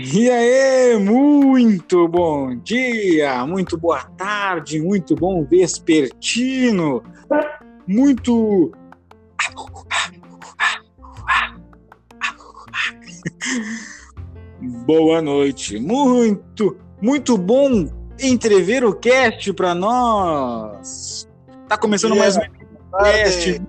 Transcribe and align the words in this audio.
E 0.00 0.30
aí, 0.30 0.96
muito 0.96 2.06
bom 2.06 2.54
dia, 2.54 3.44
muito 3.44 3.76
boa 3.76 3.98
tarde, 4.16 4.80
muito 4.80 5.16
bom 5.16 5.44
vespertino, 5.44 7.02
muito. 7.84 8.70
Boa 14.86 15.20
noite, 15.20 15.80
muito, 15.80 16.76
muito 17.02 17.36
bom 17.36 17.88
entrever 18.20 18.84
o 18.84 18.94
cast 18.94 19.52
para 19.52 19.74
nós. 19.74 21.28
Tá 21.68 21.76
começando 21.76 22.14
yeah. 22.14 22.40
mais 22.40 22.48
um 22.48 22.98
cast. 23.02 23.62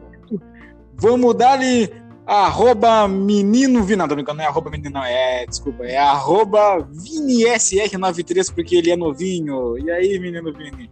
Vamos 0.94 1.34
dar-lhe 1.34 1.92
arroba 2.30 3.08
menino 3.08 3.84
Vini. 3.84 3.98
Não, 3.98 4.08
tô 4.08 4.16
brincando, 4.16 4.38
não 4.38 4.44
é 4.44 4.48
arroba 4.48 4.70
menino, 4.70 4.92
não. 4.92 5.04
É, 5.04 5.46
desculpa, 5.46 5.84
é 5.84 5.98
arroba 5.98 6.88
ViniSR93, 6.94 8.54
porque 8.54 8.76
ele 8.76 8.92
é 8.92 8.96
novinho. 8.96 9.78
E 9.80 9.90
aí, 9.90 10.20
menino 10.20 10.54
Vini? 10.54 10.90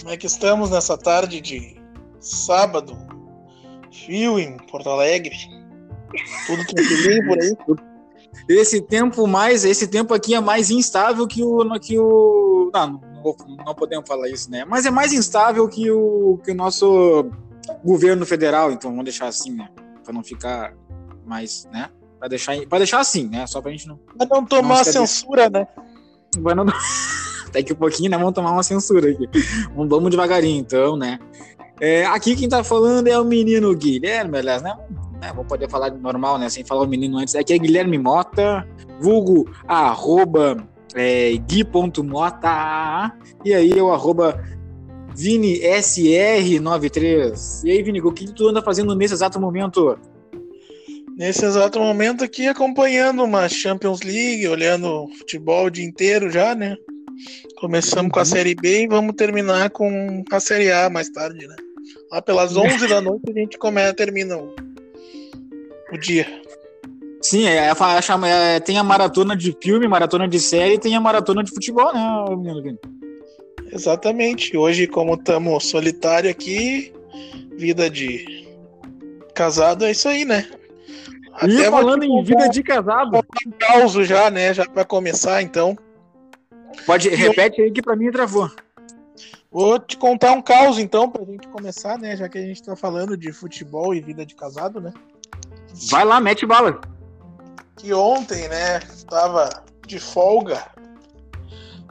Como 0.00 0.10
é 0.10 0.16
que 0.16 0.26
estamos 0.26 0.70
nessa 0.70 0.96
tarde 0.96 1.40
de 1.40 1.76
sábado? 2.20 2.96
Fio 3.90 4.38
em 4.38 4.56
Porto 4.70 4.88
Alegre. 4.90 5.36
Tudo 6.46 6.64
tranquilinho 6.66 7.26
por 7.26 7.42
aí? 7.42 7.56
Esse 8.48 8.80
tempo 8.82 9.26
mais, 9.26 9.64
esse 9.64 9.88
tempo 9.88 10.12
aqui 10.12 10.34
é 10.34 10.40
mais 10.40 10.70
instável 10.70 11.26
que 11.26 11.42
o 11.42 11.80
que 11.80 11.98
o 11.98 12.70
não, 12.72 12.88
não, 12.90 13.36
não 13.64 13.74
podemos 13.74 14.06
falar 14.06 14.28
isso, 14.28 14.50
né? 14.50 14.64
Mas 14.64 14.84
é 14.84 14.90
mais 14.90 15.12
instável 15.12 15.66
que 15.68 15.90
o 15.90 16.38
que 16.44 16.50
o 16.50 16.54
nosso 16.54 17.30
governo 17.82 18.26
federal, 18.26 18.70
então 18.70 18.90
vamos 18.90 19.04
deixar 19.04 19.28
assim, 19.28 19.52
né? 19.52 19.68
Para 20.04 20.12
não 20.12 20.22
ficar 20.22 20.74
mais, 21.26 21.66
né? 21.72 21.90
Para 22.18 22.28
deixar, 22.28 22.56
para 22.66 22.78
deixar 22.78 23.00
assim, 23.00 23.28
né? 23.28 23.46
Só 23.46 23.60
para 23.60 23.70
a 23.70 23.72
gente 23.72 23.88
não. 23.88 23.96
Pra 23.96 24.26
não 24.30 24.44
tomar 24.44 24.76
não 24.76 24.84
censura, 24.84 25.50
né? 25.50 25.66
Vai 26.38 26.54
não... 26.54 26.66
Daqui 27.52 27.72
um 27.72 27.76
pouquinho, 27.76 28.10
né? 28.10 28.18
Vamos 28.18 28.34
tomar 28.34 28.52
uma 28.52 28.62
censura 28.62 29.10
aqui. 29.10 29.28
Vamos 29.74 30.10
devagarinho, 30.10 30.60
então, 30.60 30.96
né? 30.96 31.18
É, 31.80 32.04
aqui 32.06 32.36
quem 32.36 32.48
tá 32.48 32.62
falando 32.64 33.08
é 33.08 33.18
o 33.18 33.24
menino 33.24 33.74
Guilherme, 33.74 34.38
aliás, 34.38 34.62
né? 34.62 34.76
É, 35.22 35.32
vou 35.32 35.44
poder 35.44 35.70
falar 35.70 35.90
normal, 35.90 36.38
né? 36.38 36.48
Sem 36.48 36.64
falar 36.64 36.82
o 36.82 36.88
menino 36.88 37.18
antes. 37.18 37.34
Aqui 37.34 37.52
é 37.54 37.58
Guilherme 37.58 37.98
Mota, 37.98 38.66
vulgo 39.00 39.50
arroba 39.66 40.56
é, 40.94 41.36
gui.mota. 41.36 43.12
E 43.44 43.54
aí 43.54 43.70
eu 43.70 43.92
arroba 43.92 44.42
Vini 45.14 45.60
SR93. 45.60 47.62
E 47.64 47.70
aí, 47.70 47.82
Vini, 47.82 48.00
o 48.00 48.12
que 48.12 48.32
tu 48.32 48.48
anda 48.48 48.60
fazendo 48.60 48.94
nesse 48.94 49.14
exato 49.14 49.40
momento? 49.40 49.98
Nesse 51.16 51.44
exato 51.44 51.78
momento 51.78 52.24
aqui, 52.24 52.48
acompanhando 52.48 53.22
uma 53.22 53.48
Champions 53.48 54.02
League, 54.02 54.48
olhando 54.48 55.06
futebol 55.16 55.66
o 55.66 55.70
dia 55.70 55.84
inteiro 55.84 56.28
já, 56.30 56.56
né? 56.56 56.76
Começamos 57.58 58.10
com 58.10 58.18
a 58.18 58.22
uhum. 58.22 58.26
Série 58.26 58.56
B 58.56 58.82
e 58.82 58.88
vamos 58.88 59.14
terminar 59.14 59.70
com 59.70 60.24
a 60.32 60.40
Série 60.40 60.72
A 60.72 60.90
mais 60.90 61.08
tarde, 61.08 61.46
né? 61.46 61.54
Lá 62.10 62.20
pelas 62.20 62.54
11 62.58 62.88
da 62.88 63.00
noite 63.00 63.30
a 63.30 63.32
gente 63.32 63.56
começa, 63.56 63.94
termina 63.94 64.36
o, 64.36 64.52
o 65.92 65.98
dia. 65.98 66.26
Sim, 67.22 67.46
é, 67.46 67.68
é, 67.68 67.72
é, 68.26 68.60
tem 68.60 68.78
a 68.78 68.82
maratona 68.82 69.36
de 69.36 69.56
filme, 69.62 69.86
maratona 69.86 70.26
de 70.26 70.40
série 70.40 70.74
e 70.74 70.78
tem 70.78 70.96
a 70.96 71.00
maratona 71.00 71.44
de 71.44 71.52
futebol, 71.52 71.94
né, 71.94 72.24
menino 72.36 72.62
Vini? 72.62 72.78
Exatamente. 73.74 74.56
Hoje, 74.56 74.86
como 74.86 75.14
estamos 75.14 75.68
solitário 75.68 76.30
aqui, 76.30 76.94
vida 77.56 77.90
de 77.90 78.46
casado 79.34 79.84
é 79.84 79.90
isso 79.90 80.08
aí, 80.08 80.24
né? 80.24 80.48
Até 81.32 81.48
e 81.48 81.70
falando 81.70 82.04
em 82.04 82.22
vida 82.22 82.48
de 82.48 82.62
casado. 82.62 83.18
Um 83.18 83.50
caos 83.58 83.92
já, 84.06 84.30
né? 84.30 84.54
Já 84.54 84.64
para 84.64 84.84
começar, 84.84 85.42
então. 85.42 85.76
Pode, 86.86 87.08
repete 87.08 87.60
aí 87.60 87.72
que 87.72 87.82
para 87.82 87.96
mim 87.96 88.12
travou. 88.12 88.48
Vou 89.50 89.78
te 89.80 89.96
contar 89.96 90.32
um 90.32 90.42
caos, 90.42 90.78
então, 90.78 91.10
pra 91.10 91.24
gente 91.24 91.48
começar, 91.48 91.98
né? 91.98 92.16
Já 92.16 92.28
que 92.28 92.38
a 92.38 92.42
gente 92.42 92.62
tá 92.62 92.76
falando 92.76 93.16
de 93.16 93.32
futebol 93.32 93.92
e 93.92 94.00
vida 94.00 94.24
de 94.24 94.36
casado, 94.36 94.80
né? 94.80 94.92
Vai 95.90 96.04
lá, 96.04 96.20
mete 96.20 96.46
bala. 96.46 96.80
Que 97.76 97.92
ontem, 97.92 98.48
né? 98.48 98.78
Tava 99.08 99.64
de 99.84 99.98
folga, 99.98 100.64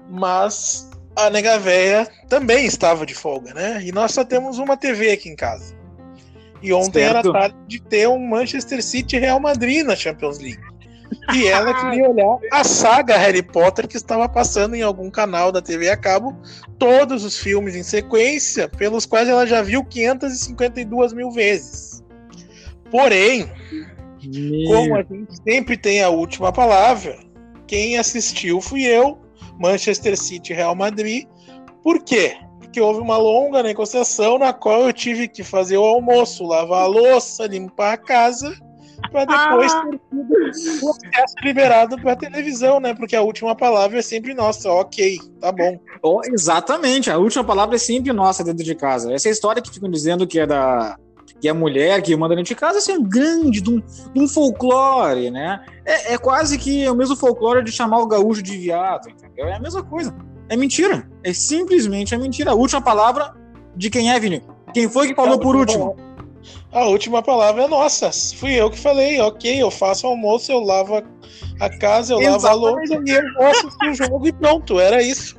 mas 0.10 0.93
a 1.16 1.30
nega 1.30 1.60
véia 1.60 2.08
também 2.28 2.66
estava 2.66 3.06
de 3.06 3.14
folga, 3.14 3.54
né? 3.54 3.82
E 3.84 3.92
nós 3.92 4.12
só 4.12 4.24
temos 4.24 4.58
uma 4.58 4.76
TV 4.76 5.12
aqui 5.12 5.30
em 5.30 5.36
casa. 5.36 5.76
E 6.62 6.72
ontem 6.72 7.02
certo. 7.02 7.18
era 7.18 7.34
tarde 7.34 7.56
de 7.68 7.82
ter 7.82 8.08
um 8.08 8.20
Manchester 8.20 8.82
City 8.84 9.20
Real 9.20 9.40
Madrid 9.40 9.86
na 9.86 9.96
Champions 9.96 10.40
League. 10.40 10.62
E 11.34 11.48
ela 11.48 11.74
queria 11.74 12.10
olhar 12.10 12.38
a 12.52 12.64
saga 12.64 13.18
Harry 13.18 13.44
Potter 13.44 13.88
que 13.88 13.98
estava 13.98 14.28
passando 14.28 14.76
em 14.76 14.82
algum 14.82 15.10
canal 15.10 15.52
da 15.52 15.62
TV 15.62 15.90
a 15.90 15.98
cabo, 15.98 16.36
todos 16.80 17.24
os 17.24 17.38
filmes 17.38 17.76
em 17.76 17.84
sequência, 17.84 18.68
pelos 18.68 19.06
quais 19.06 19.30
ela 19.30 19.46
já 19.46 19.62
viu 19.62 19.84
552 19.84 21.14
mil 21.14 21.30
vezes. 21.32 22.04
Porém, 22.90 23.50
Meu. 24.24 24.68
como 24.68 24.96
a 24.96 25.04
gente 25.04 25.36
sempre 25.44 25.78
tem 25.78 26.02
a 26.02 26.10
última 26.10 26.52
palavra, 26.52 27.18
quem 27.68 27.98
assistiu 27.98 28.60
fui 28.62 28.84
eu 28.84 29.23
Manchester 29.64 30.18
City 30.18 30.54
Real 30.54 30.76
Madrid. 30.76 31.26
Por 31.82 32.04
quê? 32.04 32.36
Porque 32.60 32.82
houve 32.82 33.00
uma 33.00 33.18
longa 33.18 33.64
negociação 33.64 34.38
na 34.38 34.52
qual 34.52 34.82
eu 34.82 34.92
tive 34.92 35.28
que 35.30 35.42
fazer 35.42 35.78
o 35.78 35.86
almoço, 35.86 36.46
lavar 36.46 36.84
a 36.84 36.88
louça, 36.88 37.48
limpar 37.48 37.94
a 37.94 37.98
casa, 37.98 38.54
para 39.10 39.24
depois 39.24 39.72
ah. 39.72 39.84
ter 39.90 40.86
o 40.86 40.90
acesso 40.90 41.36
liberado 41.44 41.98
para 42.02 42.12
a 42.12 42.16
televisão, 42.16 42.82
né? 42.82 42.94
Porque 42.94 43.16
a 43.16 43.22
última 43.22 43.56
palavra 43.56 44.00
é 44.00 44.02
sempre 44.02 44.34
nossa, 44.34 44.70
ok, 44.70 45.18
tá 45.40 45.52
bom. 45.52 45.80
Oh, 46.02 46.22
exatamente, 46.26 47.10
a 47.10 47.18
última 47.18 47.44
palavra 47.44 47.76
é 47.76 47.80
sempre 47.80 48.12
nossa 48.12 48.44
dentro 48.44 48.66
de 48.66 48.76
casa. 48.76 49.14
Essa 49.14 49.30
é 49.30 49.32
história 49.32 49.62
que 49.62 49.72
ficam 49.72 49.90
dizendo 49.90 50.28
que 50.28 50.40
é 50.40 50.46
da 50.46 50.98
que 51.44 51.50
a 51.50 51.54
mulher 51.54 52.02
que 52.02 52.16
manda 52.16 52.38
dentro 52.38 52.56
de 52.56 52.56
casa 52.56 52.78
assim, 52.78 52.94
é 52.94 52.98
um 52.98 53.04
grande 53.04 53.60
de 53.60 53.70
um, 53.70 53.84
de 54.14 54.22
um 54.22 54.26
folclore, 54.30 55.30
né? 55.30 55.60
É, 55.84 56.14
é, 56.14 56.18
quase 56.18 56.58
que 56.58 56.88
o 56.88 56.96
mesmo 56.96 57.18
folclore 57.18 57.62
de 57.62 57.70
chamar 57.70 57.98
o 57.98 58.08
gaúcho 58.08 58.42
de 58.42 58.58
viado, 58.58 59.10
entendeu? 59.10 59.48
É 59.48 59.56
a 59.56 59.60
mesma 59.60 59.84
coisa. 59.84 60.16
É 60.48 60.56
mentira. 60.56 61.06
É 61.22 61.34
simplesmente 61.34 62.16
a 62.16 62.18
mentira. 62.18 62.52
A 62.52 62.54
última 62.54 62.82
palavra 62.82 63.36
de 63.76 63.90
quem 63.90 64.10
é, 64.10 64.18
Vini? 64.22 64.42
Quem 64.74 64.88
foi 64.88 65.10
que 65.10 65.16
falou 65.16 65.38
por 65.38 65.54
último? 65.54 65.98
A 66.72 66.86
última 66.86 67.22
palavra 67.22 67.64
é 67.64 67.68
nossa. 67.68 68.10
Fui 68.38 68.54
eu 68.54 68.72
que 68.72 68.80
falei, 68.80 69.20
ok, 69.20 69.62
eu 69.62 69.70
faço 69.70 70.08
almoço, 70.08 70.50
eu 70.50 70.62
lavo 70.62 71.04
a 71.60 71.70
casa, 71.78 72.14
eu 72.14 72.22
Exatamente. 72.22 72.44
lavo 72.46 72.48
a 72.48 72.72
louça 72.72 73.04
e 73.06 73.12
eu 73.12 73.48
assistir 73.48 73.90
o 73.90 73.94
jogo 73.96 74.28
e 74.30 74.32
pronto, 74.32 74.80
era 74.80 75.04
isso. 75.04 75.38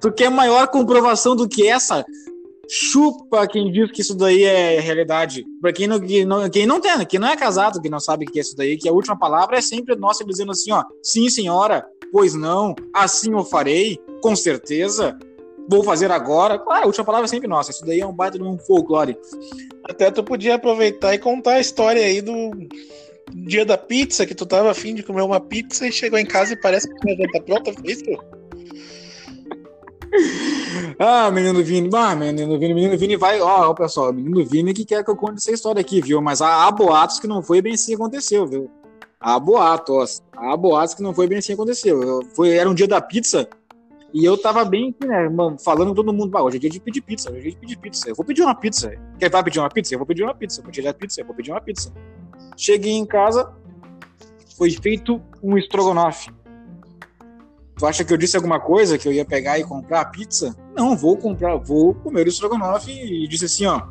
Tu 0.00 0.12
quer 0.12 0.30
maior 0.30 0.68
comprovação 0.68 1.34
do 1.34 1.48
que 1.48 1.66
essa? 1.66 2.04
Chupa 2.68 3.46
quem 3.46 3.72
diz 3.72 3.90
que 3.90 4.02
isso 4.02 4.14
daí 4.14 4.44
é 4.44 4.78
realidade. 4.80 5.44
Pra 5.60 5.72
quem 5.72 5.86
não, 5.86 5.98
quem 5.98 6.24
não, 6.24 6.50
quem 6.50 6.66
não 6.66 6.80
tem, 6.80 7.06
quem 7.06 7.18
não 7.18 7.28
é 7.28 7.36
casado, 7.36 7.80
que 7.80 7.88
não 7.88 8.00
sabe 8.00 8.26
o 8.26 8.30
que 8.30 8.38
é 8.38 8.42
isso 8.42 8.56
daí, 8.56 8.76
que 8.76 8.88
a 8.88 8.92
última 8.92 9.18
palavra 9.18 9.58
é 9.58 9.60
sempre 9.60 9.96
nossa 9.96 10.24
dizendo 10.24 10.52
assim, 10.52 10.72
ó, 10.72 10.84
sim, 11.02 11.28
senhora, 11.30 11.86
pois 12.12 12.34
não, 12.34 12.74
assim 12.94 13.32
eu 13.32 13.44
farei, 13.44 13.98
com 14.22 14.36
certeza, 14.36 15.18
vou 15.68 15.82
fazer 15.82 16.10
agora. 16.10 16.58
Claro, 16.58 16.84
a 16.84 16.86
última 16.86 17.04
palavra 17.04 17.26
é 17.26 17.28
sempre 17.28 17.48
nossa. 17.48 17.70
Isso 17.70 17.84
daí 17.84 18.00
é 18.00 18.06
um 18.06 18.12
baita 18.12 18.38
de 18.38 18.44
um 18.44 18.58
folclore. 18.58 19.16
Até 19.84 20.10
tu 20.10 20.24
podia 20.24 20.54
aproveitar 20.54 21.14
e 21.14 21.18
contar 21.18 21.54
a 21.54 21.60
história 21.60 22.02
aí 22.02 22.20
do 22.20 22.50
dia 23.46 23.64
da 23.64 23.76
pizza, 23.76 24.24
que 24.24 24.34
tu 24.34 24.46
tava 24.46 24.70
afim 24.70 24.94
de 24.94 25.02
comer 25.02 25.22
uma 25.22 25.40
pizza 25.40 25.86
e 25.86 25.92
chegou 25.92 26.18
em 26.18 26.24
casa 26.24 26.54
e 26.54 26.60
parece 26.60 26.88
que 26.88 27.16
já 27.16 27.28
tá 27.32 27.40
pronta, 27.42 27.72
foi 27.72 27.92
isso? 27.92 28.04
Ah, 30.98 31.30
menino 31.30 31.62
Vini, 31.62 31.90
ah, 31.94 32.14
menino 32.14 32.58
Vini, 32.58 32.74
menino 32.74 32.98
Vini 32.98 33.16
vai, 33.16 33.40
ó, 33.40 33.72
pessoal, 33.74 34.12
menino 34.12 34.44
Vini 34.44 34.72
que 34.72 34.84
quer 34.84 35.04
que 35.04 35.10
eu 35.10 35.16
conte 35.16 35.36
essa 35.36 35.52
história 35.52 35.80
aqui, 35.80 36.00
viu? 36.00 36.20
Mas 36.20 36.40
há, 36.40 36.66
há 36.66 36.70
boatos 36.70 37.18
que 37.20 37.26
não 37.26 37.42
foi 37.42 37.62
bem 37.62 37.74
assim 37.74 37.92
que 37.92 37.94
aconteceu, 37.94 38.46
viu? 38.46 38.70
Há 39.20 39.38
boatos, 39.38 40.22
há 40.36 40.56
boatos 40.56 40.94
que 40.94 41.02
não 41.02 41.12
foi 41.12 41.26
bem 41.26 41.38
assim 41.38 41.48
que 41.48 41.54
aconteceu. 41.54 42.22
Foi, 42.34 42.50
era 42.50 42.68
um 42.68 42.74
dia 42.74 42.86
da 42.86 43.00
pizza 43.00 43.48
e 44.12 44.24
eu 44.24 44.38
tava 44.38 44.64
bem, 44.64 44.94
né, 45.04 45.28
falando 45.62 45.88
com 45.88 45.94
todo 45.94 46.12
mundo, 46.12 46.36
hoje 46.38 46.56
é 46.56 46.60
dia 46.60 46.70
de 46.70 46.80
pedir 46.80 47.02
pizza, 47.02 47.30
hoje 47.30 47.38
é 47.38 47.42
dia 47.42 47.50
de 47.50 47.58
pedir 47.58 47.76
pizza. 47.78 48.08
Eu 48.08 48.14
vou 48.14 48.24
pedir 48.24 48.42
uma 48.42 48.54
pizza. 48.54 48.90
Quer 49.18 49.30
vai 49.30 49.44
pedir 49.44 49.58
uma 49.58 49.68
pizza? 49.68 49.94
Eu 49.94 49.98
vou 49.98 50.06
pedir 50.06 50.22
uma 50.22 50.34
pizza. 50.34 50.60
Eu 50.60 50.64
vou 50.64 50.72
pedir 50.72 50.86
uma 50.86 50.94
pizza, 50.94 51.20
eu 51.20 51.26
vou 51.26 51.34
pedir 51.34 51.50
uma 51.50 51.60
pizza. 51.60 51.92
Cheguei 52.56 52.92
em 52.92 53.04
casa, 53.04 53.52
foi 54.56 54.70
feito 54.70 55.20
um 55.42 55.58
estrogonofe. 55.58 56.30
Tu 57.78 57.86
acha 57.86 58.04
que 58.04 58.12
eu 58.12 58.16
disse 58.16 58.36
alguma 58.36 58.58
coisa 58.58 58.98
que 58.98 59.06
eu 59.06 59.12
ia 59.12 59.24
pegar 59.24 59.56
e 59.56 59.62
comprar 59.62 60.00
a 60.00 60.04
pizza? 60.04 60.56
Não, 60.76 60.96
vou 60.96 61.16
comprar, 61.16 61.54
vou 61.56 61.94
comer 61.94 62.26
o 62.26 62.28
estrogonofe 62.28 62.90
e 62.90 63.28
disse 63.28 63.44
assim, 63.44 63.66
ó. 63.66 63.82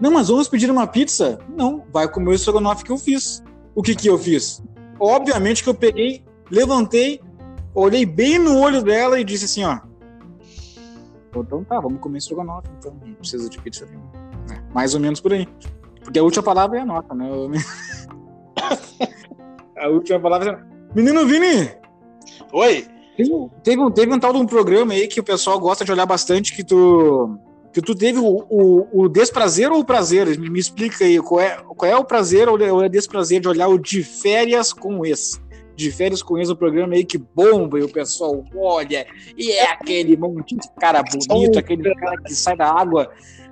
Não, 0.00 0.12
mas 0.12 0.28
vamos 0.28 0.46
pedir 0.46 0.70
uma 0.70 0.86
pizza? 0.86 1.40
Não, 1.56 1.84
vai 1.92 2.08
comer 2.08 2.30
o 2.30 2.34
estrogonofe 2.34 2.84
que 2.84 2.92
eu 2.92 2.98
fiz. 2.98 3.42
O 3.74 3.82
que 3.82 3.96
que 3.96 4.08
eu 4.08 4.16
fiz? 4.16 4.62
Obviamente 5.00 5.64
que 5.64 5.68
eu 5.68 5.74
peguei, 5.74 6.24
levantei, 6.48 7.20
olhei 7.74 8.06
bem 8.06 8.38
no 8.38 8.60
olho 8.60 8.82
dela 8.82 9.18
e 9.18 9.24
disse 9.24 9.46
assim, 9.46 9.64
ó. 9.64 9.80
Então 11.36 11.64
tá, 11.64 11.80
vamos 11.80 12.00
comer 12.00 12.18
estrogonofe, 12.18 12.68
então 12.78 12.96
não 13.04 13.14
precisa 13.14 13.50
de 13.50 13.60
pizza 13.60 13.84
nenhuma. 13.84 14.12
É, 14.52 14.72
mais 14.72 14.94
ou 14.94 15.00
menos 15.00 15.20
por 15.20 15.32
aí. 15.32 15.48
Porque 16.04 16.20
a 16.20 16.22
última 16.22 16.44
palavra 16.44 16.78
é 16.78 16.82
a 16.82 16.86
nota, 16.86 17.12
né? 17.12 17.26
a 19.76 19.88
última 19.88 20.20
palavra 20.20 20.52
é 20.52 20.94
Menino 20.94 21.26
Vini! 21.26 21.72
Oi! 22.52 22.93
Teve, 23.16 23.80
um, 23.80 23.90
teve 23.90 24.12
um 24.12 24.18
tal 24.18 24.32
de 24.32 24.38
um 24.38 24.46
programa 24.46 24.92
aí 24.92 25.06
que 25.06 25.20
o 25.20 25.24
pessoal 25.24 25.58
gosta 25.60 25.84
de 25.84 25.92
olhar 25.92 26.06
bastante, 26.06 26.54
que 26.54 26.64
tu. 26.64 27.38
Que 27.72 27.82
tu 27.82 27.92
teve 27.92 28.20
o, 28.20 28.46
o, 28.48 29.04
o 29.04 29.08
desprazer 29.08 29.72
ou 29.72 29.80
o 29.80 29.84
prazer? 29.84 30.38
Me, 30.38 30.48
me, 30.48 30.60
explica 30.60 31.04
aí, 31.04 31.18
qual 31.20 31.40
é, 31.40 31.56
qual 31.76 31.90
é 31.90 31.96
o 31.96 32.04
prazer 32.04 32.48
ou 32.48 32.60
é 32.60 32.72
o 32.72 32.88
desprazer 32.88 33.40
de 33.40 33.48
olhar 33.48 33.66
o 33.66 33.78
de 33.78 34.04
férias 34.04 34.72
com 34.72 35.04
esse? 35.04 35.40
De 35.74 35.90
férias 35.90 36.22
com 36.22 36.38
esse, 36.38 36.52
o 36.52 36.56
programa 36.56 36.94
aí 36.94 37.04
que 37.04 37.18
bomba 37.18 37.80
e 37.80 37.82
o 37.82 37.88
pessoal 37.88 38.44
olha, 38.56 39.04
e 39.36 39.50
é 39.50 39.72
aquele 39.72 40.16
monte 40.16 40.54
de 40.54 40.68
cara 40.78 41.02
bonito, 41.02 41.58
aquele 41.58 41.92
cara 41.96 42.16
que 42.22 42.32
sai 42.32 42.56
da 42.56 42.70
água 42.70 43.10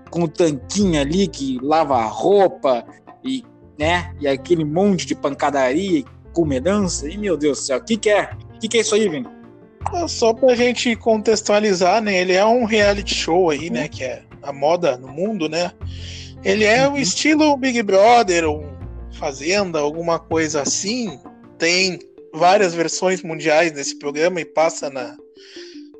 com 0.09 0.23
o 0.23 0.29
tanquinho 0.29 1.01
ali, 1.01 1.27
que 1.27 1.59
lava 1.61 1.97
a 1.97 2.05
roupa, 2.05 2.85
e, 3.25 3.43
né, 3.77 4.15
e 4.21 4.29
aquele 4.29 4.65
monte 4.65 5.05
de 5.05 5.17
pancadaria, 5.17 6.05
comedança, 6.33 7.09
e 7.09 7.19
meu 7.19 7.37
Deus 7.37 7.59
do 7.59 7.65
céu, 7.65 7.79
o 7.79 7.85
que, 7.85 7.97
que 7.97 8.11
é? 8.11 8.31
O 8.55 8.59
que, 8.61 8.69
que 8.69 8.79
é 8.79 8.81
isso 8.83 8.95
aí, 8.95 9.09
Vini? 9.09 9.42
É 9.95 10.09
só 10.09 10.33
pra 10.33 10.55
gente 10.55 10.95
contextualizar, 10.97 12.03
né? 12.03 12.21
Ele 12.21 12.33
é 12.33 12.45
um 12.45 12.65
reality 12.65 13.15
show 13.15 13.51
aí, 13.51 13.71
né? 13.71 13.89
Que 13.89 14.05
é 14.05 14.23
a 14.43 14.53
moda 14.53 14.97
no 14.97 15.09
mundo, 15.09 15.49
né? 15.49 15.73
Ele 16.45 16.65
é 16.65 16.87
o 16.87 16.93
uhum. 16.93 16.97
estilo 16.97 17.57
Big 17.57 17.83
Brother, 17.83 18.49
um 18.49 18.73
Fazenda, 19.19 19.79
alguma 19.79 20.19
coisa 20.19 20.63
assim. 20.63 21.19
Tem 21.59 21.99
várias 22.35 22.75
versões 22.75 23.23
mundiais 23.23 23.71
desse 23.73 23.99
programa 23.99 24.41
e 24.41 24.45
passa 24.45 24.91
na, 24.91 25.17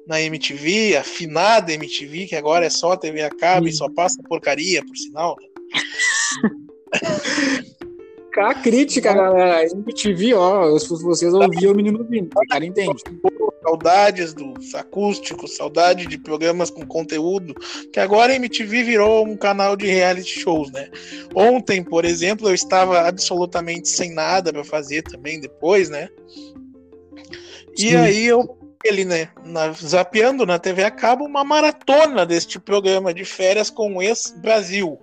na 0.07 0.21
MTV, 0.21 0.97
a 0.97 1.05
finada 1.05 1.73
MTV, 1.73 2.27
que 2.27 2.35
agora 2.35 2.67
é 2.67 2.71
só 2.71 2.97
TV 2.97 3.23
a 3.23 3.31
cabo 3.31 3.69
e 3.69 3.73
só 3.73 3.89
passa 3.89 4.23
porcaria, 4.29 4.85
por 4.85 4.97
sinal. 4.97 5.37
A 8.39 8.55
crítica, 8.55 9.13
galera. 9.13 9.65
MTV, 9.65 10.35
ó, 10.35 10.79
se 10.79 10.89
vocês 11.03 11.35
ouviram 11.35 11.73
o 11.73 11.77
menino 11.77 12.05
vindo, 12.05 12.31
o 12.35 12.47
cara 12.49 12.65
entende. 12.65 13.03
Saudades 13.63 14.35
dos 14.35 14.75
acústicos, 14.75 15.57
saudade 15.57 16.07
de 16.07 16.19
programas 16.19 16.71
com 16.71 16.85
conteúdo, 16.87 17.55
que 17.93 18.01
agora 18.01 18.33
a 18.33 18.37
MTV 18.37 18.83
virou 18.83 19.27
um 19.27 19.37
canal 19.37 19.77
de 19.77 19.87
reality 19.87 20.41
shows, 20.41 20.71
né? 20.73 20.89
Ontem, 21.35 21.85
por 21.85 22.05
exemplo, 22.05 22.49
eu 22.49 22.55
estava 22.55 23.03
absolutamente 23.03 23.89
sem 23.89 24.13
nada 24.13 24.53
para 24.53 24.65
fazer 24.65 25.03
também 25.03 25.41
depois, 25.41 25.89
né? 25.89 26.09
E 27.77 27.91
Sim. 27.91 27.97
aí 27.97 28.27
eu 28.27 28.59
ele, 28.85 29.05
né, 29.05 29.29
na, 29.45 29.73
zapeando 29.73 30.45
na 30.45 30.59
TV 30.59 30.83
a 30.83 30.91
cabo 30.91 31.25
uma 31.25 31.45
maratona 31.45 32.27
deste 32.27 32.59
programa 32.59 33.15
de 33.15 33.25
férias 33.25 33.71
com 33.71 33.97
o 33.97 34.03
ex-Brasil. 34.03 34.99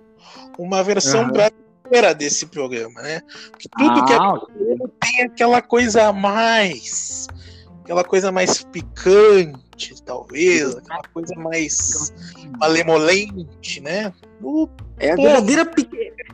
Uma 0.58 0.82
versão. 0.82 1.30
Brasileira 1.90 2.14
desse 2.14 2.46
programa, 2.46 3.02
né? 3.02 3.20
Porque 3.50 3.68
tudo 3.68 4.00
ah, 4.00 4.04
que 4.04 4.12
é 4.12 4.18
brasileiro 4.18 4.92
tem 5.00 5.22
aquela 5.22 5.60
coisa 5.60 6.08
a 6.08 6.12
mais 6.12 7.28
aquela 7.90 8.04
coisa 8.04 8.30
mais 8.30 8.62
picante, 8.62 10.00
talvez, 10.04 10.76
aquela 10.76 11.02
coisa 11.12 11.34
mais 11.34 12.14
malemolente, 12.58 13.80
né? 13.80 14.12
O 14.40 14.68
é 14.96 15.12
a 15.12 15.16
verdadeira 15.16 15.68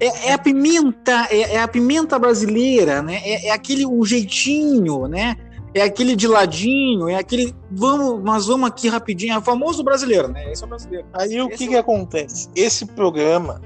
é, 0.00 0.28
é, 0.28 0.32
a 0.32 0.38
pimenta, 0.38 1.28
é, 1.30 1.54
é, 1.54 1.62
a 1.62 1.68
pimenta 1.68 2.18
brasileira, 2.18 3.00
né? 3.00 3.20
É, 3.24 3.46
é, 3.46 3.50
aquele 3.50 3.86
o 3.86 4.04
jeitinho, 4.04 5.06
né? 5.06 5.36
É 5.72 5.82
aquele 5.82 6.16
de 6.16 6.26
ladinho, 6.26 7.08
é 7.08 7.16
aquele 7.16 7.54
vamos, 7.70 8.22
mas 8.22 8.46
vamos 8.46 8.68
aqui 8.68 8.88
rapidinho, 8.88 9.34
é 9.34 9.38
o 9.38 9.42
famoso 9.42 9.82
brasileiro, 9.82 10.28
né? 10.28 10.50
Esse 10.52 10.62
é 10.62 10.66
o 10.66 10.68
brasileiro. 10.68 11.06
Aí 11.14 11.40
o 11.40 11.48
que 11.48 11.64
é 11.64 11.68
que 11.68 11.76
acontece? 11.76 12.50
Esse 12.54 12.84
programa 12.84 13.62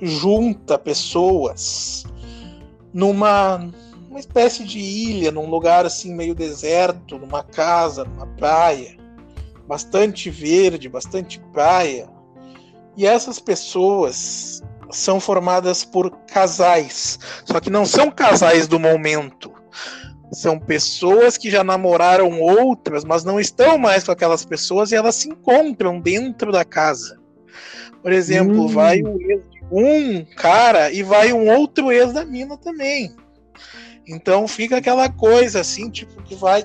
junta 0.00 0.78
pessoas 0.78 2.04
numa 2.92 3.68
uma 4.16 4.20
espécie 4.20 4.64
de 4.64 4.78
ilha, 4.78 5.30
num 5.30 5.50
lugar 5.50 5.84
assim 5.84 6.14
meio 6.14 6.34
deserto, 6.34 7.18
numa 7.18 7.42
casa, 7.42 8.02
numa 8.02 8.26
praia, 8.26 8.96
bastante 9.68 10.30
verde, 10.30 10.88
bastante 10.88 11.38
praia. 11.52 12.08
E 12.96 13.06
essas 13.06 13.38
pessoas 13.38 14.62
são 14.90 15.20
formadas 15.20 15.84
por 15.84 16.10
casais, 16.26 17.18
só 17.44 17.60
que 17.60 17.68
não 17.68 17.84
são 17.84 18.10
casais 18.10 18.66
do 18.66 18.80
momento. 18.80 19.52
São 20.32 20.58
pessoas 20.58 21.36
que 21.36 21.50
já 21.50 21.62
namoraram 21.62 22.40
outras, 22.40 23.04
mas 23.04 23.22
não 23.22 23.38
estão 23.38 23.76
mais 23.76 24.02
com 24.02 24.12
aquelas 24.12 24.46
pessoas 24.46 24.92
e 24.92 24.94
elas 24.94 25.16
se 25.16 25.28
encontram 25.28 26.00
dentro 26.00 26.50
da 26.50 26.64
casa. 26.64 27.20
Por 28.02 28.12
exemplo, 28.12 28.64
hum. 28.64 28.68
vai 28.68 29.02
o 29.02 29.20
ex 29.20 29.55
um 29.70 30.24
cara 30.24 30.90
e 30.90 31.02
vai 31.02 31.32
um 31.32 31.48
outro 31.50 31.90
ex 31.90 32.12
da 32.12 32.24
mina 32.24 32.56
também. 32.56 33.14
Então 34.06 34.46
fica 34.46 34.76
aquela 34.76 35.08
coisa 35.08 35.60
assim, 35.60 35.90
tipo, 35.90 36.22
que 36.22 36.34
vai, 36.34 36.64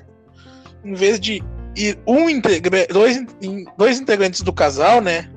em 0.83 0.93
vez 0.93 1.19
de 1.19 1.43
ir 1.75 1.97
um 2.05 2.29
integra 2.29 2.85
dois, 2.87 3.23
dois 3.77 3.99
integrantes 3.99 4.41
do 4.41 4.53
casal, 4.53 5.01
né? 5.01 5.29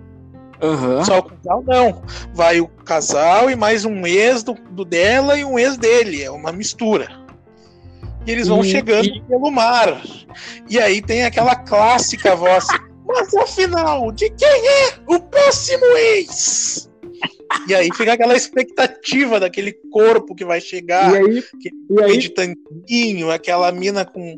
Uhum. 0.63 1.05
Só 1.05 1.19
o 1.19 1.23
casal 1.23 1.65
não. 1.67 2.03
Vai 2.33 2.61
o 2.61 2.69
casal 2.69 3.51
e 3.51 3.57
mais 3.57 3.85
um 3.85 4.07
ex 4.07 4.43
do, 4.43 4.55
do 4.55 4.85
dela 4.85 5.39
e 5.39 5.45
um 5.45 5.59
ex 5.59 5.77
dele. 5.77 6.23
É 6.23 6.31
uma 6.31 6.53
mistura. 6.53 7.09
E 8.27 8.31
eles 8.31 8.49
vão 8.49 8.63
chegando 8.63 9.07
e... 9.07 9.23
pelo 9.23 9.51
mar. 9.51 10.03
E 10.69 10.79
aí 10.79 11.03
tem 11.03 11.25
aquela 11.25 11.55
clássica 11.55 12.35
voz. 12.35 12.67
Mas 13.07 13.35
afinal, 13.35 14.11
de 14.13 14.31
quem 14.31 14.69
é 14.69 14.95
o 15.07 15.21
próximo 15.21 15.85
ex? 15.85 16.91
E 17.69 17.75
aí 17.75 17.89
fica 17.95 18.13
aquela 18.13 18.37
expectativa 18.37 19.41
daquele 19.41 19.73
corpo 19.73 20.35
que 20.35 20.45
vai 20.45 20.61
chegar, 20.61 21.13
e 21.13 21.17
aí, 21.17 21.45
e 21.91 22.03
aí? 22.03 22.19
de 22.19 22.29
tanquinho, 22.31 23.31
aquela 23.31 23.71
mina 23.73 24.05
com 24.05 24.37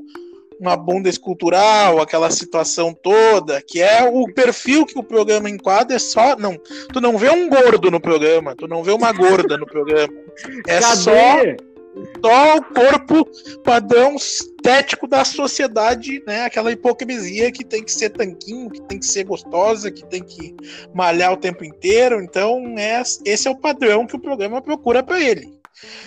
uma 0.59 0.77
bunda 0.77 1.09
escultural, 1.09 2.01
aquela 2.01 2.31
situação 2.31 2.95
toda, 2.95 3.61
que 3.61 3.83
é 3.83 4.09
o 4.09 4.25
perfil 4.33 4.87
que 4.87 4.99
o 4.99 5.03
programa 5.03 5.51
enquadra, 5.51 5.97
é 5.97 5.99
só. 5.99 6.37
Não, 6.37 6.59
tu 6.93 7.01
não 7.01 7.19
vê 7.19 7.31
um 7.31 7.49
gordo 7.49 7.91
no 7.91 8.01
programa, 8.01 8.55
tu 8.57 8.67
não 8.67 8.83
vê 8.83 8.93
uma 8.93 9.13
gorda 9.13 9.57
no 9.57 9.67
programa. 9.67 10.13
É 10.67 10.81
Cadê? 10.81 10.97
só 10.97 11.13
só 12.25 12.57
o 12.57 12.63
corpo 12.63 13.29
padrão 13.63 14.17
estético 14.17 15.07
da 15.07 15.25
sociedade, 15.25 16.23
né? 16.27 16.45
Aquela 16.45 16.73
hipocrisia 16.73 17.51
que 17.51 17.65
tem 17.65 17.83
que 17.83 17.93
ser 17.93 18.11
tanquinho, 18.11 18.71
que 18.71 18.83
tem 18.83 18.99
que 18.99 19.07
ser 19.07 19.25
gostosa, 19.25 19.91
que 19.91 20.05
tem 20.05 20.23
que 20.23 20.55
malhar 20.95 21.33
o 21.33 21.37
tempo 21.37 21.65
inteiro. 21.65 22.23
Então, 22.23 22.75
é, 22.79 23.03
esse 23.25 23.49
é 23.49 23.51
o 23.51 23.57
padrão 23.57 24.07
que 24.07 24.17
o 24.17 24.21
programa 24.21 24.61
procura 24.61 25.03
para 25.03 25.21
ele. 25.21 25.55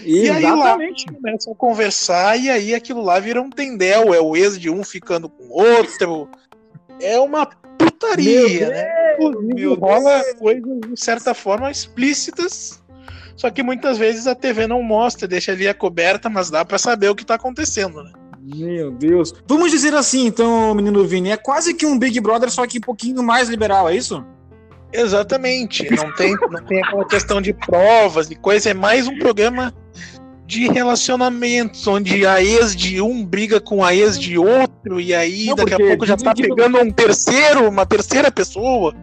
E 0.04 0.30
aí 0.30 0.44
lá 0.44 0.78
começam 1.14 1.54
a 1.54 1.56
conversar 1.56 2.38
e 2.38 2.50
aí 2.50 2.74
aquilo 2.74 3.04
lá 3.04 3.20
vira 3.20 3.40
um 3.40 3.52
tendel, 3.52 4.14
é 4.14 4.20
o 4.20 4.36
ex 4.36 4.60
de 4.60 4.70
um 4.70 4.84
ficando 4.84 5.30
com 5.30 5.44
o 5.44 5.52
outro. 5.52 6.28
É 7.00 7.20
uma 7.20 7.46
putaria, 7.78 8.68
né? 8.68 9.16
Meu 9.54 9.76
rola 9.76 10.24
coisas, 10.36 10.80
de 10.82 11.00
certa 11.00 11.34
forma, 11.34 11.70
explícitas 11.70 12.79
só 13.40 13.50
que 13.50 13.64
muitas 13.64 13.98
vezes 13.98 14.28
a 14.28 14.36
TV 14.36 14.68
não 14.68 14.84
mostra, 14.84 15.26
deixa 15.26 15.54
ali 15.54 15.66
a 15.66 15.74
coberta, 15.74 16.30
mas 16.30 16.50
dá 16.50 16.66
para 16.66 16.78
saber 16.78 17.08
o 17.08 17.16
que 17.16 17.24
tá 17.24 17.36
acontecendo, 17.36 18.04
né? 18.04 18.12
Meu 18.38 18.92
Deus. 18.92 19.34
Vamos 19.48 19.72
dizer 19.72 19.94
assim, 19.96 20.26
então, 20.26 20.76
menino 20.76 21.06
Vini, 21.06 21.32
é 21.32 21.38
quase 21.38 21.74
que 21.74 21.86
um 21.86 21.98
Big 21.98 22.20
Brother, 22.20 22.52
só 22.52 22.68
que 22.68 22.80
um 22.80 22.82
pouquinho 22.82 23.24
mais 23.24 23.48
liberal, 23.48 23.88
é 23.88 23.96
isso? 23.96 24.26
Exatamente. 24.92 25.90
Não 25.90 26.14
tem, 26.16 26.36
não 26.36 26.66
tem 26.66 26.84
aquela 26.84 27.08
questão 27.08 27.42
de 27.42 27.54
provas 27.54 28.30
e 28.30 28.36
coisa, 28.36 28.72
é 28.72 28.74
mais 28.74 29.08
um 29.08 29.18
programa 29.18 29.74
de 30.50 30.68
relacionamentos, 30.68 31.86
onde 31.86 32.26
a 32.26 32.42
ex 32.42 32.76
de 32.76 33.00
um 33.00 33.24
briga 33.24 33.62
com 33.62 33.86
a 33.86 33.94
ex 33.94 34.20
de 34.20 34.36
outro, 34.36 35.00
e 35.00 35.14
aí 35.14 35.46
não, 35.46 35.56
daqui 35.56 35.76
a 35.76 35.78
pouco 35.78 36.08
já 36.08 36.18
tá 36.18 36.34
pegando 36.34 36.80
um 36.80 36.90
terceiro, 36.90 37.70
uma 37.70 37.86
terceira 37.86 38.32
pessoa. 38.32 38.96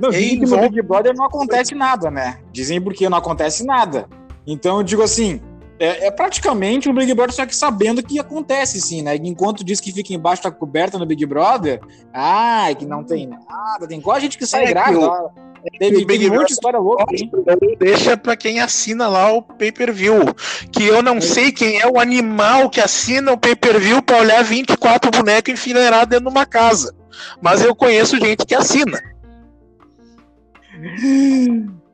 Não, 0.00 0.10
e 0.10 0.16
aí, 0.16 0.38
no 0.38 0.58
Big 0.58 0.80
Brother 0.80 1.14
não 1.14 1.26
acontece 1.26 1.74
nada, 1.74 2.10
né? 2.10 2.38
Dizem 2.50 2.80
porque 2.80 3.10
não 3.10 3.18
acontece 3.18 3.62
nada. 3.62 4.08
Então 4.46 4.78
eu 4.78 4.82
digo 4.82 5.02
assim, 5.02 5.38
é, 5.78 6.06
é, 6.06 6.10
praticamente 6.10 6.88
um 6.88 6.94
Big 6.94 7.12
Brother, 7.12 7.34
só 7.34 7.44
que 7.44 7.54
sabendo 7.54 8.02
que 8.02 8.18
acontece 8.18 8.80
sim, 8.80 9.02
né? 9.02 9.16
Enquanto 9.16 9.62
diz 9.62 9.80
que 9.80 9.92
fica 9.92 10.14
embaixo 10.14 10.44
da 10.44 10.50
coberta 10.50 10.98
no 10.98 11.04
Big 11.04 11.26
Brother, 11.26 11.78
ah, 12.10 12.68
que 12.74 12.86
não 12.86 13.04
tem 13.04 13.26
nada, 13.26 13.86
tem 13.86 13.98
igual 13.98 14.16
a 14.16 14.20
gente 14.20 14.38
que 14.38 14.46
sai 14.46 14.64
é 14.64 14.68
grávida. 14.68 15.10
Teve, 15.78 16.04
Big 16.04 16.30
muita 16.30 16.52
história 16.52 16.78
louca. 16.78 17.04
Deixa 17.78 18.16
para 18.16 18.36
quem 18.36 18.60
assina 18.60 19.08
lá 19.08 19.32
o 19.32 19.42
pay-per-view. 19.42 20.34
Que 20.72 20.84
eu 20.84 21.02
não 21.02 21.16
é. 21.16 21.20
sei 21.20 21.52
quem 21.52 21.80
é 21.80 21.86
o 21.86 21.98
animal 21.98 22.70
que 22.70 22.80
assina 22.80 23.32
o 23.32 23.38
pay-per-view 23.38 24.02
para 24.02 24.18
olhar 24.18 24.42
24 24.42 25.10
bonecos 25.10 25.52
enfileirados 25.52 26.08
dentro 26.08 26.26
de 26.26 26.30
uma 26.30 26.46
casa. 26.46 26.94
Mas 27.40 27.62
eu 27.62 27.74
conheço 27.74 28.18
gente 28.18 28.44
que 28.44 28.54
assina. 28.54 29.02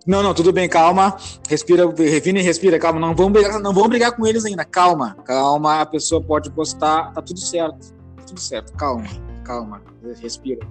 Não, 0.07 0.23
não, 0.23 0.35
tudo 0.35 0.53
bem, 0.53 0.69
calma. 0.69 1.17
Respira, 1.49 1.89
Revine, 1.89 2.43
respira, 2.43 2.79
calma. 2.79 2.99
Não 2.99 3.15
vamos 3.15 3.33
brigar, 3.33 3.61
não 3.61 3.73
vamos 3.73 3.89
brigar 3.89 4.13
com 4.13 4.27
eles 4.27 4.45
ainda. 4.45 4.65
Calma, 4.65 5.17
calma. 5.25 5.81
A 5.81 5.87
pessoa 5.87 6.21
pode 6.21 6.51
postar, 6.51 7.13
tá 7.13 7.23
tudo 7.23 7.39
certo. 7.39 7.95
Tá 8.17 8.23
tudo 8.27 8.41
certo, 8.41 8.73
calma, 8.75 9.07
calma. 9.45 9.81
Respira. 10.21 10.67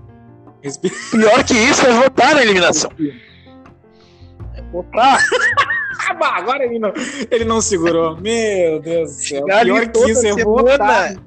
Pior 1.11 1.43
que 1.43 1.53
isso 1.53 1.85
é 1.85 1.91
votar 1.91 2.35
na 2.35 2.43
eliminação. 2.43 2.91
É 4.55 4.61
votar. 4.71 5.19
Agora 6.19 6.63
ele 6.65 6.79
não, 6.79 6.93
ele 7.29 7.45
não 7.45 7.61
segurou. 7.61 8.17
Meu 8.19 8.79
Deus 8.79 9.15
do 9.15 9.21
céu. 9.21 9.45
Pior 9.45 9.87
que 9.87 10.11
isso, 10.11 10.25
eu 10.25 10.35
vou 10.37 10.65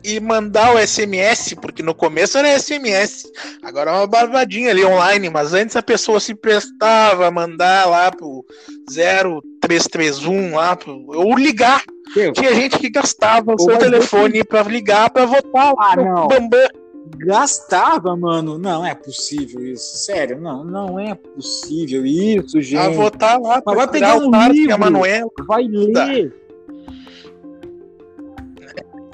e 0.03 0.21
mandar 0.21 0.75
o 0.75 0.87
SMS, 0.87 1.55
porque 1.55 1.83
no 1.83 1.95
começo 1.95 2.39
era 2.39 2.59
SMS. 2.59 3.25
Agora 3.63 3.91
é 3.91 3.95
uma 3.95 4.07
barbadinha 4.07 4.71
ali 4.71 4.85
online, 4.85 5.31
mas 5.31 5.55
antes 5.55 5.77
a 5.77 5.83
pessoa 5.83 6.21
se 6.21 6.35
prestava 6.35 7.27
a 7.27 7.31
mandar 7.31 7.87
lá 7.89 8.11
pro 8.11 8.45
0331 8.93 10.55
lá, 10.55 10.77
pro, 10.77 11.05
ou 11.09 11.37
ligar. 11.37 11.83
Meu. 12.15 12.33
Tinha 12.33 12.55
gente 12.55 12.79
que 12.79 12.91
gastava 12.91 13.55
o 13.55 13.61
seu 13.61 13.79
telefone 13.79 14.45
para 14.45 14.63
ligar 14.63 15.11
para 15.11 15.25
votar 15.25 15.73
lá 15.75 15.93
ah, 15.93 15.97
no 15.97 16.29
Bambam. 16.29 16.84
Gastava, 17.17 18.17
mano. 18.17 18.59
Não 18.59 18.85
é 18.85 18.95
possível 18.95 19.65
isso. 19.65 19.97
Sério, 19.99 20.41
não, 20.41 20.65
não 20.65 20.99
é 20.99 21.15
possível 21.15 22.05
isso, 22.05 22.61
gente. 22.61 22.81
Vai 22.81 22.95
votar 22.95 23.41
lá, 23.41 23.63
Mas 23.65 23.77
vai 23.77 23.89
pegar 23.89 24.17
um 24.17 24.53
livro, 24.53 24.79
Manuel. 24.79 25.31
vai 25.47 25.65
ler. 25.65 26.33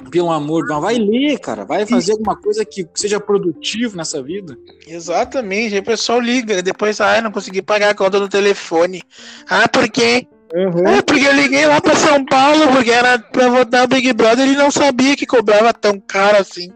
Pelo 0.09 0.29
amor, 0.29 0.67
não 0.67 0.81
vai 0.81 0.95
ler, 0.95 1.39
cara. 1.39 1.63
Vai 1.63 1.85
fazer 1.85 2.11
alguma 2.11 2.35
coisa 2.35 2.65
que 2.65 2.85
seja 2.93 3.17
produtivo 3.17 3.95
nessa 3.95 4.21
vida. 4.21 4.57
Exatamente. 4.85 5.73
Aí 5.73 5.79
o 5.79 5.85
pessoal 5.85 6.19
liga, 6.19 6.61
depois, 6.61 6.99
ah, 6.99 7.21
não 7.21 7.31
consegui 7.31 7.61
pagar 7.61 7.91
a 7.91 7.95
conta 7.95 8.19
do 8.19 8.27
telefone. 8.27 9.01
Ah, 9.49 9.69
por 9.69 9.89
quê? 9.89 10.27
Uhum. 10.53 10.85
É, 10.85 11.01
porque 11.01 11.25
eu 11.25 11.33
liguei 11.33 11.65
lá 11.65 11.79
pra 11.79 11.95
São 11.95 12.25
Paulo, 12.25 12.67
porque 12.73 12.91
era 12.91 13.19
pra 13.19 13.47
votar 13.47 13.85
o 13.85 13.87
Big 13.87 14.11
Brother, 14.11 14.45
ele 14.45 14.57
não 14.57 14.69
sabia 14.69 15.15
que 15.15 15.25
cobrava 15.25 15.73
tão 15.73 15.97
caro 15.97 16.37
assim. 16.39 16.69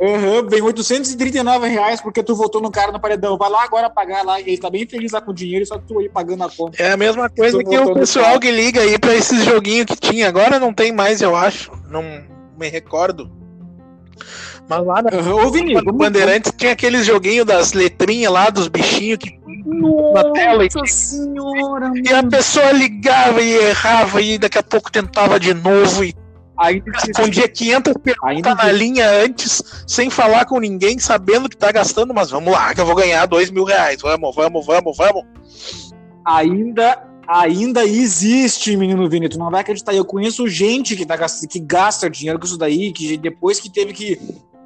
Uhum, 0.00 0.48
vem 0.48 0.60
839 0.60 1.68
reais 1.68 2.00
porque 2.00 2.22
tu 2.22 2.34
votou 2.34 2.60
no 2.60 2.70
cara 2.70 2.90
no 2.90 3.00
paredão. 3.00 3.38
Vai 3.38 3.48
lá 3.48 3.64
agora 3.64 3.88
pagar 3.88 4.24
lá. 4.24 4.40
Ele 4.40 4.58
tá 4.58 4.68
bem 4.68 4.86
feliz 4.86 5.12
lá 5.12 5.20
com 5.20 5.30
o 5.30 5.34
dinheiro, 5.34 5.64
só 5.64 5.78
que 5.78 5.86
tu 5.86 5.98
aí 5.98 6.08
pagando 6.08 6.44
a 6.44 6.50
conta. 6.50 6.82
É 6.82 6.92
a 6.92 6.96
mesma 6.96 7.30
coisa 7.30 7.58
que, 7.58 7.64
que 7.64 7.78
o 7.78 7.94
pessoal 7.94 8.40
que 8.40 8.50
liga 8.50 8.80
aí 8.80 8.98
pra 8.98 9.14
esses 9.14 9.44
joguinhos 9.44 9.86
que 9.86 9.96
tinha. 9.96 10.28
Agora 10.28 10.58
não 10.58 10.72
tem 10.72 10.92
mais, 10.92 11.22
eu 11.22 11.36
acho. 11.36 11.70
Não 11.88 12.02
me 12.58 12.68
recordo. 12.68 13.30
Mas 14.68 14.84
lá 14.84 15.02
na, 15.02 15.10
uhum, 15.18 15.50
Vini, 15.50 15.74
no 15.74 15.92
Bandeirantes 15.92 16.52
tinha 16.56 16.72
aqueles 16.72 17.04
joguinhos 17.04 17.46
das 17.46 17.72
letrinhas 17.72 18.32
lá, 18.32 18.48
dos 18.48 18.68
bichinhos 18.68 19.18
que 19.18 19.38
Nossa 19.66 20.22
na 20.24 20.32
tela. 20.32 20.64
E, 20.64 20.88
senhora! 20.88 21.92
E 21.94 22.12
a 22.12 22.22
pessoa 22.22 22.72
ligava 22.72 23.42
e 23.42 23.52
errava 23.52 24.22
e 24.22 24.38
daqui 24.38 24.58
a 24.58 24.62
pouco 24.62 24.90
tentava 24.90 25.38
de 25.38 25.52
novo 25.52 26.02
e 26.02 26.14
Ainda 26.56 26.84
Respondia 26.92 27.48
500 27.48 27.94
perguntas 27.94 28.56
na 28.56 28.70
linha 28.70 29.10
antes, 29.10 29.62
sem 29.86 30.08
falar 30.08 30.44
com 30.44 30.60
ninguém, 30.60 30.98
sabendo 30.98 31.48
que 31.48 31.56
tá 31.56 31.72
gastando, 31.72 32.14
mas 32.14 32.30
vamos 32.30 32.52
lá, 32.52 32.72
que 32.72 32.80
eu 32.80 32.86
vou 32.86 32.94
ganhar 32.94 33.26
2 33.26 33.50
mil 33.50 33.64
reais. 33.64 34.00
Vamos, 34.00 34.34
vamos, 34.34 34.64
vamos, 34.64 34.96
vamos. 34.96 35.24
Ainda, 36.24 37.02
ainda 37.26 37.84
existe, 37.84 38.76
menino 38.76 39.08
Vini. 39.08 39.28
Tu 39.28 39.38
não 39.38 39.50
vai 39.50 39.62
acreditar. 39.62 39.94
Eu 39.94 40.04
conheço 40.04 40.46
gente 40.48 40.94
que, 40.94 41.04
tá, 41.04 41.16
que 41.50 41.58
gasta 41.58 42.08
dinheiro 42.08 42.38
com 42.38 42.46
isso 42.46 42.56
daí, 42.56 42.92
que 42.92 43.16
depois 43.16 43.58
que 43.58 43.68
teve 43.68 43.92
que. 43.92 44.20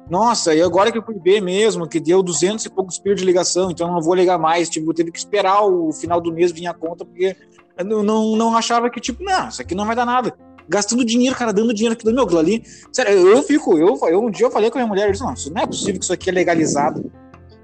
Nossa, 0.07 0.53
e 0.53 0.61
agora 0.61 0.91
que 0.91 0.97
eu 0.97 1.03
fui 1.03 1.19
ver 1.19 1.41
mesmo, 1.41 1.87
que 1.87 1.99
deu 1.99 2.21
200 2.23 2.65
e 2.65 2.69
poucos 2.69 2.97
pios 2.97 3.19
de 3.19 3.25
ligação, 3.25 3.69
então 3.69 3.91
não 3.91 4.01
vou 4.01 4.13
ligar 4.13 4.37
mais. 4.37 4.69
Tipo, 4.69 4.93
teve 4.93 5.11
que 5.11 5.19
esperar 5.19 5.63
o 5.63 5.91
final 5.91 6.21
do 6.21 6.31
mês 6.31 6.51
vir 6.51 6.67
a 6.67 6.73
conta, 6.73 7.03
porque 7.03 7.35
eu 7.77 8.03
não, 8.03 8.35
não 8.35 8.55
achava 8.55 8.89
que, 8.89 8.99
tipo, 8.99 9.23
não, 9.23 9.49
isso 9.49 9.61
aqui 9.61 9.73
não 9.73 9.85
vai 9.85 9.95
dar 9.95 10.05
nada 10.05 10.35
gastando 10.69 11.03
dinheiro, 11.03 11.35
cara, 11.35 11.51
dando 11.51 11.73
dinheiro 11.73 11.93
aqui 11.93 12.05
do 12.05 12.13
meu 12.13 12.39
ali. 12.39 12.63
Sério, 12.93 13.27
eu 13.27 13.41
fico, 13.41 13.77
eu, 13.77 13.97
eu 14.07 14.23
um 14.23 14.29
dia 14.29 14.45
eu 14.45 14.51
falei 14.51 14.69
com 14.69 14.77
a 14.77 14.81
minha 14.81 14.87
mulher, 14.87 15.07
eu 15.07 15.11
disse, 15.11 15.23
não, 15.23 15.33
isso 15.33 15.51
não 15.51 15.61
é 15.61 15.65
possível 15.65 15.95
que 15.99 16.03
isso 16.03 16.13
aqui 16.13 16.29
é 16.29 16.33
legalizado. 16.33 17.11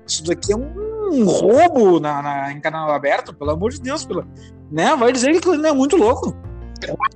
Isso 0.07 0.23
daqui 0.23 0.51
é 0.51 0.55
um 0.55 1.25
roubo 1.25 1.99
na, 1.99 2.21
na, 2.21 2.51
em 2.51 2.59
canal 2.59 2.91
aberto, 2.91 3.33
pelo 3.33 3.51
amor 3.51 3.71
de 3.71 3.79
Deus, 3.79 4.03
pela, 4.03 4.27
né? 4.71 4.95
Vai 4.95 5.11
dizer 5.11 5.31
que 5.31 5.37
aquilo 5.37 5.57
não 5.57 5.69
é 5.69 5.73
muito 5.73 5.95
louco. 5.95 6.35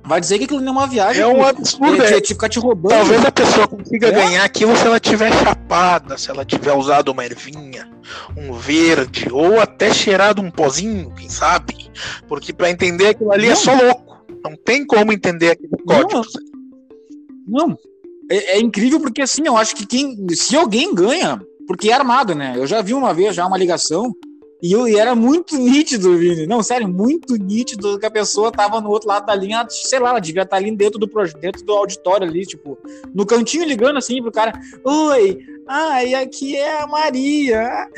Vai 0.04 0.20
dizer 0.20 0.38
que 0.38 0.44
aquilo 0.44 0.60
não 0.60 0.72
é 0.72 0.76
uma 0.78 0.86
viagem. 0.86 1.22
É 1.22 1.26
um 1.26 1.44
absurdo. 1.44 2.02
É, 2.02 2.18
é, 2.18 2.24
ficar 2.24 2.48
te 2.48 2.58
roubando. 2.58 2.92
Talvez 2.92 3.24
a 3.24 3.30
pessoa 3.30 3.68
consiga 3.68 4.08
é. 4.08 4.10
ganhar 4.10 4.44
aquilo 4.44 4.76
se 4.76 4.86
ela 4.86 4.98
tiver 4.98 5.32
chapada, 5.32 6.16
se 6.16 6.30
ela 6.30 6.44
tiver 6.44 6.72
usado 6.72 7.10
uma 7.10 7.24
ervinha, 7.24 7.88
um 8.36 8.52
verde, 8.52 9.28
ou 9.30 9.60
até 9.60 9.92
cheirado 9.92 10.40
um 10.40 10.50
pozinho, 10.50 11.12
quem 11.14 11.28
sabe? 11.28 11.90
Porque 12.26 12.52
para 12.52 12.70
entender 12.70 13.08
aquilo 13.08 13.32
ali 13.32 13.44
é 13.44 13.46
não. 13.48 13.52
é 13.52 13.56
só 13.56 13.74
louco. 13.74 14.09
Não 14.42 14.56
tem 14.56 14.86
como 14.86 15.12
entender 15.12 15.50
aquele 15.50 15.76
código. 15.84 16.22
Não. 17.46 17.68
não. 17.68 17.78
É, 18.30 18.56
é, 18.56 18.60
incrível 18.60 19.00
porque 19.00 19.22
assim, 19.22 19.42
eu 19.44 19.56
acho 19.56 19.74
que 19.74 19.86
quem. 19.86 20.16
Se 20.30 20.56
alguém 20.56 20.94
ganha, 20.94 21.40
porque 21.66 21.90
é 21.90 21.92
armado, 21.92 22.34
né? 22.34 22.54
Eu 22.56 22.66
já 22.66 22.80
vi 22.80 22.94
uma 22.94 23.12
vez 23.12 23.34
já 23.34 23.46
uma 23.46 23.58
ligação 23.58 24.14
e, 24.62 24.72
eu, 24.72 24.86
e 24.86 24.96
era 24.96 25.14
muito 25.14 25.56
nítido, 25.56 26.16
Vini. 26.18 26.46
Não, 26.46 26.62
sério, 26.62 26.86
muito 26.86 27.34
nítido 27.34 27.98
que 27.98 28.04
a 28.04 28.10
pessoa 28.10 28.52
tava 28.52 28.80
no 28.80 28.90
outro 28.90 29.08
lado 29.08 29.24
da 29.24 29.34
linha, 29.34 29.66
sei 29.68 29.98
lá, 29.98 30.10
ela 30.10 30.20
devia 30.20 30.42
estar 30.42 30.56
ali 30.56 30.70
dentro 30.76 30.98
do 30.98 31.08
dentro 31.40 31.64
do 31.64 31.72
auditório 31.72 32.28
ali, 32.28 32.44
tipo, 32.44 32.78
no 33.14 33.24
cantinho 33.24 33.64
ligando 33.64 33.96
assim 33.96 34.20
pro 34.22 34.30
cara. 34.30 34.52
Oi, 34.84 35.38
ai, 35.66 36.14
aqui 36.14 36.56
é 36.56 36.78
a 36.78 36.86
Maria. 36.86 37.88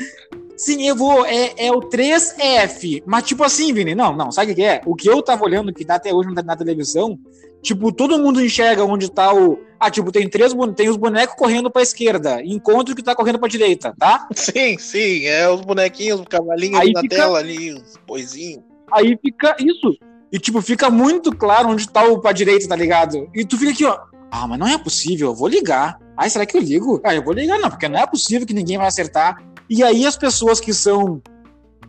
Sim, 0.55 0.87
eu 0.87 0.95
vou. 0.95 1.25
É, 1.25 1.53
é 1.57 1.71
o 1.71 1.81
3F. 1.81 3.03
Mas, 3.05 3.23
tipo 3.23 3.43
assim, 3.43 3.73
Vini, 3.73 3.95
não, 3.95 4.15
não, 4.15 4.31
sabe 4.31 4.51
o 4.51 4.55
que 4.55 4.63
é? 4.63 4.81
O 4.85 4.95
que 4.95 5.09
eu 5.09 5.21
tava 5.21 5.43
olhando, 5.43 5.73
que 5.73 5.85
dá 5.85 5.95
até 5.95 6.13
hoje 6.13 6.29
na, 6.31 6.43
na 6.43 6.55
televisão, 6.55 7.17
tipo, 7.61 7.91
todo 7.91 8.19
mundo 8.19 8.43
enxerga 8.43 8.83
onde 8.85 9.09
tá 9.09 9.33
o. 9.33 9.59
Ah, 9.79 9.89
tipo, 9.89 10.11
tem 10.11 10.29
três 10.29 10.53
tem 10.75 10.89
os 10.89 10.97
bonecos 10.97 11.35
correndo 11.35 11.69
pra 11.69 11.81
esquerda, 11.81 12.41
enquanto 12.43 12.95
que 12.95 13.03
tá 13.03 13.15
correndo 13.15 13.39
pra 13.39 13.49
direita, 13.49 13.93
tá? 13.97 14.27
Sim, 14.33 14.77
sim, 14.77 15.25
é 15.25 15.49
os 15.49 15.61
bonequinhos, 15.61 16.21
os 16.21 16.27
cavalinhos 16.27 16.79
aí 16.79 16.93
na 16.93 17.01
fica... 17.01 17.15
tela 17.15 17.39
ali, 17.39 17.73
os 17.73 17.97
boizinhos. 18.07 18.63
Aí 18.91 19.17
fica 19.21 19.55
isso. 19.59 19.97
E, 20.31 20.39
tipo, 20.39 20.61
fica 20.61 20.89
muito 20.89 21.35
claro 21.35 21.69
onde 21.69 21.87
tá 21.89 22.03
o 22.05 22.19
pra 22.19 22.31
direita, 22.31 22.67
tá 22.67 22.75
ligado? 22.75 23.29
E 23.35 23.45
tu 23.45 23.57
fica 23.57 23.71
aqui, 23.71 23.85
ó. 23.85 23.99
Ah, 24.31 24.47
mas 24.47 24.57
não 24.57 24.67
é 24.67 24.77
possível, 24.77 25.27
eu 25.27 25.35
vou 25.35 25.47
ligar. 25.47 25.99
Ai, 26.17 26.29
será 26.29 26.45
que 26.45 26.57
eu 26.57 26.61
ligo? 26.61 27.01
Ah, 27.03 27.13
eu 27.13 27.23
vou 27.23 27.33
ligar, 27.33 27.59
não, 27.59 27.69
porque 27.69 27.87
não 27.87 27.99
é 27.99 28.07
possível 28.07 28.47
que 28.47 28.53
ninguém 28.53 28.77
vai 28.77 28.87
acertar. 28.87 29.37
E 29.69 29.83
aí 29.83 30.05
as 30.05 30.17
pessoas 30.17 30.59
que 30.59 30.73
são 30.73 31.21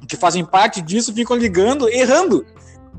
que 0.06 0.16
fazem 0.16 0.44
parte 0.44 0.82
disso 0.82 1.12
ficam 1.12 1.36
ligando, 1.36 1.88
errando. 1.88 2.44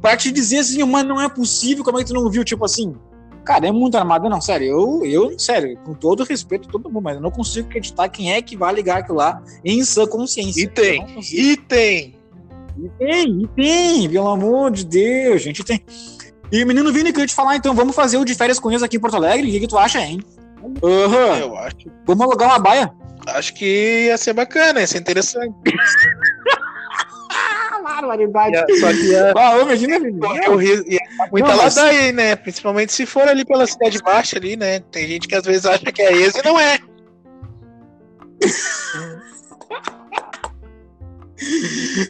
Pra 0.01 0.17
te 0.17 0.31
dizer 0.31 0.59
assim, 0.59 0.83
mas 0.83 1.05
não 1.05 1.21
é 1.21 1.29
possível, 1.29 1.83
como 1.83 1.99
é 1.99 2.03
que 2.03 2.07
tu 2.07 2.13
não 2.13 2.29
viu? 2.29 2.43
Tipo 2.43 2.65
assim, 2.65 2.95
cara, 3.43 3.67
é 3.67 3.71
muito 3.71 3.97
armado. 3.97 4.29
Não, 4.29 4.41
sério, 4.41 4.67
eu, 4.67 5.05
eu, 5.05 5.39
sério, 5.39 5.77
com 5.83 5.93
todo 5.93 6.23
respeito 6.23 6.67
todo 6.67 6.89
mundo, 6.89 7.03
mas 7.03 7.15
eu 7.15 7.21
não 7.21 7.31
consigo 7.31 7.67
acreditar 7.67 8.09
quem 8.09 8.33
é 8.33 8.41
que 8.41 8.57
vai 8.57 8.73
ligar 8.73 8.99
aquilo 8.99 9.17
lá 9.17 9.41
em 9.63 9.83
sã 9.83 10.05
consciência. 10.05 10.63
E 10.63 10.67
tem, 10.67 11.05
e 11.21 11.57
tem. 11.57 12.15
E 12.77 12.89
tem, 12.99 13.41
e 13.41 13.47
tem, 13.47 14.09
pelo 14.09 14.27
amor 14.27 14.69
de 14.71 14.85
Deus, 14.85 15.41
gente, 15.41 15.63
tem. 15.63 15.81
E 16.51 16.63
o 16.63 16.67
menino 16.67 16.91
Vini, 16.91 17.11
queria 17.11 17.27
te 17.27 17.33
falar, 17.33 17.55
então, 17.55 17.73
vamos 17.73 17.95
fazer 17.95 18.17
o 18.17 18.25
de 18.25 18.35
férias 18.35 18.59
com 18.59 18.69
eles 18.69 18.83
aqui 18.83 18.97
em 18.97 18.99
Porto 18.99 19.15
Alegre? 19.15 19.47
O 19.47 19.51
que, 19.51 19.61
que 19.61 19.67
tu 19.67 19.77
acha, 19.77 19.99
hein? 20.01 20.21
Uhum. 20.61 21.35
Eu 21.39 21.57
acho. 21.57 21.77
Vamos 22.05 22.25
alugar 22.25 22.49
uma 22.49 22.59
baia? 22.59 22.93
Acho 23.27 23.53
que 23.53 24.05
ia 24.05 24.17
ser 24.17 24.33
bacana, 24.33 24.81
ia 24.81 24.87
ser 24.87 24.99
interessante. 24.99 25.55
Barbaridade. 27.85 28.79
Só 28.79 28.91
que 28.91 29.11
ia... 29.11 29.33
Ah, 29.37 29.59
imagina, 29.59 29.97
ia 29.97 30.99
muita 31.31 31.55
mas... 31.55 31.75
ladaia, 31.75 32.11
né? 32.11 32.35
Principalmente 32.35 32.91
se 32.91 33.05
for 33.05 33.27
ali 33.27 33.45
pela 33.45 33.67
Cidade 33.67 33.99
Baixa 34.01 34.37
ali, 34.37 34.55
né? 34.55 34.79
Tem 34.91 35.07
gente 35.07 35.27
que 35.27 35.35
às 35.35 35.45
vezes 35.45 35.65
acha 35.65 35.91
que 35.91 36.01
é 36.01 36.11
esse 36.11 36.39
e 36.39 36.43
não 36.43 36.59
é. 36.59 36.79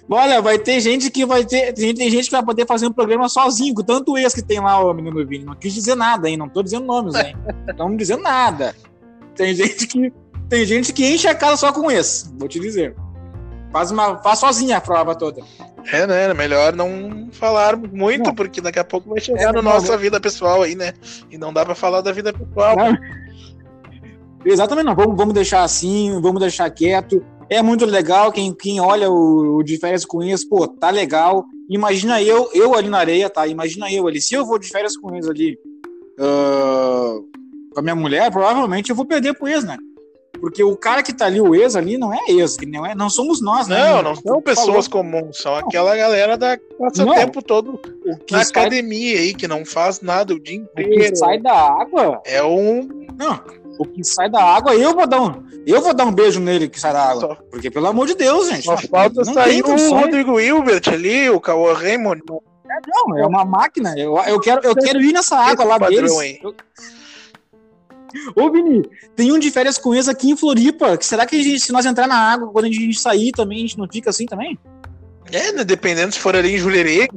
Olha, 0.09 0.41
vai 0.41 0.57
ter 0.57 0.79
gente 0.79 1.11
que 1.11 1.25
vai 1.25 1.43
ter. 1.43 1.73
Tem 1.73 2.09
gente 2.09 2.25
que 2.25 2.31
vai 2.31 2.43
poder 2.43 2.65
fazer 2.65 2.87
um 2.87 2.93
programa 2.93 3.27
sozinho, 3.27 3.73
com 3.73 3.83
tanto 3.83 4.17
ex 4.17 4.33
que 4.33 4.41
tem 4.41 4.59
lá, 4.59 4.79
o 4.79 4.93
menino 4.93 5.25
Vini. 5.25 5.43
Não 5.43 5.55
quis 5.55 5.73
dizer 5.73 5.95
nada, 5.95 6.29
hein? 6.29 6.37
Não 6.37 6.47
tô 6.47 6.63
dizendo 6.63 6.85
nomes, 6.85 7.15
hein? 7.15 7.35
Não 7.45 7.71
estamos 7.71 7.97
dizendo 7.97 8.23
nada. 8.23 8.73
Tem 9.35 9.53
gente 9.53 9.87
que 9.87 10.13
tem 10.49 10.65
gente 10.65 10.93
que 10.93 11.05
enche 11.05 11.27
a 11.27 11.35
casa 11.35 11.57
só 11.57 11.73
com 11.73 11.89
esse, 11.89 12.31
vou 12.37 12.47
te 12.47 12.59
dizer. 12.59 12.95
Faz, 13.71 13.91
uma, 13.91 14.17
faz 14.19 14.39
sozinha 14.39 14.77
a 14.77 14.81
prova 14.81 15.15
toda. 15.15 15.41
É, 15.91 16.07
né? 16.07 16.33
Melhor 16.33 16.73
não 16.73 17.29
falar 17.31 17.75
muito, 17.77 18.27
não. 18.27 18.35
porque 18.35 18.61
daqui 18.61 18.79
a 18.79 18.83
pouco 18.83 19.09
vai 19.09 19.19
chegar 19.19 19.49
é, 19.49 19.51
na 19.51 19.61
nossa 19.61 19.91
não. 19.93 19.99
vida 19.99 20.19
pessoal 20.19 20.63
aí, 20.63 20.75
né? 20.75 20.93
E 21.29 21.37
não 21.37 21.51
dá 21.51 21.65
para 21.65 21.75
falar 21.75 22.01
da 22.01 22.11
vida 22.11 22.31
pessoal. 22.31 22.75
Não. 22.75 22.97
Exatamente, 24.45 24.85
não. 24.85 24.95
Vamos, 24.95 25.17
vamos 25.17 25.33
deixar 25.33 25.63
assim, 25.63 26.19
vamos 26.21 26.39
deixar 26.39 26.69
quieto. 26.69 27.23
É 27.49 27.61
muito 27.61 27.85
legal. 27.85 28.31
Quem, 28.31 28.53
quem 28.53 28.79
olha 28.79 29.09
o, 29.09 29.57
o 29.57 29.63
de 29.63 29.77
férias 29.77 30.05
com 30.05 30.23
eles, 30.23 30.47
pô, 30.47 30.67
tá 30.67 30.89
legal. 30.89 31.45
Imagina 31.69 32.21
eu, 32.21 32.49
eu 32.53 32.75
ali 32.75 32.89
na 32.89 32.99
areia, 32.99 33.29
tá? 33.29 33.45
Imagina 33.45 33.91
eu 33.91 34.07
ali. 34.07 34.21
Se 34.21 34.35
eu 34.35 34.45
vou 34.45 34.57
de 34.57 34.69
férias 34.69 34.95
com 34.95 35.13
eles 35.13 35.27
ali 35.27 35.57
uh, 36.19 37.27
com 37.73 37.79
a 37.79 37.81
minha 37.81 37.95
mulher, 37.95 38.31
provavelmente 38.31 38.89
eu 38.89 38.95
vou 38.95 39.05
perder 39.05 39.33
pro 39.33 39.47
ex, 39.47 39.63
né? 39.63 39.77
Porque 40.39 40.63
o 40.63 40.75
cara 40.75 41.01
que 41.01 41.13
tá 41.13 41.25
ali, 41.25 41.41
o 41.41 41.55
ex 41.55 41.75
ali, 41.75 41.97
não 41.97 42.13
é 42.13 42.19
ex, 42.27 42.57
não, 42.67 42.85
é, 42.85 42.93
não 42.93 43.09
somos 43.09 43.41
nós, 43.41 43.67
né? 43.67 43.91
Não, 43.91 44.01
não 44.01 44.15
são 44.15 44.41
pessoas 44.41 44.87
falou. 44.87 45.03
comuns, 45.03 45.37
são 45.37 45.53
não. 45.53 45.59
aquela 45.59 45.95
galera 45.95 46.37
da 46.37 46.57
passa 46.77 47.03
o 47.03 47.13
tempo 47.13 47.41
todo 47.41 47.79
na 48.29 48.43
sai... 48.43 48.63
academia 48.63 49.19
aí, 49.19 49.33
que 49.33 49.47
não 49.47 49.65
faz 49.65 50.01
nada 50.01 50.33
o 50.33 50.39
dia 50.39 50.57
inteiro. 50.57 50.91
O 50.91 50.97
que 50.97 51.15
sai 51.15 51.39
da 51.39 51.53
água. 51.53 52.21
É 52.25 52.43
um. 52.43 52.87
Não, 53.17 53.41
o 53.79 53.85
que 53.85 54.03
sai 54.03 54.29
da 54.29 54.43
água, 54.43 54.73
eu 54.75 54.93
vou 54.93 55.07
dar 55.07 55.21
um, 55.21 55.43
eu 55.65 55.81
vou 55.81 55.93
dar 55.93 56.05
um 56.05 56.11
beijo 56.11 56.39
nele 56.39 56.69
que 56.69 56.79
sai 56.79 56.93
da 56.93 57.03
água. 57.03 57.21
Só. 57.21 57.35
Porque, 57.49 57.71
pelo 57.71 57.87
amor 57.87 58.07
de 58.07 58.15
Deus, 58.15 58.49
gente. 58.49 58.63
Só 58.63 58.77
falta 58.77 59.23
sair 59.25 59.63
o 59.63 59.89
Rodrigo 59.89 60.39
Hilbert 60.39 60.83
ali, 60.91 61.29
o 61.29 61.39
Cauã 61.39 61.73
Raymond. 61.73 62.21
Não, 62.87 63.17
é 63.17 63.25
uma 63.25 63.45
máquina. 63.45 63.93
Eu, 63.97 64.17
eu, 64.17 64.39
quero, 64.39 64.61
eu 64.63 64.75
quero 64.75 65.01
ir 65.01 65.13
nessa 65.13 65.37
água 65.37 65.65
lá 65.65 65.77
deles. 65.77 66.11
Eu... 66.41 66.55
Ô, 68.35 68.51
Vini, 68.51 68.83
tem 69.15 69.31
um 69.31 69.39
de 69.39 69.51
férias 69.51 69.77
com 69.77 69.93
ex 69.93 70.07
aqui 70.07 70.31
em 70.31 70.37
Floripa. 70.37 70.97
Será 71.01 71.25
que 71.25 71.41
gente, 71.41 71.59
se 71.59 71.71
nós 71.71 71.85
entrar 71.85 72.07
na 72.07 72.17
água, 72.17 72.51
quando 72.51 72.65
a 72.65 72.71
gente 72.71 72.99
sair 72.99 73.31
também, 73.31 73.59
a 73.59 73.61
gente 73.61 73.77
não 73.77 73.87
fica 73.91 74.09
assim 74.09 74.25
também? 74.25 74.57
É, 75.31 75.51
né, 75.51 75.63
dependendo 75.63 76.13
se 76.13 76.19
for 76.19 76.35
ali 76.35 76.55
em 76.55 76.57
Jurerê. 76.57 77.07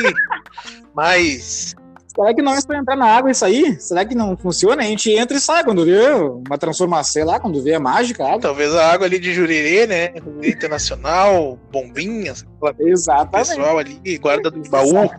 mas 0.94 1.74
Será 2.14 2.34
que 2.34 2.42
é 2.42 2.60
só 2.60 2.74
entrar 2.74 2.96
na 2.96 3.06
água 3.06 3.30
e 3.30 3.34
sair? 3.34 3.80
Será 3.80 4.04
que 4.04 4.14
não 4.14 4.36
funciona? 4.36 4.82
A 4.82 4.86
gente 4.86 5.10
entra 5.10 5.36
e 5.36 5.40
sai 5.40 5.64
quando 5.64 5.84
vê 5.84 6.10
uma 6.10 6.58
transformação 6.58 7.24
lá, 7.24 7.40
quando 7.40 7.62
vê 7.62 7.74
a 7.74 7.80
mágica. 7.80 8.34
A 8.34 8.38
Talvez 8.38 8.74
a 8.74 8.92
água 8.92 9.06
ali 9.06 9.18
de 9.18 9.32
Jurerê, 9.32 9.86
né? 9.86 10.12
Internacional, 10.42 11.58
bombinhas. 11.70 12.44
Exatamente. 12.78 13.48
Pessoal 13.48 13.78
ali, 13.78 14.18
guarda 14.18 14.50
do 14.50 14.60
baú. 14.68 15.10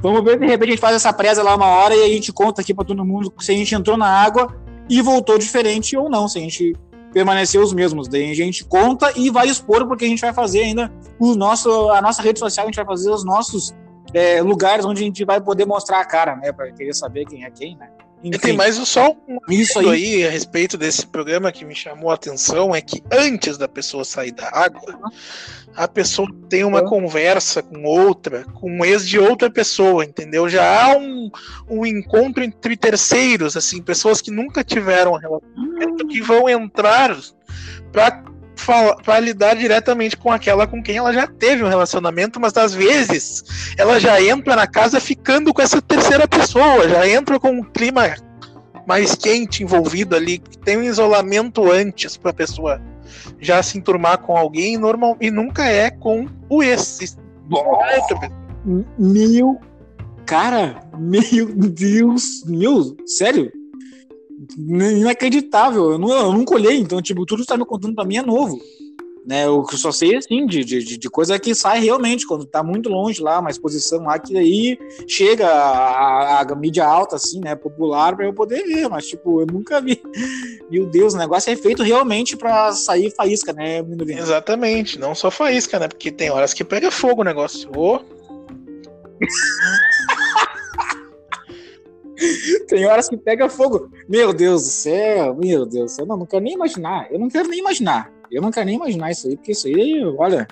Vamos 0.00 0.24
ver, 0.24 0.38
de 0.38 0.46
repente 0.46 0.68
a 0.68 0.72
gente 0.72 0.80
faz 0.80 0.96
essa 0.96 1.12
presa 1.12 1.42
lá 1.42 1.54
uma 1.54 1.66
hora 1.66 1.94
e 1.94 2.02
a 2.04 2.08
gente 2.08 2.32
conta 2.32 2.62
aqui 2.62 2.72
para 2.72 2.84
todo 2.84 3.04
mundo 3.04 3.32
se 3.38 3.52
a 3.52 3.54
gente 3.54 3.74
entrou 3.74 3.96
na 3.96 4.06
água 4.06 4.56
e 4.88 5.00
voltou 5.02 5.38
diferente 5.38 5.96
ou 5.96 6.08
não, 6.08 6.26
se 6.28 6.38
a 6.38 6.42
gente 6.42 6.74
permaneceu 7.12 7.62
os 7.62 7.72
mesmos. 7.72 8.08
Daí 8.08 8.30
a 8.30 8.34
gente 8.34 8.64
conta 8.64 9.12
e 9.16 9.30
vai 9.30 9.48
expor, 9.48 9.86
porque 9.86 10.04
a 10.04 10.08
gente 10.08 10.20
vai 10.20 10.32
fazer 10.32 10.60
ainda 10.60 10.92
o 11.18 11.34
nosso, 11.34 11.90
a 11.90 12.00
nossa 12.00 12.22
rede 12.22 12.38
social, 12.38 12.64
a 12.64 12.68
gente 12.68 12.76
vai 12.76 12.86
fazer 12.86 13.10
os 13.10 13.24
nossos 13.24 13.74
é, 14.12 14.42
lugares 14.42 14.84
onde 14.84 15.02
a 15.02 15.04
gente 15.04 15.24
vai 15.24 15.40
poder 15.40 15.66
mostrar 15.66 16.00
a 16.00 16.04
cara, 16.04 16.36
né? 16.36 16.52
Para 16.52 16.72
querer 16.72 16.94
saber 16.94 17.24
quem 17.26 17.44
é 17.44 17.50
quem, 17.50 17.76
né? 17.76 17.88
Enfim, 18.22 18.38
tem 18.38 18.52
mais 18.56 18.76
só 18.76 19.12
um 19.26 19.38
isso 19.48 19.78
aí. 19.78 19.88
aí. 19.88 20.26
a 20.26 20.30
respeito 20.30 20.76
desse 20.76 21.06
programa 21.06 21.50
que 21.50 21.64
me 21.64 21.74
chamou 21.74 22.10
a 22.10 22.14
atenção 22.14 22.74
é 22.74 22.80
que 22.80 23.02
antes 23.10 23.56
da 23.56 23.66
pessoa 23.66 24.04
sair 24.04 24.32
da 24.32 24.48
água, 24.52 24.98
a 25.74 25.88
pessoa 25.88 26.28
tem 26.48 26.64
uma 26.64 26.84
conversa 26.84 27.62
com 27.62 27.84
outra, 27.84 28.44
com 28.54 28.70
um 28.70 28.84
ex 28.84 29.08
de 29.08 29.18
outra 29.18 29.50
pessoa, 29.50 30.04
entendeu? 30.04 30.48
Já 30.48 30.84
há 30.84 30.96
um, 30.98 31.30
um 31.68 31.86
encontro 31.86 32.44
entre 32.44 32.76
terceiros, 32.76 33.56
assim, 33.56 33.80
pessoas 33.80 34.20
que 34.20 34.30
nunca 34.30 34.62
tiveram 34.62 35.14
relacionamento 35.14 36.06
que 36.06 36.20
vão 36.20 36.48
entrar 36.48 37.18
para 37.90 38.29
para 39.04 39.20
lidar 39.20 39.56
diretamente 39.56 40.16
com 40.16 40.30
aquela 40.30 40.66
com 40.66 40.82
quem 40.82 40.96
ela 40.96 41.12
já 41.12 41.26
teve 41.26 41.64
um 41.64 41.68
relacionamento, 41.68 42.40
mas 42.40 42.56
às 42.56 42.74
vezes 42.74 43.44
ela 43.76 43.98
já 43.98 44.22
entra 44.22 44.56
na 44.56 44.66
casa 44.66 45.00
ficando 45.00 45.52
com 45.52 45.62
essa 45.62 45.80
terceira 45.80 46.26
pessoa, 46.28 46.88
já 46.88 47.08
entra 47.08 47.38
com 47.38 47.50
um 47.50 47.62
clima 47.62 48.14
mais 48.86 49.14
quente 49.14 49.62
envolvido 49.62 50.16
ali, 50.16 50.38
tem 50.64 50.76
um 50.76 50.82
isolamento 50.82 51.70
antes 51.70 52.16
para 52.16 52.30
a 52.30 52.34
pessoa 52.34 52.80
já 53.40 53.62
se 53.62 53.78
enturmar 53.78 54.18
com 54.18 54.36
alguém 54.36 54.76
normal 54.76 55.16
e 55.20 55.30
nunca 55.30 55.64
é 55.64 55.90
com 55.90 56.26
o 56.48 56.62
ex. 56.62 57.16
Meu 58.98 59.58
cara, 60.26 60.80
meu 60.96 61.46
Deus, 61.46 62.44
meu, 62.46 62.96
sério? 63.06 63.50
Inacreditável. 64.56 65.92
Eu 65.92 65.98
não, 65.98 66.10
eu 66.10 66.32
não 66.32 66.44
colhei, 66.44 66.78
então, 66.78 67.00
tipo, 67.02 67.26
tudo 67.26 67.42
que 67.42 67.48
tá 67.48 67.56
me 67.56 67.64
contando 67.64 67.94
pra 67.94 68.04
mim 68.04 68.16
é 68.16 68.22
novo. 68.22 68.60
Né, 69.26 69.44
eu 69.44 69.66
só 69.72 69.92
sei 69.92 70.16
assim 70.16 70.46
de, 70.46 70.64
de, 70.64 70.96
de 70.96 71.10
coisa 71.10 71.38
que 71.38 71.54
sai 71.54 71.78
realmente 71.78 72.26
quando 72.26 72.46
tá 72.46 72.62
muito 72.62 72.88
longe 72.88 73.20
lá, 73.22 73.38
uma 73.38 73.50
exposição 73.50 74.02
lá 74.02 74.18
que 74.18 74.36
aí 74.36 74.78
chega 75.06 75.46
a, 75.46 76.40
a, 76.40 76.54
mídia 76.56 76.86
alta, 76.86 77.16
assim, 77.16 77.38
né, 77.38 77.54
popular, 77.54 78.16
para 78.16 78.24
eu 78.24 78.32
poder 78.32 78.64
ver, 78.64 78.88
mas 78.88 79.06
tipo, 79.06 79.42
eu 79.42 79.46
nunca 79.46 79.78
vi. 79.78 80.00
Meu 80.70 80.86
Deus, 80.86 81.12
o 81.12 81.18
negócio 81.18 81.52
é 81.52 81.56
feito 81.56 81.82
realmente 81.82 82.34
para 82.34 82.72
sair 82.72 83.14
faísca, 83.14 83.52
né, 83.52 83.84
Exatamente, 84.08 84.98
não 84.98 85.14
só 85.14 85.30
faísca, 85.30 85.78
né, 85.78 85.86
porque 85.86 86.10
tem 86.10 86.30
horas 86.30 86.54
que 86.54 86.64
pega 86.64 86.90
fogo 86.90 87.20
o 87.20 87.24
negócio. 87.24 87.70
Oh. 87.76 88.00
Tem 92.68 92.86
horas 92.86 93.08
que 93.08 93.16
pega 93.16 93.48
fogo. 93.48 93.90
Meu 94.08 94.32
Deus 94.32 94.64
do 94.64 94.70
céu, 94.70 95.34
meu 95.34 95.66
Deus 95.66 95.92
do 95.92 95.94
céu. 95.96 96.06
Não, 96.06 96.16
não 96.16 96.26
quero 96.26 96.44
nem 96.44 96.54
imaginar. 96.54 97.10
Eu 97.10 97.18
não 97.18 97.28
quero 97.28 97.48
nem 97.48 97.60
imaginar. 97.60 98.10
Eu 98.30 98.42
não 98.42 98.50
quero 98.50 98.66
nem 98.66 98.76
imaginar 98.76 99.10
isso 99.10 99.26
aí, 99.26 99.36
porque 99.36 99.52
isso 99.52 99.66
aí, 99.66 100.04
olha, 100.18 100.46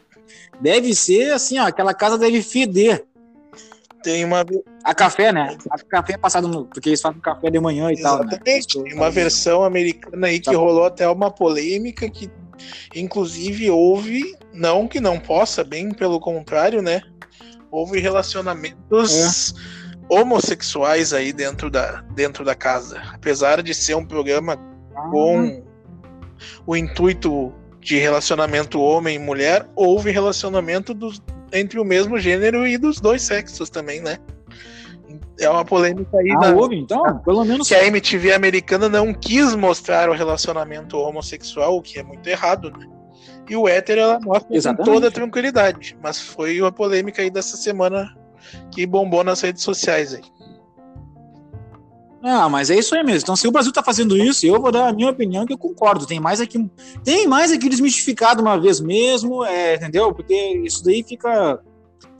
deve 0.60 0.94
ser 0.94 1.32
assim, 1.32 1.58
ó, 1.58 1.66
aquela 1.66 1.94
casa 1.94 2.18
deve 2.18 2.42
feder. 2.42 3.04
Tem 4.02 4.24
uma. 4.24 4.44
A 4.84 4.94
café, 4.94 5.32
né? 5.32 5.56
A 5.70 5.78
café 5.78 6.14
é 6.14 6.18
passado 6.18 6.48
no. 6.48 6.64
Porque 6.66 6.88
eles 6.88 7.00
fazem 7.00 7.20
café 7.20 7.50
de 7.50 7.60
manhã 7.60 7.90
e 7.90 7.94
Exatamente. 7.94 8.74
tal. 8.74 8.82
Né? 8.82 8.88
Tem 8.88 8.94
uma 8.94 9.10
versão 9.10 9.64
americana 9.64 10.28
aí 10.28 10.38
que 10.38 10.54
rolou 10.54 10.84
até 10.84 11.08
uma 11.08 11.30
polêmica 11.30 12.08
que, 12.08 12.30
inclusive, 12.94 13.70
houve. 13.70 14.36
Não 14.52 14.88
que 14.88 15.00
não 15.00 15.18
possa, 15.20 15.62
bem 15.62 15.90
pelo 15.90 16.20
contrário, 16.20 16.80
né? 16.80 17.02
Houve 17.70 17.98
relacionamentos. 17.98 19.54
É 19.54 19.87
homossexuais 20.08 21.12
aí 21.12 21.32
dentro 21.32 21.70
da, 21.70 22.02
dentro 22.14 22.44
da 22.44 22.54
casa. 22.54 23.00
Apesar 23.12 23.62
de 23.62 23.74
ser 23.74 23.94
um 23.94 24.04
programa 24.04 24.56
com 25.10 25.62
o 26.66 26.76
intuito 26.76 27.52
de 27.80 27.98
relacionamento 27.98 28.80
homem 28.80 29.16
e 29.16 29.18
mulher, 29.18 29.66
houve 29.74 30.10
relacionamento 30.10 30.92
dos, 30.92 31.22
entre 31.52 31.78
o 31.78 31.84
mesmo 31.84 32.18
gênero 32.18 32.66
e 32.66 32.76
dos 32.76 33.00
dois 33.00 33.22
sexos 33.22 33.70
também, 33.70 34.00
né? 34.00 34.18
É 35.40 35.48
uma 35.48 35.64
polêmica 35.64 36.18
aí. 36.18 36.32
Ah, 36.32 36.40
da, 36.40 36.54
houve, 36.54 36.76
então? 36.76 37.18
Pelo 37.20 37.44
menos. 37.44 37.68
Que 37.68 37.74
a 37.74 37.86
MTV 37.86 38.32
americana 38.32 38.88
não 38.88 39.14
quis 39.14 39.54
mostrar 39.54 40.10
o 40.10 40.12
relacionamento 40.12 40.98
homossexual, 40.98 41.76
o 41.76 41.82
que 41.82 41.98
é 41.98 42.02
muito 42.02 42.26
errado, 42.26 42.70
né? 42.70 42.86
E 43.48 43.56
o 43.56 43.66
hétero 43.66 44.00
ela 44.00 44.20
mostra 44.20 44.54
Exatamente. 44.54 44.86
com 44.86 44.94
toda 44.94 45.10
tranquilidade. 45.10 45.96
Mas 46.02 46.20
foi 46.20 46.60
uma 46.60 46.72
polêmica 46.72 47.22
aí 47.22 47.30
dessa 47.30 47.56
semana 47.56 48.14
que 48.70 48.86
bombou 48.86 49.24
nas 49.24 49.40
redes 49.40 49.62
sociais 49.62 50.14
aí. 50.14 50.22
Ah, 52.22 52.48
mas 52.48 52.68
é 52.68 52.76
isso 52.76 52.94
aí 52.94 53.04
mesmo. 53.04 53.20
Então, 53.22 53.36
se 53.36 53.46
o 53.46 53.52
Brasil 53.52 53.72
tá 53.72 53.82
fazendo 53.82 54.16
isso, 54.16 54.44
eu 54.44 54.60
vou 54.60 54.72
dar 54.72 54.88
a 54.88 54.92
minha 54.92 55.10
opinião 55.10 55.46
que 55.46 55.52
eu 55.52 55.58
concordo. 55.58 56.06
Tem 56.06 56.18
mais 56.18 56.40
aqui, 56.40 56.68
tem 57.04 57.26
mais 57.28 57.52
aqui 57.52 57.68
desmistificado 57.68 58.42
uma 58.42 58.58
vez 58.60 58.80
mesmo, 58.80 59.44
é, 59.44 59.76
entendeu? 59.76 60.12
Porque 60.12 60.34
isso 60.64 60.82
daí 60.84 61.04
fica, 61.04 61.60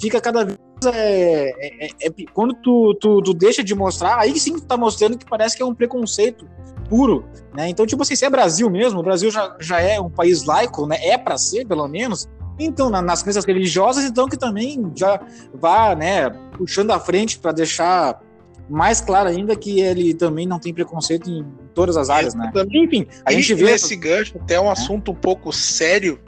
fica 0.01 0.21
cada 0.21 0.45
vez 0.45 0.59
é, 0.87 1.51
é, 1.59 1.87
é, 1.87 2.07
é, 2.07 2.11
quando 2.33 2.55
tu, 2.55 2.95
tu, 3.01 3.21
tu, 3.21 3.35
deixa 3.35 3.65
de 3.65 3.75
mostrar, 3.75 4.19
aí 4.19 4.39
sim 4.39 4.55
tu 4.55 4.65
tá 4.65 4.77
mostrando 4.77 5.19
que 5.19 5.27
parece 5.27 5.57
que 5.57 5.63
é 5.63 5.67
um 5.67 5.75
preconceito 5.75 6.49
puro, 6.89 7.25
né? 7.53 7.69
Então, 7.69 7.85
tipo 7.85 8.03
assim, 8.03 8.15
se 8.15 8.25
é 8.25 8.31
Brasil 8.31 8.71
mesmo, 8.71 9.01
o 9.01 9.03
Brasil 9.03 9.31
já, 9.31 9.57
já 9.59 9.81
é 9.81 10.01
um 10.01 10.09
país 10.09 10.45
laico, 10.45 10.87
né? 10.87 10.97
É 11.03 11.19
para 11.19 11.37
ser, 11.37 11.67
pelo 11.67 11.87
menos. 11.89 12.29
Então, 12.59 12.91
na, 12.91 13.01
nas 13.01 13.23
crenças 13.23 13.45
religiosas, 13.45 14.05
então 14.05 14.29
que 14.29 14.37
também 14.37 14.91
já 14.95 15.21
vá, 15.55 15.95
né, 15.95 16.31
puxando 16.57 16.91
à 16.91 16.99
frente 16.99 17.39
para 17.39 17.53
deixar 17.53 18.21
mais 18.69 19.01
claro 19.01 19.29
ainda 19.29 19.57
que 19.57 19.81
ele 19.81 20.13
também 20.13 20.47
não 20.47 20.59
tem 20.59 20.75
preconceito 20.75 21.31
em 21.31 21.45
todas 21.75 21.97
as 21.97 22.11
áreas, 22.11 22.35
né? 22.35 22.51
Enfim, 22.75 23.07
a 23.25 23.33
gente 23.33 23.55
vê 23.55 23.73
esse 23.73 23.97
gancho 23.97 24.37
até 24.39 24.61
um 24.61 24.69
é. 24.69 24.73
assunto 24.73 25.13
um 25.13 25.15
pouco 25.15 25.53
sério 25.53 26.21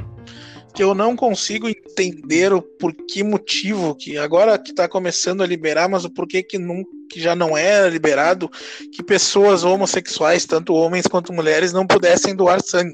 que 0.73 0.83
eu 0.83 0.95
não 0.95 1.17
consigo 1.17 1.69
entender 1.69 2.53
o 2.53 2.63
por 2.63 2.95
que 2.95 3.23
motivo 3.23 3.95
que 3.95 4.17
agora 4.17 4.57
que 4.59 4.71
está 4.71 4.89
começando 4.89 5.43
a 5.43 5.47
liberar, 5.47 5.89
mas 5.89 6.05
o 6.05 6.11
porquê 6.11 6.43
que 6.43 6.59
nunca 6.59 6.89
que 7.11 7.21
já 7.21 7.35
não 7.35 7.59
era 7.59 7.89
liberado 7.89 8.49
que 8.93 9.03
pessoas 9.03 9.65
homossexuais, 9.65 10.47
tanto 10.47 10.73
homens 10.73 11.09
quanto 11.09 11.33
mulheres, 11.33 11.73
não 11.73 11.85
pudessem 11.85 12.37
doar 12.37 12.63
sangue 12.63 12.93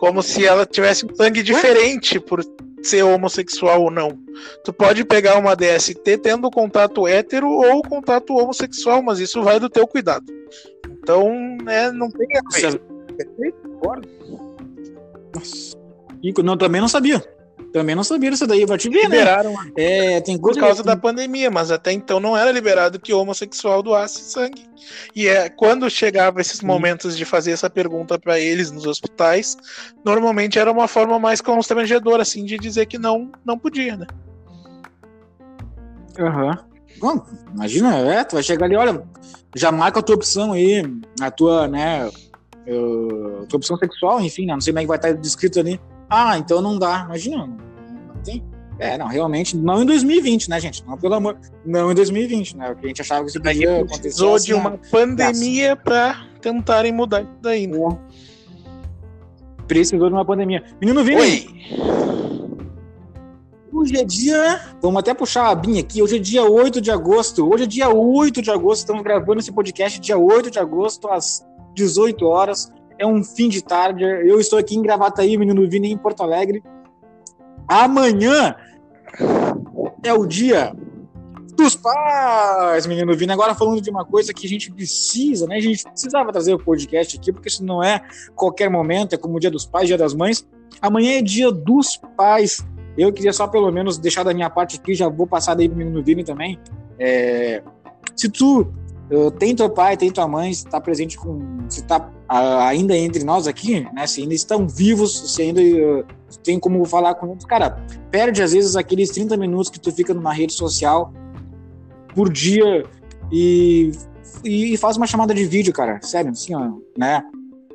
como 0.00 0.22
se 0.22 0.46
ela 0.46 0.64
tivesse 0.64 1.04
um 1.04 1.14
sangue 1.14 1.42
diferente 1.42 2.18
por 2.18 2.42
ser 2.82 3.02
homossexual 3.02 3.82
ou 3.82 3.90
não. 3.90 4.18
Tu 4.64 4.72
pode 4.72 5.04
pegar 5.04 5.36
uma 5.38 5.54
DST 5.54 6.16
tendo 6.16 6.50
contato 6.50 7.06
hétero 7.06 7.50
ou 7.50 7.82
contato 7.82 8.34
homossexual, 8.34 9.02
mas 9.02 9.20
isso 9.20 9.42
vai 9.42 9.60
do 9.60 9.68
teu 9.68 9.86
cuidado. 9.86 10.24
Então, 10.88 11.28
né, 11.62 11.92
não 11.92 12.10
tem 12.10 12.26
a 12.34 12.40
ver. 12.50 12.80
Nossa. 15.34 15.76
Não, 16.42 16.56
também 16.56 16.80
não 16.80 16.88
sabia. 16.88 17.22
Também 17.72 17.94
não 17.94 18.02
sabia 18.02 18.30
isso 18.30 18.46
daí, 18.46 18.66
vai 18.66 18.76
te 18.76 18.88
ver? 18.88 19.02
Liberaram 19.02 19.52
né? 19.52 19.72
É, 19.76 20.20
tem 20.20 20.36
por 20.36 20.56
causa 20.58 20.82
da 20.82 20.96
pandemia, 20.96 21.50
mas 21.50 21.70
até 21.70 21.92
então 21.92 22.18
não 22.18 22.36
era 22.36 22.50
liberado 22.50 22.98
que 22.98 23.12
homossexual 23.12 23.82
doasse 23.82 24.22
sangue. 24.22 24.68
E 25.14 25.28
é 25.28 25.48
quando 25.48 25.88
chegava 25.88 26.40
esses 26.40 26.62
momentos 26.62 27.16
de 27.16 27.24
fazer 27.24 27.52
essa 27.52 27.70
pergunta 27.70 28.18
para 28.18 28.40
eles 28.40 28.72
nos 28.72 28.86
hospitais, 28.86 29.56
normalmente 30.04 30.58
era 30.58 30.70
uma 30.70 30.88
forma 30.88 31.18
mais 31.18 31.40
constrangedora 31.40 32.22
assim 32.22 32.44
de 32.44 32.58
dizer 32.58 32.86
que 32.86 32.98
não 32.98 33.30
não 33.44 33.56
podia, 33.56 33.96
né? 33.96 34.06
Aham. 36.18 36.58
Uhum. 37.02 37.22
imagina, 37.54 37.96
é, 37.98 38.24
tu 38.24 38.34
vai 38.34 38.42
chegar 38.42 38.66
ali, 38.66 38.76
olha, 38.76 39.02
já 39.54 39.70
marca 39.70 40.00
a 40.00 40.02
tua 40.02 40.16
opção 40.16 40.52
aí, 40.52 40.82
a 41.20 41.30
tua, 41.30 41.66
né, 41.68 42.02
a 42.02 43.46
tua 43.46 43.56
opção 43.56 43.76
sexual, 43.78 44.20
enfim, 44.20 44.44
né, 44.44 44.52
não 44.52 44.60
sei 44.60 44.72
como 44.72 44.80
é 44.80 44.82
que 44.82 44.88
vai 44.88 44.98
estar 44.98 45.12
descrito 45.12 45.60
ali 45.60 45.80
ah, 46.10 46.36
então 46.36 46.60
não 46.60 46.78
dá. 46.78 47.04
Imagina, 47.06 47.46
não 47.46 48.22
tem. 48.22 48.44
É, 48.78 48.96
não, 48.98 49.06
realmente, 49.06 49.56
não 49.56 49.82
em 49.82 49.86
2020, 49.86 50.48
né, 50.48 50.58
gente? 50.58 50.84
Não, 50.86 50.96
pelo 50.96 51.14
amor. 51.14 51.38
Não 51.64 51.92
em 51.92 51.94
2020, 51.94 52.56
né? 52.56 52.68
Porque 52.68 52.86
a 52.86 52.88
gente 52.88 53.02
achava 53.02 53.24
que 53.24 53.30
isso 53.30 53.40
podia 53.40 53.76
acontecer. 53.76 54.00
Precisou 54.00 54.34
assim, 54.34 54.46
de 54.46 54.54
uma 54.54 54.78
pandemia 54.90 55.76
para 55.76 56.26
tentarem 56.40 56.92
mudar 56.92 57.22
isso 57.22 57.32
daí, 57.40 57.66
né? 57.66 57.78
Precisou 59.68 60.08
de 60.08 60.14
uma 60.14 60.24
pandemia. 60.24 60.64
Menino 60.80 61.04
Vini! 61.04 61.20
Oi! 61.20 62.10
hoje 63.80 63.96
é 63.96 64.04
dia. 64.04 64.60
Vamos 64.80 65.00
até 65.00 65.14
puxar 65.14 65.48
a 65.48 65.54
binha 65.54 65.80
aqui. 65.80 66.02
Hoje 66.02 66.16
é 66.16 66.18
dia 66.18 66.44
8 66.44 66.80
de 66.80 66.90
agosto. 66.90 67.48
Hoje 67.50 67.64
é 67.64 67.66
dia 67.66 67.88
8 67.88 68.42
de 68.42 68.50
agosto. 68.50 68.80
Estamos 68.80 69.02
gravando 69.02 69.40
esse 69.40 69.52
podcast 69.52 69.98
dia 70.00 70.18
8 70.18 70.50
de 70.50 70.58
agosto, 70.58 71.08
às 71.08 71.44
18 71.74 72.24
horas. 72.26 72.70
É 73.00 73.06
um 73.06 73.24
fim 73.24 73.48
de 73.48 73.64
tarde. 73.64 74.04
Eu 74.04 74.38
estou 74.38 74.58
aqui 74.58 74.76
em 74.76 74.82
Gravataí, 74.82 75.38
menino 75.38 75.66
Vini, 75.66 75.90
em 75.90 75.96
Porto 75.96 76.22
Alegre. 76.22 76.62
Amanhã 77.66 78.54
é 80.04 80.12
o 80.12 80.26
dia 80.26 80.76
dos 81.56 81.74
pais, 81.74 82.86
menino 82.86 83.16
Vini. 83.16 83.32
Agora 83.32 83.54
falando 83.54 83.80
de 83.80 83.88
uma 83.88 84.04
coisa 84.04 84.34
que 84.34 84.46
a 84.46 84.48
gente 84.48 84.70
precisa, 84.70 85.46
né? 85.46 85.56
A 85.56 85.60
gente 85.60 85.82
precisava 85.82 86.30
trazer 86.30 86.52
o 86.52 86.58
podcast 86.58 87.16
aqui, 87.16 87.32
porque 87.32 87.48
isso 87.48 87.64
não 87.64 87.82
é 87.82 88.02
qualquer 88.34 88.68
momento, 88.68 89.14
é 89.14 89.16
como 89.16 89.36
o 89.36 89.40
dia 89.40 89.50
dos 89.50 89.64
pais, 89.64 89.86
dia 89.86 89.96
das 89.96 90.12
mães. 90.12 90.46
Amanhã 90.82 91.16
é 91.16 91.22
dia 91.22 91.50
dos 91.50 91.98
pais. 92.18 92.62
Eu 92.98 93.10
queria 93.14 93.32
só 93.32 93.48
pelo 93.48 93.72
menos 93.72 93.96
deixar 93.96 94.24
da 94.24 94.34
minha 94.34 94.50
parte 94.50 94.78
aqui, 94.78 94.94
já 94.94 95.08
vou 95.08 95.26
passar 95.26 95.54
daí 95.54 95.70
pro 95.70 95.78
menino 95.78 96.04
Vini 96.04 96.22
também. 96.22 96.60
É, 96.98 97.62
se 98.14 98.28
tu 98.28 98.70
uh, 99.10 99.30
tem 99.38 99.56
teu 99.56 99.70
pai, 99.70 99.96
tem 99.96 100.10
tua 100.10 100.28
mãe, 100.28 100.52
se 100.52 100.66
tá 100.66 100.78
presente 100.78 101.16
com. 101.16 101.64
Se 101.66 101.82
tá 101.86 102.10
ainda 102.30 102.96
entre 102.96 103.24
nós 103.24 103.48
aqui, 103.48 103.80
né? 103.92 104.06
Se 104.06 104.20
ainda 104.22 104.34
estão 104.34 104.66
vivos, 104.66 105.34
se 105.34 105.42
ainda 105.42 105.60
uh, 105.60 106.04
tem 106.44 106.60
como 106.60 106.84
falar 106.84 107.16
com 107.16 107.32
eles, 107.32 107.44
cara, 107.44 107.70
perde 108.10 108.42
às 108.42 108.52
vezes 108.52 108.76
aqueles 108.76 109.10
30 109.10 109.36
minutos 109.36 109.68
que 109.68 109.80
tu 109.80 109.90
fica 109.90 110.14
numa 110.14 110.32
rede 110.32 110.52
social 110.52 111.12
por 112.14 112.32
dia 112.32 112.84
e, 113.32 113.90
e, 114.44 114.76
faz 114.76 114.96
uma 114.96 115.06
chamada 115.06 115.34
de 115.34 115.44
vídeo, 115.44 115.72
cara. 115.72 116.00
Sério, 116.02 116.30
assim, 116.30 116.54
ó, 116.54 116.72
né? 116.96 117.22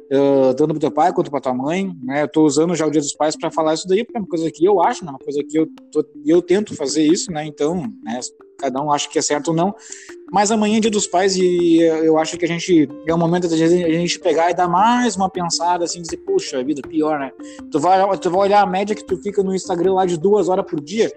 Uh, 0.05 0.53
tanto 0.53 0.67
pro 0.69 0.79
teu 0.79 0.91
pai 0.91 1.11
quanto 1.11 1.31
pra 1.31 1.41
tua 1.41 1.53
mãe, 1.53 1.91
né? 2.01 2.23
Eu 2.23 2.27
tô 2.27 2.45
usando 2.45 2.75
já 2.75 2.85
o 2.85 2.91
Dia 2.91 3.01
dos 3.01 3.15
Pais 3.15 3.35
para 3.35 3.51
falar 3.51 3.73
isso 3.73 3.87
daí, 3.87 4.05
porque 4.05 4.17
é 4.17 4.21
uma 4.21 4.27
coisa 4.27 4.49
que 4.51 4.63
eu 4.63 4.81
acho, 4.81 5.03
né? 5.03 5.11
Uma 5.11 5.19
coisa 5.19 5.43
que 5.43 5.57
eu, 5.57 5.67
tô, 5.91 6.05
eu 6.25 6.41
tento 6.41 6.75
fazer 6.75 7.03
isso, 7.03 7.31
né? 7.31 7.45
Então, 7.45 7.91
né? 8.03 8.19
Cada 8.65 8.81
um 8.81 8.91
acha 8.91 9.09
que 9.09 9.19
é 9.19 9.21
certo 9.21 9.49
ou 9.49 9.53
não. 9.53 9.75
Mas 10.31 10.51
amanhã 10.51 10.77
é 10.77 10.79
Dia 10.79 10.91
dos 10.91 11.07
Pais 11.07 11.35
e 11.35 11.79
eu 11.79 12.17
acho 12.17 12.37
que 12.37 12.45
a 12.45 12.47
gente 12.47 12.89
é 13.07 13.13
o 13.13 13.17
momento 13.17 13.47
de 13.47 13.63
a 13.63 13.67
gente 13.67 14.19
pegar 14.19 14.49
e 14.49 14.53
dar 14.53 14.67
mais 14.67 15.15
uma 15.15 15.29
pensada, 15.29 15.85
assim, 15.85 16.01
dizer, 16.01 16.17
puxa 16.17 16.63
vida, 16.63 16.81
pior, 16.81 17.19
né? 17.19 17.31
Tu 17.71 17.79
vai, 17.79 18.17
tu 18.17 18.29
vai 18.29 18.41
olhar 18.41 18.61
a 18.61 18.65
média 18.65 18.95
que 18.95 19.03
tu 19.03 19.17
fica 19.17 19.43
no 19.43 19.53
Instagram 19.53 19.93
lá 19.93 20.05
de 20.05 20.17
duas 20.17 20.49
horas 20.49 20.65
por 20.65 20.81
dia 20.81 21.11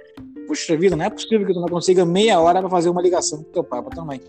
puxa 0.49 0.75
vida, 0.79 0.97
não 0.97 1.05
é 1.05 1.11
possível 1.11 1.47
que 1.47 1.53
tu 1.53 1.61
não 1.61 1.69
consiga 1.69 2.07
meia 2.07 2.41
hora 2.41 2.61
para 2.61 2.71
fazer 2.71 2.89
uma 2.89 3.03
ligação 3.03 3.43
com 3.43 3.53
teu 3.53 3.63
pai, 3.63 3.83
para 3.83 3.91
tua 3.91 4.05
mãe. 4.05 4.21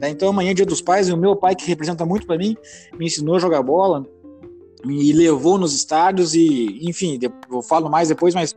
Né? 0.00 0.10
Então 0.10 0.28
amanhã 0.28 0.52
é 0.52 0.54
dia 0.54 0.64
dos 0.64 0.80
pais 0.80 1.08
e 1.08 1.12
o 1.12 1.16
meu 1.16 1.34
pai, 1.34 1.56
que 1.56 1.66
representa 1.66 2.06
muito 2.06 2.26
para 2.26 2.38
mim, 2.38 2.56
me 2.96 3.06
ensinou 3.06 3.34
a 3.34 3.38
jogar 3.40 3.60
bola, 3.62 4.06
me 4.84 5.12
levou 5.12 5.58
nos 5.58 5.74
estádios 5.74 6.34
e, 6.34 6.78
enfim, 6.88 7.18
eu 7.50 7.62
falo 7.62 7.90
mais 7.90 8.08
depois, 8.08 8.34
mas 8.34 8.54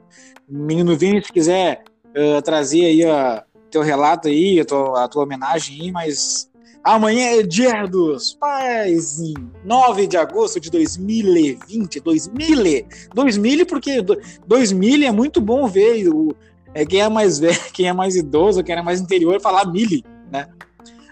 menino 0.48 0.96
Vini, 0.96 1.24
se 1.24 1.34
quiser 1.34 1.84
uh, 2.10 2.42
trazer 2.42 2.86
aí 2.86 3.04
a 3.04 3.44
teu 3.78 3.84
relato 3.84 4.28
aí, 4.28 4.60
a 4.60 4.66
tua, 4.66 5.04
a 5.04 5.08
tua 5.08 5.24
homenagem 5.24 5.82
aí, 5.82 5.92
mas 5.92 6.50
amanhã 6.84 7.40
é 7.40 7.44
dia 7.44 7.86
dos 7.86 8.34
pais, 8.34 9.20
em 9.20 9.36
9 9.64 10.08
de 10.08 10.18
agosto 10.18 10.60
de 10.60 10.72
2020, 10.72 12.00
2000, 12.00 12.88
2000 13.14 13.66
porque 13.66 14.04
2000 14.48 15.08
é 15.08 15.12
muito 15.12 15.40
bom 15.40 15.68
ver 15.68 16.08
o, 16.10 16.36
é 16.74 16.86
quem 16.86 17.02
é 17.02 17.10
mais 17.10 17.38
velho, 17.38 17.60
quem 17.72 17.88
é 17.88 17.94
mais 17.94 18.16
idoso, 18.16 18.64
quem 18.64 18.76
é 18.76 18.82
mais 18.82 19.00
interior, 19.00 19.40
falar 19.40 19.72
mili, 19.72 20.04
né? 20.32 20.48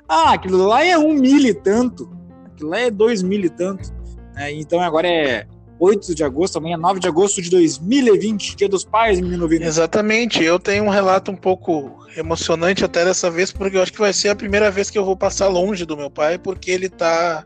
Ah, 0.07 0.33
aquilo 0.33 0.65
lá 0.65 0.83
é 0.83 0.97
um 0.97 1.13
mil 1.13 1.45
e 1.45 1.53
tanto, 1.53 2.09
aquilo 2.45 2.69
lá 2.69 2.79
é 2.79 2.89
dois 2.89 3.21
mil 3.21 3.43
e 3.43 3.49
tanto. 3.49 3.93
Né? 4.33 4.53
Então 4.53 4.79
agora 4.79 5.07
é 5.07 5.47
8 5.79 6.15
de 6.15 6.23
agosto, 6.23 6.57
amanhã 6.57 6.77
9 6.77 6.99
de 6.99 7.07
agosto 7.07 7.41
de 7.41 7.49
2020, 7.49 8.55
Dia 8.55 8.69
dos 8.69 8.85
Pais, 8.85 9.19
menino 9.19 9.47
Vini. 9.47 9.65
Exatamente, 9.65 10.43
eu 10.43 10.57
tenho 10.59 10.85
um 10.85 10.89
relato 10.89 11.31
um 11.31 11.35
pouco 11.35 12.05
emocionante 12.15 12.85
até 12.85 13.03
dessa 13.03 13.29
vez, 13.29 13.51
porque 13.51 13.77
eu 13.77 13.81
acho 13.81 13.91
que 13.91 13.99
vai 13.99 14.13
ser 14.13 14.29
a 14.29 14.35
primeira 14.35 14.71
vez 14.71 14.89
que 14.89 14.97
eu 14.97 15.05
vou 15.05 15.17
passar 15.17 15.47
longe 15.47 15.85
do 15.85 15.97
meu 15.97 16.09
pai, 16.09 16.37
porque 16.37 16.71
ele 16.71 16.89
tá 16.89 17.45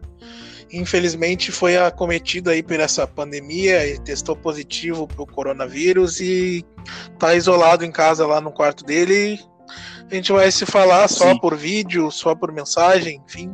infelizmente 0.71 1.51
foi 1.51 1.77
acometido 1.77 2.49
aí 2.49 2.61
por 2.61 2.79
essa 2.79 3.07
pandemia 3.07 3.87
e 3.87 3.99
testou 3.99 4.35
positivo 4.35 5.07
para 5.07 5.23
o 5.23 5.25
coronavírus 5.25 6.19
e 6.19 6.63
tá 7.17 7.33
isolado 7.33 7.83
em 7.83 7.91
casa 7.91 8.27
lá 8.27 8.39
no 8.39 8.51
quarto 8.51 8.83
dele. 8.83 9.39
A 10.11 10.15
gente 10.15 10.31
vai 10.31 10.51
se 10.51 10.65
falar 10.65 11.07
só 11.07 11.33
Sim. 11.33 11.39
por 11.39 11.55
vídeo, 11.55 12.09
só 12.11 12.33
por 12.33 12.51
mensagem, 12.51 13.21
enfim. 13.27 13.51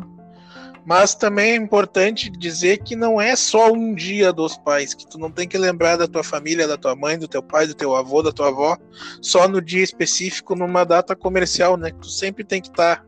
Mas 0.86 1.16
também 1.16 1.54
é 1.54 1.56
importante 1.56 2.30
dizer 2.30 2.78
que 2.78 2.96
não 2.96 3.20
é 3.20 3.36
só 3.36 3.72
um 3.72 3.96
dia 3.96 4.32
dos 4.32 4.56
pais, 4.56 4.94
que 4.94 5.08
tu 5.08 5.18
não 5.18 5.32
tem 5.32 5.48
que 5.48 5.58
lembrar 5.58 5.98
da 5.98 6.08
tua 6.08 6.24
família, 6.24 6.68
da 6.68 6.78
tua 6.78 6.96
mãe, 6.96 7.18
do 7.18 7.28
teu 7.28 7.42
pai, 7.42 7.66
do 7.66 7.74
teu 7.74 7.96
avô, 7.96 8.22
da 8.22 8.32
tua 8.32 8.50
avó, 8.50 8.78
só 9.20 9.48
no 9.48 9.60
dia 9.60 9.84
específico, 9.84 10.56
numa 10.56 10.84
data 10.86 11.16
comercial, 11.16 11.76
né? 11.76 11.92
Tu 12.00 12.08
sempre 12.08 12.44
tem 12.44 12.62
que 12.62 12.68
estar 12.68 12.98
tá 12.98 13.06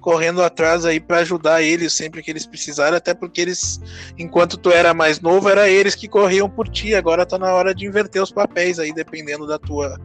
correndo 0.00 0.42
atrás 0.42 0.84
aí 0.84 1.00
para 1.00 1.18
ajudar 1.20 1.62
eles 1.62 1.94
sempre 1.94 2.22
que 2.22 2.30
eles 2.30 2.46
precisarem, 2.46 2.96
até 2.96 3.14
porque 3.14 3.40
eles, 3.40 3.80
enquanto 4.18 4.58
tu 4.58 4.70
era 4.70 4.92
mais 4.92 5.18
novo, 5.18 5.48
era 5.48 5.68
eles 5.68 5.94
que 5.94 6.06
corriam 6.06 6.48
por 6.48 6.68
ti. 6.68 6.94
Agora 6.94 7.24
tá 7.24 7.38
na 7.38 7.54
hora 7.54 7.74
de 7.74 7.86
inverter 7.86 8.22
os 8.22 8.30
papéis 8.30 8.78
aí, 8.78 8.92
dependendo 8.92 9.46
da 9.46 9.58
tua 9.58 9.98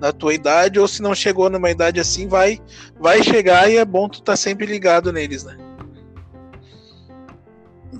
da 0.00 0.12
tua 0.12 0.34
idade, 0.34 0.78
ou 0.78 0.88
se 0.88 1.00
não 1.00 1.14
chegou 1.14 1.48
numa 1.48 1.70
idade 1.70 2.00
assim, 2.00 2.26
vai 2.26 2.60
vai 2.98 3.22
chegar 3.22 3.70
e 3.70 3.76
é 3.76 3.84
bom 3.84 4.08
tu 4.08 4.22
tá 4.22 4.34
sempre 4.34 4.66
ligado 4.66 5.12
neles, 5.12 5.44
né? 5.44 5.56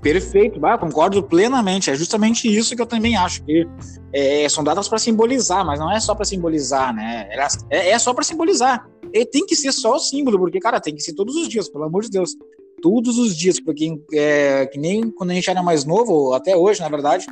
Perfeito, 0.01 0.61
concordo 0.79 1.23
plenamente. 1.23 1.91
É 1.91 1.95
justamente 1.95 2.49
isso 2.49 2.75
que 2.75 2.83
eu 2.83 2.87
também 2.87 3.17
acho 3.17 3.45
que 3.45 3.67
é, 4.13 4.49
são 4.49 4.63
datas 4.63 4.89
para 4.89 4.99
simbolizar, 4.99 5.65
mas 5.65 5.79
não 5.79 5.91
é 5.91 5.99
só 6.01 6.15
para 6.15 6.25
simbolizar, 6.25 6.95
né? 6.95 7.29
É, 7.71 7.91
é 7.91 7.99
só 7.99 8.13
para 8.13 8.25
simbolizar. 8.25 8.89
E 9.13 9.25
tem 9.25 9.47
que 9.47 9.55
ser 9.55 9.73
só 9.73 9.97
o 9.97 9.99
símbolo, 9.99 10.39
porque, 10.39 10.59
cara, 10.59 10.81
tem 10.81 10.95
que 10.95 11.03
ser 11.03 11.15
todos 11.15 11.37
os 11.37 11.49
dias, 11.49 11.69
pelo 11.69 11.85
amor 11.85 12.03
de 12.03 12.11
Deus. 12.11 12.37
Todos 12.83 13.19
os 13.19 13.37
dias, 13.37 13.61
porque 13.61 13.99
é, 14.13 14.67
que 14.67 14.79
nem 14.79 15.11
quando 15.11 15.31
a 15.31 15.35
gente 15.35 15.49
era 15.49 15.63
mais 15.63 15.85
novo, 15.85 16.35
até 16.35 16.57
hoje, 16.57 16.81
na 16.81 16.89
verdade, 16.89 17.27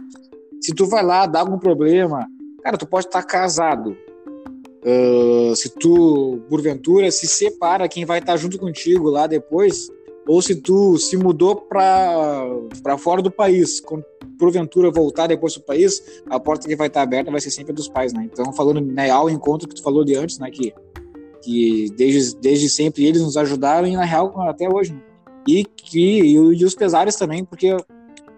se 0.60 0.72
tu 0.74 0.86
vai 0.86 1.04
lá, 1.04 1.26
dá 1.26 1.40
algum 1.40 1.58
problema, 1.58 2.26
cara, 2.62 2.78
tu 2.78 2.86
pode 2.86 3.06
estar 3.06 3.22
casado. 3.24 3.96
Uh, 4.84 5.54
se 5.54 5.68
tu, 5.68 6.40
porventura, 6.48 7.10
se 7.10 7.26
separa 7.26 7.88
quem 7.88 8.04
vai 8.04 8.18
estar 8.18 8.36
junto 8.36 8.58
contigo 8.58 9.10
lá 9.10 9.26
depois, 9.26 9.88
ou 10.26 10.40
se 10.40 10.56
tu 10.56 10.96
se 10.98 11.16
mudou 11.16 11.56
para 11.56 12.98
fora 12.98 13.20
do 13.20 13.30
país, 13.30 13.80
quando 13.80 14.04
porventura 14.38 14.90
voltar 14.90 15.26
depois 15.26 15.54
do 15.54 15.60
país, 15.60 16.02
a 16.28 16.38
porta 16.38 16.66
que 16.66 16.76
vai 16.76 16.88
estar 16.88 17.02
aberta 17.02 17.30
vai 17.30 17.40
ser 17.40 17.50
sempre 17.50 17.72
dos 17.72 17.88
pais, 17.88 18.12
né? 18.12 18.28
Então, 18.32 18.52
falando 18.52 18.80
né, 18.80 19.10
ao 19.10 19.30
encontro 19.30 19.68
que 19.68 19.74
tu 19.74 19.82
falou 19.82 20.04
de 20.04 20.14
antes, 20.14 20.38
né, 20.38 20.50
que 20.50 20.72
que 21.42 21.90
desde, 21.96 22.36
desde 22.36 22.68
sempre 22.68 23.04
eles 23.04 23.20
nos 23.20 23.36
ajudaram 23.36 23.86
e 23.86 23.96
na 23.96 24.04
real 24.04 24.40
até 24.42 24.68
hoje. 24.68 24.92
Né? 24.92 25.00
E 25.46 25.64
que 25.64 26.20
e, 26.20 26.34
e, 26.34 26.64
os 26.64 26.74
pesares 26.74 27.16
também, 27.16 27.44
porque 27.44 27.76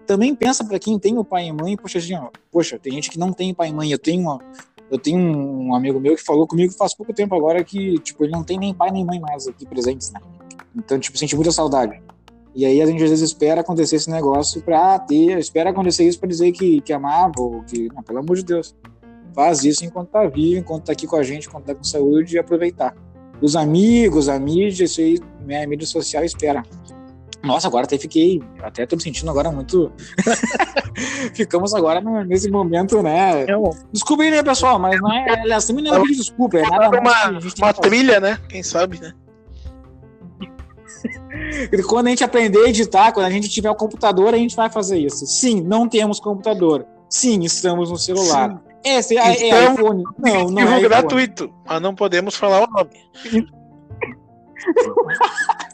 também 0.07 0.35
pensa 0.35 0.63
para 0.63 0.79
quem 0.79 0.97
tem 0.97 1.17
o 1.17 1.23
pai 1.23 1.47
e 1.47 1.53
mãe, 1.53 1.77
poxa, 1.77 1.99
assim, 1.99 2.15
ó, 2.15 2.29
poxa, 2.51 2.79
tem 2.79 2.93
gente 2.93 3.11
que 3.11 3.19
não 3.19 3.31
tem 3.31 3.53
pai 3.53 3.69
e 3.69 3.73
mãe. 3.73 3.91
Eu 3.91 3.99
tenho 3.99 4.21
uma, 4.23 4.39
eu 4.89 4.97
tenho 4.97 5.19
um 5.19 5.75
amigo 5.75 5.99
meu 5.99 6.15
que 6.15 6.23
falou 6.23 6.47
comigo 6.47 6.73
faz 6.73 6.95
pouco 6.95 7.13
tempo 7.13 7.35
agora 7.35 7.63
que 7.63 7.99
tipo 7.99 8.23
ele 8.23 8.31
não 8.31 8.43
tem 8.43 8.57
nem 8.57 8.73
pai 8.73 8.91
nem 8.91 9.05
mãe 9.05 9.19
mais 9.19 9.47
aqui 9.47 9.65
presentes, 9.65 10.11
né? 10.11 10.19
Então 10.75 10.99
tipo 10.99 11.17
sente 11.17 11.35
muita 11.35 11.51
saudade. 11.51 12.01
E 12.53 12.65
aí 12.65 12.81
a 12.81 12.85
gente 12.85 13.03
às 13.03 13.09
vezes 13.09 13.29
espera 13.29 13.61
acontecer 13.61 13.97
esse 13.97 14.09
negócio 14.09 14.61
para 14.61 14.97
ter, 14.99 15.37
espera 15.37 15.71
acontecer 15.71 16.05
isso 16.05 16.19
para 16.19 16.29
dizer 16.29 16.51
que 16.51 16.81
que 16.81 16.93
amava 16.93 17.33
ou 17.37 17.63
que, 17.63 17.89
não, 17.93 18.01
pelo 18.01 18.19
amor 18.19 18.37
de 18.37 18.45
Deus 18.45 18.75
faz 19.35 19.65
isso 19.65 19.83
enquanto 19.83 20.09
tá 20.09 20.25
vivo, 20.25 20.61
enquanto 20.61 20.85
tá 20.85 20.93
aqui 20.93 21.05
com 21.05 21.17
a 21.17 21.23
gente, 21.23 21.47
enquanto 21.47 21.65
tá 21.65 21.75
com 21.75 21.83
saúde 21.83 22.35
e 22.35 22.39
aproveitar. 22.39 22.95
Os 23.41 23.55
amigos, 23.57 24.29
a 24.29 24.39
mídia, 24.39 24.85
isso 24.85 25.01
aí, 25.01 25.19
né, 25.45 25.63
a 25.63 25.67
mídia 25.67 25.85
social 25.85 26.23
espera. 26.23 26.63
Nossa, 27.43 27.67
agora 27.67 27.85
até 27.85 27.97
fiquei, 27.97 28.41
até 28.63 28.87
tô 28.87 28.95
me 28.95 29.03
sentindo 29.03 29.29
agora 29.29 29.51
muito. 29.51 29.91
Ficamos 31.35 31.73
agora 31.75 32.01
nesse 32.23 32.49
momento, 32.49 33.03
né? 33.03 33.45
Eu... 33.47 33.69
Desculpa 33.91 34.23
aí, 34.23 34.31
né, 34.31 34.41
pessoal, 34.41 34.79
mas 34.79 34.99
não 34.99 35.11
é, 35.11 35.41
aliás, 35.41 35.65
também 35.65 35.83
não 35.83 35.93
é 35.93 36.01
pedir 36.01 36.15
desculpa, 36.15 36.57
é 36.57 36.61
nada 36.63 36.99
uma, 36.99 37.39
uma 37.57 37.73
trilha, 37.73 38.19
né? 38.19 38.39
Quem 38.49 38.63
sabe, 38.63 38.99
né? 38.99 39.13
quando 41.87 42.07
a 42.07 42.09
gente 42.09 42.23
aprender 42.23 42.65
a 42.65 42.69
editar, 42.69 43.11
quando 43.11 43.25
a 43.25 43.29
gente 43.29 43.49
tiver 43.49 43.69
o 43.69 43.75
computador, 43.75 44.33
a 44.33 44.37
gente 44.37 44.55
vai 44.55 44.69
fazer 44.69 44.99
isso. 44.99 45.25
Sim, 45.25 45.61
não 45.61 45.87
temos 45.87 46.19
computador. 46.19 46.85
Sim, 47.09 47.43
estamos 47.43 47.91
no 47.91 47.97
celular. 47.97 48.51
Sim. 48.51 48.75
Esse 48.85 49.17
é, 49.17 49.49
é 49.49 49.73
iPhone. 49.73 50.03
Não, 50.19 50.49
não 50.51 50.73
é 50.73 50.79
gratuito, 50.79 51.51
mas 51.65 51.81
não 51.81 51.95
podemos 51.95 52.35
falar 52.35 52.67
o 52.67 52.67
nome. 52.67 52.91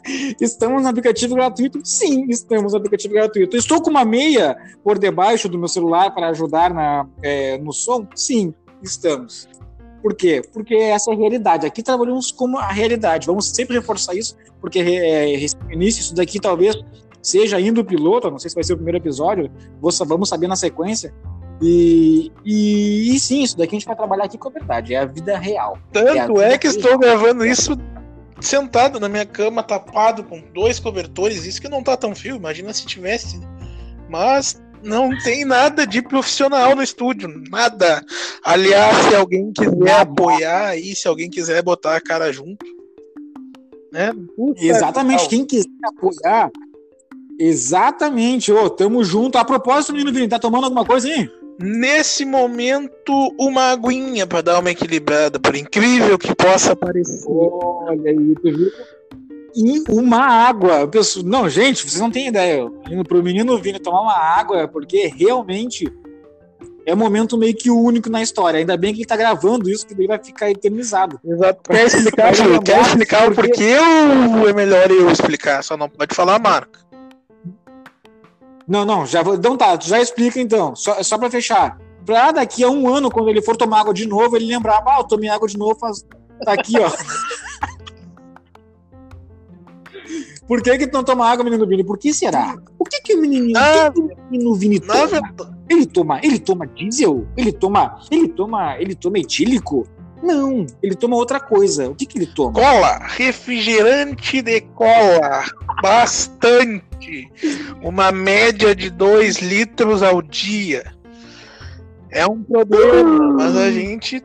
estamos 0.40 0.82
no 0.82 0.88
aplicativo 0.88 1.34
gratuito? 1.34 1.80
Sim, 1.84 2.24
estamos 2.30 2.72
no 2.72 2.78
aplicativo 2.78 3.12
gratuito. 3.12 3.54
Estou 3.54 3.82
com 3.82 3.90
uma 3.90 4.04
meia 4.04 4.56
por 4.82 4.98
debaixo 4.98 5.46
do 5.46 5.58
meu 5.58 5.68
celular 5.68 6.14
para 6.14 6.28
ajudar 6.28 6.72
na, 6.72 7.06
é, 7.22 7.58
no 7.58 7.72
som? 7.72 8.06
Sim, 8.16 8.54
estamos. 8.82 9.46
Por 10.02 10.14
quê? 10.14 10.42
Porque 10.52 10.74
essa 10.74 11.12
é 11.12 11.14
a 11.14 11.16
realidade. 11.16 11.66
Aqui 11.66 11.82
trabalhamos 11.82 12.32
como 12.32 12.58
a 12.58 12.72
realidade. 12.72 13.26
Vamos 13.26 13.48
sempre 13.50 13.76
reforçar 13.76 14.14
isso, 14.14 14.36
porque 14.60 14.80
é, 14.80 15.32
início, 15.70 16.00
isso 16.00 16.14
daqui 16.14 16.40
talvez 16.40 16.76
seja 17.22 17.60
indo 17.60 17.80
o 17.80 17.84
piloto, 17.84 18.30
não 18.30 18.38
sei 18.38 18.50
se 18.50 18.54
vai 18.56 18.64
ser 18.64 18.72
o 18.72 18.76
primeiro 18.76 18.98
episódio, 18.98 19.48
vamos 19.80 20.28
saber 20.28 20.48
na 20.48 20.56
sequência, 20.56 21.14
E, 21.62 22.32
e, 22.44 23.14
e, 23.14 23.20
sim, 23.20 23.44
isso 23.44 23.56
daqui 23.56 23.76
a 23.76 23.78
gente 23.78 23.86
vai 23.86 23.94
trabalhar 23.94 24.24
aqui 24.24 24.36
com 24.36 24.48
a 24.48 24.52
verdade, 24.52 24.94
é 24.94 24.98
a 24.98 25.04
vida 25.06 25.38
real. 25.38 25.78
Tanto 25.92 26.40
é, 26.40 26.54
é 26.54 26.58
que 26.58 26.66
real. 26.66 26.76
estou 26.76 26.98
gravando 26.98 27.46
isso 27.46 27.78
sentado 28.40 28.98
na 28.98 29.08
minha 29.08 29.24
cama, 29.24 29.62
tapado 29.62 30.24
com 30.24 30.42
dois 30.52 30.80
cobertores, 30.80 31.44
isso 31.46 31.62
que 31.62 31.68
não 31.68 31.80
tá 31.80 31.96
tão 31.96 32.12
frio, 32.12 32.34
imagina 32.34 32.72
se 32.72 32.84
tivesse. 32.84 33.40
Mas 34.10 34.60
não 34.82 35.10
tem 35.22 35.44
nada 35.44 35.86
de 35.86 36.02
profissional 36.02 36.74
no 36.74 36.82
estúdio, 36.82 37.28
nada. 37.50 38.04
Aliás, 38.44 38.96
se 39.08 39.14
alguém 39.14 39.52
quiser 39.52 40.00
apoiar 40.00 40.68
aí, 40.68 40.94
se 40.94 41.08
alguém 41.08 41.30
quiser 41.30 41.62
botar 41.62 41.96
a 41.96 42.00
cara 42.00 42.32
junto, 42.32 42.64
né? 43.92 44.12
Exatamente, 44.56 45.28
quem 45.28 45.44
quiser 45.44 45.68
apoiar, 45.84 46.50
exatamente, 47.38 48.52
ô, 48.52 48.68
tamo 48.70 49.04
junto. 49.04 49.38
A 49.38 49.44
propósito, 49.44 49.92
menino 49.92 50.12
Vini, 50.12 50.28
tá 50.28 50.38
tomando 50.38 50.64
alguma 50.64 50.84
coisa 50.84 51.08
aí? 51.08 51.30
Nesse 51.60 52.24
momento, 52.24 53.34
uma 53.38 53.70
aguinha 53.70 54.26
para 54.26 54.40
dar 54.40 54.58
uma 54.58 54.70
equilibrada, 54.70 55.38
por 55.38 55.54
incrível 55.54 56.18
que 56.18 56.34
possa 56.34 56.74
parecer. 56.74 57.24
Olha 57.28 58.10
aí, 58.10 58.34
tu 58.36 58.42
viu? 58.42 58.70
E 59.54 59.84
uma 59.90 60.18
água. 60.18 60.88
Penso, 60.88 61.24
não, 61.24 61.48
gente, 61.48 61.88
vocês 61.88 62.00
não 62.00 62.10
têm 62.10 62.28
ideia. 62.28 62.70
Indo 62.90 63.04
pro 63.04 63.22
menino 63.22 63.58
Vini 63.58 63.78
tomar 63.78 64.00
uma 64.00 64.16
água, 64.16 64.66
porque 64.66 65.12
realmente 65.14 65.92
é 66.86 66.94
um 66.94 66.96
momento 66.96 67.36
meio 67.36 67.54
que 67.54 67.70
único 67.70 68.10
na 68.10 68.22
história. 68.22 68.58
Ainda 68.58 68.76
bem 68.76 68.92
que 68.92 69.00
ele 69.00 69.06
tá 69.06 69.16
gravando 69.16 69.70
isso, 69.70 69.86
que 69.86 69.94
daí 69.94 70.06
vai 70.06 70.22
ficar 70.22 70.50
eternizado. 70.50 71.20
Exato. 71.24 71.62
Quer 71.70 71.86
explicar, 71.86 72.32
quer 72.64 72.80
explicar 72.80 73.30
o 73.30 73.34
porquê 73.34 73.76
ou 74.40 74.48
é 74.48 74.52
melhor 74.52 74.90
eu 74.90 75.10
explicar? 75.10 75.62
Só 75.62 75.76
não 75.76 75.88
pode 75.88 76.14
falar 76.14 76.36
a 76.36 76.38
marca. 76.38 76.80
Não, 78.66 78.84
não, 78.84 79.06
já 79.06 79.22
vou. 79.22 79.34
Então 79.34 79.56
tá, 79.56 79.78
já 79.80 80.00
explica 80.00 80.40
então. 80.40 80.74
Só, 80.74 81.02
só 81.02 81.18
pra 81.18 81.30
fechar. 81.30 81.78
Pra 82.04 82.32
daqui 82.32 82.64
a 82.64 82.68
um 82.68 82.92
ano, 82.92 83.10
quando 83.10 83.28
ele 83.28 83.42
for 83.42 83.56
tomar 83.56 83.80
água 83.80 83.94
de 83.94 84.06
novo, 84.06 84.36
ele 84.36 84.46
lembrar, 84.46 84.82
ah, 84.84 84.98
eu 84.98 85.04
tomei 85.04 85.28
água 85.28 85.46
de 85.46 85.56
novo, 85.56 85.78
faz... 85.78 86.04
tá 86.44 86.52
aqui, 86.52 86.78
ó. 86.78 86.90
Por 90.52 90.60
que 90.60 90.76
que 90.76 90.86
tu 90.86 90.92
não 90.92 91.02
toma 91.02 91.26
água, 91.30 91.42
menino 91.42 91.66
Vini? 91.66 91.82
Por 91.82 91.96
que 91.96 92.12
será? 92.12 92.58
Por 92.76 92.86
que 92.86 93.00
que 93.00 93.14
o 93.14 93.20
menininho, 93.22 93.56
ah, 93.56 93.90
que 93.90 93.98
o 93.98 94.10
menino 94.30 94.54
Vini 94.54 94.78
toma? 94.78 95.34
Ele 95.66 95.86
toma, 95.86 96.20
ele 96.22 96.38
toma 96.38 96.66
diesel? 96.66 97.26
Ele 97.38 97.50
toma, 97.50 97.98
ele 98.10 98.28
toma, 98.28 98.76
ele 98.78 98.94
toma 98.94 99.18
etílico? 99.18 99.88
Não, 100.22 100.66
ele 100.82 100.94
toma 100.94 101.16
outra 101.16 101.40
coisa. 101.40 101.88
O 101.88 101.94
que 101.94 102.04
que 102.04 102.18
ele 102.18 102.26
toma? 102.26 102.52
Cola, 102.52 102.98
refrigerante 102.98 104.42
de 104.42 104.60
cola, 104.60 105.42
bastante. 105.82 107.32
Uma 107.82 108.12
média 108.12 108.74
de 108.74 108.90
2 108.90 109.38
litros 109.38 110.02
ao 110.02 110.20
dia. 110.20 110.84
É 112.10 112.26
um 112.26 112.42
problema, 112.42 113.32
mas 113.38 113.56
a 113.56 113.70
gente 113.70 114.22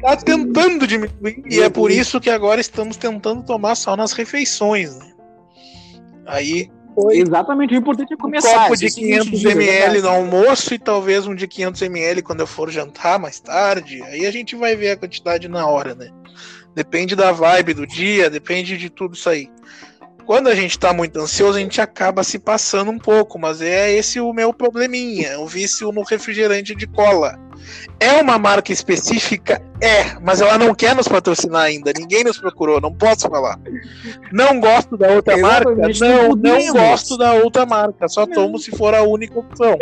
tá 0.00 0.16
tentando 0.16 0.86
diminuir 0.86 1.42
e 1.50 1.60
é 1.60 1.68
por 1.68 1.90
isso 1.90 2.20
que 2.20 2.30
agora 2.30 2.60
estamos 2.60 2.96
tentando 2.96 3.42
tomar 3.42 3.74
só 3.74 3.96
nas 3.96 4.12
refeições. 4.12 4.96
Né? 4.96 5.15
Aí 6.26 6.70
foi 6.94 7.18
exatamente 7.18 7.74
o 7.74 7.76
importante 7.76 8.14
é 8.14 8.16
começar. 8.16 8.56
Um 8.56 8.62
copo 8.62 8.76
de 8.76 8.90
500 8.90 9.44
ml 9.44 10.00
no 10.00 10.08
almoço 10.08 10.72
e 10.72 10.78
talvez 10.78 11.26
um 11.26 11.34
de 11.34 11.46
500 11.46 11.82
ml 11.82 12.22
quando 12.22 12.40
eu 12.40 12.46
for 12.46 12.70
jantar 12.70 13.18
mais 13.18 13.38
tarde. 13.38 14.02
Aí 14.04 14.24
a 14.24 14.30
gente 14.30 14.56
vai 14.56 14.74
ver 14.74 14.92
a 14.92 14.96
quantidade 14.96 15.46
na 15.46 15.66
hora, 15.66 15.94
né? 15.94 16.10
Depende 16.74 17.14
da 17.14 17.32
vibe 17.32 17.74
do 17.74 17.86
dia, 17.86 18.30
depende 18.30 18.78
de 18.78 18.88
tudo 18.88 19.14
isso 19.14 19.28
aí. 19.28 19.50
Quando 20.26 20.48
a 20.48 20.54
gente 20.56 20.76
tá 20.76 20.92
muito 20.92 21.20
ansioso, 21.20 21.56
a 21.56 21.60
gente 21.60 21.80
acaba 21.80 22.24
se 22.24 22.36
passando 22.36 22.90
um 22.90 22.98
pouco, 22.98 23.38
mas 23.38 23.60
é 23.62 23.92
esse 23.92 24.20
o 24.20 24.32
meu 24.32 24.52
probleminha, 24.52 25.38
o 25.38 25.46
vício 25.46 25.92
no 25.92 26.02
refrigerante 26.02 26.74
de 26.74 26.84
cola. 26.84 27.38
É 28.00 28.20
uma 28.20 28.36
marca 28.36 28.72
específica? 28.72 29.62
É, 29.80 30.18
mas 30.20 30.40
ela 30.40 30.58
não 30.58 30.74
quer 30.74 30.96
nos 30.96 31.06
patrocinar 31.06 31.62
ainda. 31.62 31.92
Ninguém 31.96 32.24
nos 32.24 32.38
procurou, 32.38 32.80
não 32.80 32.92
posso 32.92 33.28
falar. 33.28 33.58
Não 34.32 34.58
gosto 34.58 34.96
da 34.96 35.08
outra 35.12 35.38
Exatamente, 35.38 36.00
marca? 36.00 36.06
Não, 36.06 36.28
não 36.34 36.72
gosto 36.72 37.16
da 37.16 37.32
outra 37.34 37.64
marca. 37.64 38.08
Só 38.08 38.26
tomo 38.26 38.58
se 38.58 38.70
for 38.72 38.94
a 38.94 39.02
única 39.02 39.38
opção. 39.38 39.78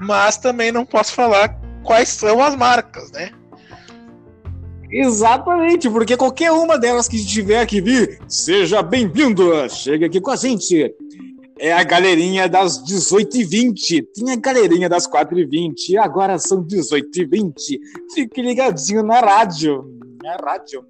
Mas 0.00 0.36
também 0.36 0.70
não 0.70 0.84
posso 0.84 1.14
falar 1.14 1.58
quais 1.82 2.10
são 2.10 2.42
as 2.42 2.54
marcas, 2.54 3.10
né? 3.12 3.30
Exatamente, 4.90 5.90
porque 5.90 6.16
qualquer 6.16 6.52
uma 6.52 6.78
delas 6.78 7.08
que 7.08 7.24
tiver 7.24 7.64
que 7.66 7.80
vir, 7.80 8.20
seja 8.28 8.82
bem-vindo. 8.82 9.50
Chega 9.68 10.06
aqui 10.06 10.20
com 10.20 10.30
a 10.30 10.36
gente 10.36 10.94
é 11.58 11.72
a 11.72 11.82
galerinha 11.82 12.48
das 12.48 12.82
18h20. 12.84 14.06
Tinha 14.14 14.34
a 14.34 14.36
galerinha 14.36 14.88
das 14.88 15.08
4h20. 15.08 15.90
E 15.90 15.98
agora 15.98 16.38
são 16.38 16.62
18h20. 16.62 17.78
Fique 18.14 18.42
ligadinho 18.42 19.02
na 19.02 19.20
rádio. 19.20 19.84
Na 20.22 20.36
rádio. 20.36 20.84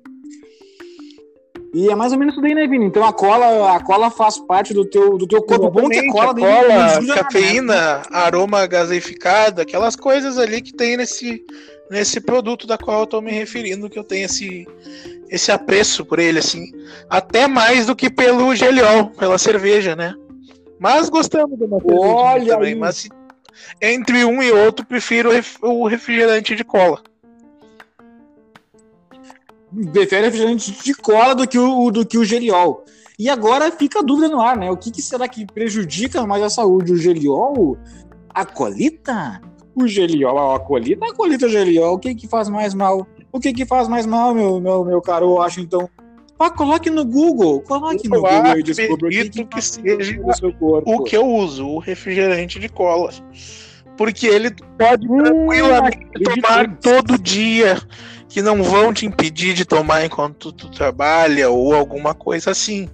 E 1.75 1.91
é 1.91 1.95
mais 1.95 2.13
ou 2.13 2.19
menos 2.19 2.35
isso 2.35 2.41
daí, 2.41 2.55
né, 2.55 2.67
Vini? 2.67 2.87
Então 2.87 3.05
a 3.05 3.13
cola, 3.13 3.77
a 3.77 3.81
cola 3.81 4.11
faz 4.11 4.39
parte 4.39 4.73
do 4.73 4.85
teu, 4.85 5.19
do 5.19 5.27
teu 5.27 5.43
corpo 5.43 5.69
bom, 5.69 5.89
que 5.89 5.99
a 5.99 6.11
cola, 6.11 6.31
a 6.31 6.35
cola 6.35 7.15
cafeína, 7.15 8.03
aroma 8.11 8.67
gaseificado, 8.67 9.61
aquelas 9.61 9.95
coisas 9.95 10.39
ali 10.39 10.63
que 10.63 10.73
tem 10.73 10.97
nesse, 10.97 11.45
nesse 11.91 12.21
produto 12.21 12.67
da 12.67 12.77
qual 12.77 13.01
eu 13.01 13.07
tô 13.07 13.21
me 13.21 13.31
referindo, 13.31 13.89
que 13.89 13.99
eu 13.99 14.05
tenho 14.05 14.27
esse, 14.27 14.67
esse 15.29 15.51
apreço 15.53 16.05
por 16.05 16.19
ele, 16.19 16.39
assim. 16.39 16.73
Até 17.09 17.47
mais 17.47 17.87
do 17.87 17.97
que 17.97 18.11
pelo 18.11 18.55
geliol, 18.55 19.07
pela 19.11 19.39
cerveja, 19.39 19.95
né? 19.95 20.15
Mas 20.79 21.09
gostamos 21.09 21.59
do 21.59 21.69
Olha 21.99 22.55
também. 22.55 22.75
Aí. 22.75 22.79
Mas 22.79 23.09
entre 23.81 24.25
um 24.25 24.43
e 24.43 24.53
outro, 24.53 24.85
prefiro 24.85 25.31
o 25.63 25.87
refrigerante 25.87 26.55
de 26.55 26.65
cola. 26.65 27.03
Prefere 29.93 30.27
refrigerante 30.27 30.73
de 30.73 30.95
cola 30.95 31.35
do 31.35 31.47
que 31.47 31.59
o, 31.59 31.91
do 31.91 32.07
que 32.07 32.19
o 32.19 32.25
geliol. 32.25 32.85
E 33.19 33.31
agora 33.31 33.71
fica 33.71 34.01
a 34.01 34.03
dúvida 34.03 34.29
no 34.29 34.41
ar, 34.41 34.57
né? 34.57 34.71
O 34.71 34.77
que, 34.77 34.91
que 34.91 35.01
será 35.01 35.27
que 35.27 35.47
prejudica 35.47 36.27
mais 36.27 36.43
a 36.43 36.51
saúde? 36.51 36.93
O 36.93 36.97
geliol? 36.97 37.79
A 38.29 38.45
colita? 38.45 39.41
O 39.77 39.87
geliol, 39.87 40.55
a 40.55 40.59
colita? 40.59 41.05
A 41.05 41.15
colita, 41.15 41.49
geliol? 41.51 41.95
O 41.95 41.99
que 41.99 42.15
que 42.15 42.27
faz 42.27 42.49
mais 42.49 42.73
mal? 42.73 43.07
O 43.31 43.39
que 43.39 43.53
que 43.53 43.67
faz 43.67 43.87
mais 43.87 44.07
mal, 44.07 44.35
meu, 44.35 44.59
meu, 44.59 44.83
meu 44.83 45.03
caro 45.03 45.33
Washington? 45.33 45.87
Ah, 46.39 46.51
coloque 46.51 46.89
no 46.89 47.05
Google. 47.05 47.61
Coloque 47.61 48.09
no 48.09 48.23
Google 48.23 48.59
e 48.59 48.63
descubra 48.63 49.09
o 49.09 49.11
que, 49.11 49.29
que, 49.29 49.45
que 49.45 49.61
seja 49.61 50.19
o 50.87 51.03
que 51.03 51.15
eu 51.15 51.27
uso, 51.27 51.67
o 51.67 51.79
refrigerante 51.79 52.59
de 52.59 52.71
cola. 52.71 53.11
Porque 53.99 54.27
ele 54.27 54.51
pode 54.79 55.07
hum, 55.07 55.23
tranquilamente 55.23 56.07
tomar 56.25 56.77
todo 56.79 57.19
dia, 57.19 57.79
que 58.29 58.41
não 58.41 58.63
vão 58.63 58.95
te 58.95 59.05
impedir 59.05 59.53
de 59.53 59.67
tomar 59.67 60.07
enquanto 60.07 60.53
tu 60.53 60.71
trabalha 60.71 61.51
ou 61.51 61.75
alguma 61.75 62.15
coisa 62.15 62.51
assim. 62.51 62.89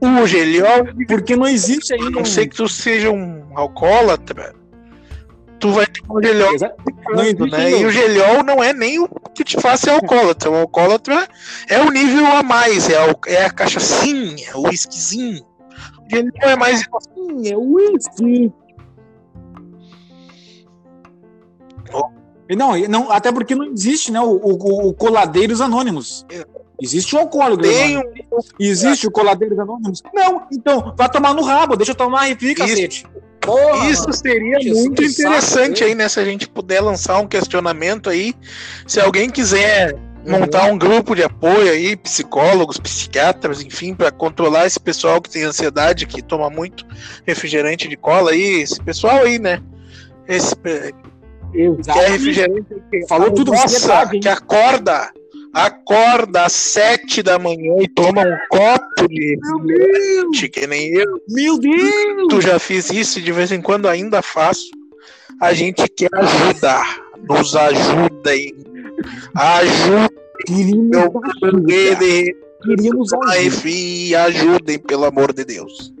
O 0.00 0.26
geliol. 0.26 0.86
Porque 1.06 1.36
não 1.36 1.46
existe 1.46 1.92
ainda. 1.92 2.10
Não 2.10 2.24
sei 2.24 2.46
que 2.46 2.56
tu 2.56 2.66
seja 2.68 3.10
um 3.10 3.42
alcoólatra, 3.54 4.54
tu 5.60 5.70
vai 5.72 5.86
ter 5.86 6.02
um 6.10 6.20
geliol 6.22 6.52
não 7.10 7.46
né? 7.46 7.70
E 7.70 7.84
o 7.84 7.90
geliol 7.90 8.42
não 8.42 8.64
é 8.64 8.72
nem 8.72 8.98
o 8.98 9.08
que 9.34 9.44
te 9.44 9.60
faz 9.60 9.80
ser 9.80 9.90
alcoólatra. 9.90 10.50
O 10.50 10.56
alcoólatra 10.56 11.28
é 11.68 11.80
o 11.80 11.90
nível 11.90 12.26
a 12.26 12.42
mais, 12.42 12.88
é, 12.88 13.10
o, 13.10 13.14
é 13.26 13.44
a 13.44 13.50
cachaçinha, 13.50 14.56
o 14.56 14.62
whiskyzinho. 14.68 15.44
O 16.00 16.10
geliol 16.10 16.32
é 16.42 16.56
mais. 16.56 16.82
É 17.44 17.56
o 17.56 17.74
whisky. 17.74 18.52
Não, 22.56 22.76
não, 22.88 23.12
até 23.12 23.30
porque 23.30 23.54
não 23.54 23.66
existe, 23.66 24.10
né? 24.10 24.20
O, 24.20 24.30
o, 24.32 24.88
o 24.88 24.94
Coladeiros 24.94 25.60
Anônimos. 25.60 26.26
Existe 26.82 27.14
o 27.14 27.18
alcoólico. 27.18 27.62
Tem 27.62 27.98
um... 27.98 28.02
Existe 28.58 29.06
o 29.06 29.10
Coladeiros 29.10 29.58
Anônimos? 29.58 30.02
Não, 30.12 30.46
então, 30.52 30.94
vai 30.96 31.08
tomar 31.08 31.34
no 31.34 31.42
rabo, 31.42 31.76
deixa 31.76 31.92
eu 31.92 31.96
tomar 31.96 32.28
e 32.28 32.34
fica, 32.34 32.66
cacete. 32.66 33.06
Porra, 33.50 33.90
Isso 33.90 34.12
seria 34.12 34.58
muito 34.74 35.02
interessante 35.02 35.82
aí, 35.82 35.94
né? 35.94 36.08
Se 36.08 36.20
a 36.20 36.24
gente 36.24 36.48
puder 36.48 36.80
lançar 36.80 37.18
um 37.18 37.26
questionamento 37.26 38.08
aí. 38.08 38.34
Se 38.86 39.00
alguém 39.00 39.28
quiser 39.28 39.96
montar 40.26 40.64
um 40.64 40.78
grupo 40.78 41.14
de 41.14 41.22
apoio 41.22 41.70
aí, 41.70 41.96
psicólogos, 41.96 42.78
psiquiatras, 42.78 43.62
enfim, 43.62 43.94
para 43.94 44.10
controlar 44.10 44.66
esse 44.66 44.78
pessoal 44.78 45.20
que 45.20 45.30
tem 45.30 45.44
ansiedade, 45.44 46.06
que 46.06 46.22
toma 46.22 46.50
muito 46.50 46.86
refrigerante 47.26 47.88
de 47.88 47.96
cola 47.96 48.30
aí, 48.32 48.62
esse 48.62 48.80
pessoal 48.80 49.22
aí, 49.22 49.38
né? 49.38 49.62
Esse 50.28 50.54
Exatamente. 51.52 51.92
que 51.92 51.98
é 51.98 52.08
refrigerante 52.08 52.66
que 52.90 53.06
falou 53.08 53.30
tudo 53.32 53.52
nossa, 53.52 54.08
que 54.08 54.28
acorda 54.28 55.10
acorda 55.52 56.44
às 56.44 56.52
sete 56.52 57.22
da 57.22 57.38
manhã 57.38 57.76
e 57.80 57.88
toma 57.88 58.22
um 58.22 58.38
copo 58.48 59.08
de 59.08 59.36
refrigerante, 59.36 60.48
que 60.48 60.66
nem 60.66 60.92
eu. 60.92 61.20
Meu 61.28 61.58
Deus! 61.58 62.28
Tu 62.30 62.40
já 62.40 62.58
fiz 62.58 62.90
isso 62.90 63.18
e 63.18 63.22
de 63.22 63.32
vez 63.32 63.52
em 63.52 63.60
quando 63.60 63.88
ainda 63.88 64.22
faço. 64.22 64.70
A 65.40 65.52
gente 65.52 65.86
quer 65.88 66.10
ajudar. 66.12 67.00
Nos 67.28 67.56
ajudem. 67.56 68.54
Ajuda. 69.34 70.08
Queríamos 70.46 71.22
ajudar. 73.12 74.26
ajudem, 74.26 74.78
pelo 74.78 75.04
amor 75.04 75.32
de 75.32 75.44
Deus. 75.44 75.92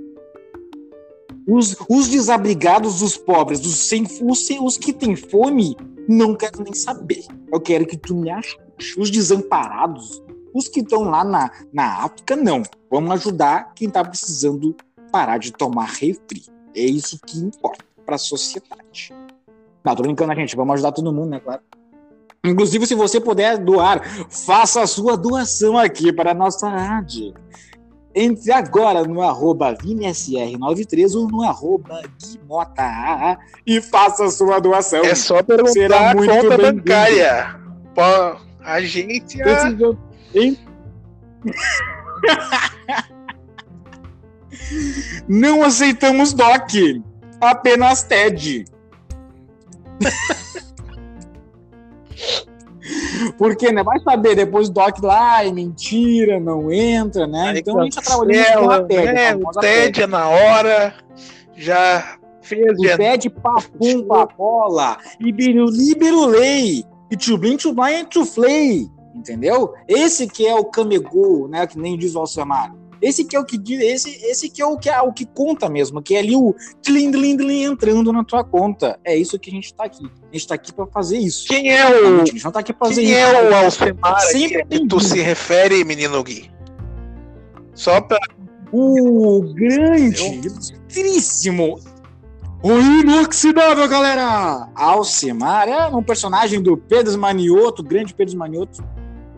Os, 1.46 1.76
os 1.88 2.08
desabrigados, 2.08 3.02
os 3.02 3.16
pobres, 3.16 3.64
os, 3.64 3.76
sem, 3.76 4.06
os, 4.22 4.48
os 4.62 4.76
que 4.76 4.92
têm 4.92 5.16
fome, 5.16 5.74
não 6.06 6.36
quero 6.36 6.62
nem 6.62 6.74
saber. 6.74 7.24
Eu 7.52 7.60
quero 7.60 7.86
que 7.86 7.96
tu 7.96 8.14
me 8.14 8.30
ache. 8.30 8.56
Os 8.98 9.10
desamparados, 9.10 10.22
os 10.54 10.68
que 10.68 10.80
estão 10.80 11.02
lá 11.02 11.24
na, 11.24 11.50
na 11.72 12.04
África, 12.04 12.36
não. 12.36 12.62
Vamos 12.90 13.10
ajudar 13.12 13.72
quem 13.74 13.88
está 13.88 14.04
precisando 14.04 14.76
parar 15.10 15.38
de 15.38 15.52
tomar 15.52 15.86
refri. 15.86 16.44
É 16.74 16.82
isso 16.82 17.18
que 17.26 17.38
importa 17.38 17.84
para 18.04 18.16
a 18.16 18.18
sociedade. 18.18 19.14
Não, 19.84 19.94
tô 19.94 20.02
brincando, 20.02 20.34
gente. 20.34 20.56
Vamos 20.56 20.74
ajudar 20.74 20.92
todo 20.92 21.12
mundo, 21.12 21.30
né? 21.30 21.40
Claro. 21.40 21.62
Inclusive, 22.44 22.86
se 22.86 22.94
você 22.94 23.20
puder 23.20 23.58
doar, 23.58 24.02
faça 24.30 24.82
a 24.82 24.86
sua 24.86 25.16
doação 25.16 25.76
aqui 25.76 26.12
para 26.12 26.30
a 26.30 26.34
nossa 26.34 26.68
rádio. 26.68 27.34
Entre 28.14 28.50
agora 28.50 29.04
no 29.04 29.22
arroba 29.22 29.74
ViniSR93 29.74 31.14
ou 31.14 31.28
no 31.28 31.42
arroba 31.42 32.02
GuimotaAA 32.20 33.38
e 33.64 33.80
faça 33.80 34.24
a 34.24 34.30
sua 34.30 34.58
doação. 34.58 35.00
É 35.04 35.14
só 35.14 35.42
perguntar 35.42 35.72
Será 35.72 36.14
muito 36.14 36.32
a 36.32 36.40
conta 36.40 36.58
bancária. 36.58 37.60
Pô, 37.94 38.40
agência... 38.62 39.44
Precisam... 39.44 39.98
Não 45.28 45.62
aceitamos 45.62 46.32
DOC, 46.32 47.02
apenas 47.40 48.02
TED. 48.02 48.64
Porque, 53.38 53.72
né? 53.72 53.82
Vai 53.82 53.98
saber, 54.00 54.34
depois 54.34 54.68
o 54.68 54.72
Doc 54.72 54.98
lá 55.02 55.44
é 55.44 55.52
mentira, 55.52 56.40
não 56.40 56.72
entra, 56.72 57.26
né? 57.26 57.50
Aí 57.50 57.58
então 57.60 57.78
a 57.78 57.84
gente 57.84 57.96
tá 57.96 58.02
trabalhando 58.02 58.64
com 58.64 58.70
a 58.70 58.82
TED. 58.82 59.08
É, 59.08 59.36
o 59.36 59.50
TED 59.52 60.02
é 60.02 60.06
na 60.06 60.28
hora, 60.28 60.94
já 61.56 62.18
fez. 62.42 62.78
O 62.78 62.96
TED 62.96 63.30
papum 63.30 64.06
pra 64.06 64.26
bola, 64.26 64.98
ibirulei, 65.20 66.84
e 67.10 67.16
tchublim 67.16 67.56
tchublim 67.56 68.04
tchuflei, 68.04 68.88
entendeu? 69.14 69.72
Esse 69.88 70.26
que 70.26 70.46
é 70.46 70.54
o 70.54 70.64
camegol, 70.64 71.48
né? 71.48 71.66
Que 71.66 71.78
nem 71.78 71.98
diz 71.98 72.14
o 72.14 72.20
Alcemar. 72.20 72.74
Esse 73.02 73.24
que 73.24 73.34
é 73.34 73.40
o 73.40 73.44
que 73.44 73.58
esse, 73.74 74.10
esse 74.26 74.50
que 74.50 74.60
é 74.60 74.66
o 74.66 74.76
que 74.76 74.90
é 74.90 75.00
o 75.00 75.12
que 75.12 75.24
conta 75.24 75.70
mesmo, 75.70 76.02
que 76.02 76.14
é 76.14 76.18
ali 76.18 76.36
o 76.36 76.54
tlim, 76.82 77.10
tlim, 77.10 77.36
tlim, 77.36 77.62
entrando 77.62 78.12
na 78.12 78.22
tua 78.22 78.44
conta. 78.44 78.98
É 79.02 79.16
isso 79.16 79.38
que 79.38 79.48
a 79.48 79.52
gente 79.52 79.72
tá 79.72 79.84
aqui. 79.84 80.04
A 80.04 80.32
gente 80.36 80.46
tá 80.46 80.54
aqui 80.54 80.72
para 80.72 80.86
fazer 80.86 81.16
isso. 81.16 81.48
Quem 81.48 81.72
é 81.72 81.88
o 81.88 82.20
A 82.20 82.24
gente 82.26 82.44
não 82.44 82.52
tá 82.52 82.60
aqui 82.60 82.74
pra 82.74 82.88
fazer 82.88 83.02
Quem 83.02 83.12
isso. 83.12 83.20
é 83.20 83.50
o 83.50 83.54
Alcemar 83.54 84.20
Sempre 84.20 84.64
que 84.66 84.86
tu 84.86 85.00
se 85.00 85.18
refere, 85.18 85.82
menino 85.82 86.22
Gui? 86.22 86.50
Só 87.74 88.02
para 88.02 88.20
o 88.70 89.42
grande, 89.54 90.22
ilustríssimo, 90.34 91.80
o 92.62 92.72
inoxidável, 92.78 93.88
galera! 93.88 94.68
Alcemar 94.74 95.68
é 95.68 95.86
um 95.88 96.02
personagem 96.02 96.60
do 96.60 96.76
Pedro 96.76 97.18
Manioto, 97.18 97.82
grande 97.82 98.12
Pedro 98.12 98.36
Manioto, 98.36 98.84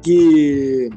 que, 0.02 0.90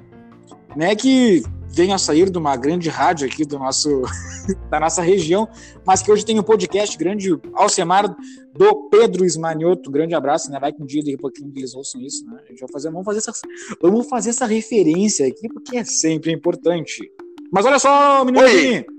né, 0.76 0.96
que 0.96 1.44
vem 1.70 1.94
a 1.94 1.98
sair 1.98 2.30
de 2.30 2.38
uma 2.38 2.56
grande 2.56 2.90
rádio 2.90 3.28
aqui 3.28 3.46
do 3.46 3.60
nosso, 3.60 4.02
da 4.72 4.80
nossa 4.80 5.02
região, 5.02 5.48
mas 5.86 6.02
que 6.02 6.12
hoje 6.12 6.26
tem 6.26 6.40
um 6.40 6.44
podcast 6.44 6.98
grande, 6.98 7.38
Alcemar, 7.54 8.16
do 8.54 8.90
Pedro 8.90 9.26
Esmanioto. 9.26 9.92
Grande 9.92 10.16
abraço, 10.16 10.50
né? 10.50 10.60
Vai 10.60 10.74
que 10.74 10.82
um 10.82 10.86
dia 10.86 11.04
de 11.04 11.18
pouquinho 11.18 11.52
eles 11.56 11.76
ouçam 11.76 12.02
isso, 12.02 12.26
né? 12.26 12.40
A 12.44 12.50
gente 12.50 12.62
vai 12.62 12.72
fazer, 12.72 12.90
vamos 12.90 13.06
fazer 13.06 13.18
essa, 13.20 13.34
vamos 13.82 14.08
fazer 14.08 14.30
essa 14.32 14.46
referência 14.46 15.28
aqui, 15.28 15.48
porque 15.50 15.78
é 15.78 15.84
sempre 15.84 16.32
importante. 16.32 17.12
Mas 17.52 17.66
olha 17.66 17.78
só, 17.78 18.26
menino 18.26 18.95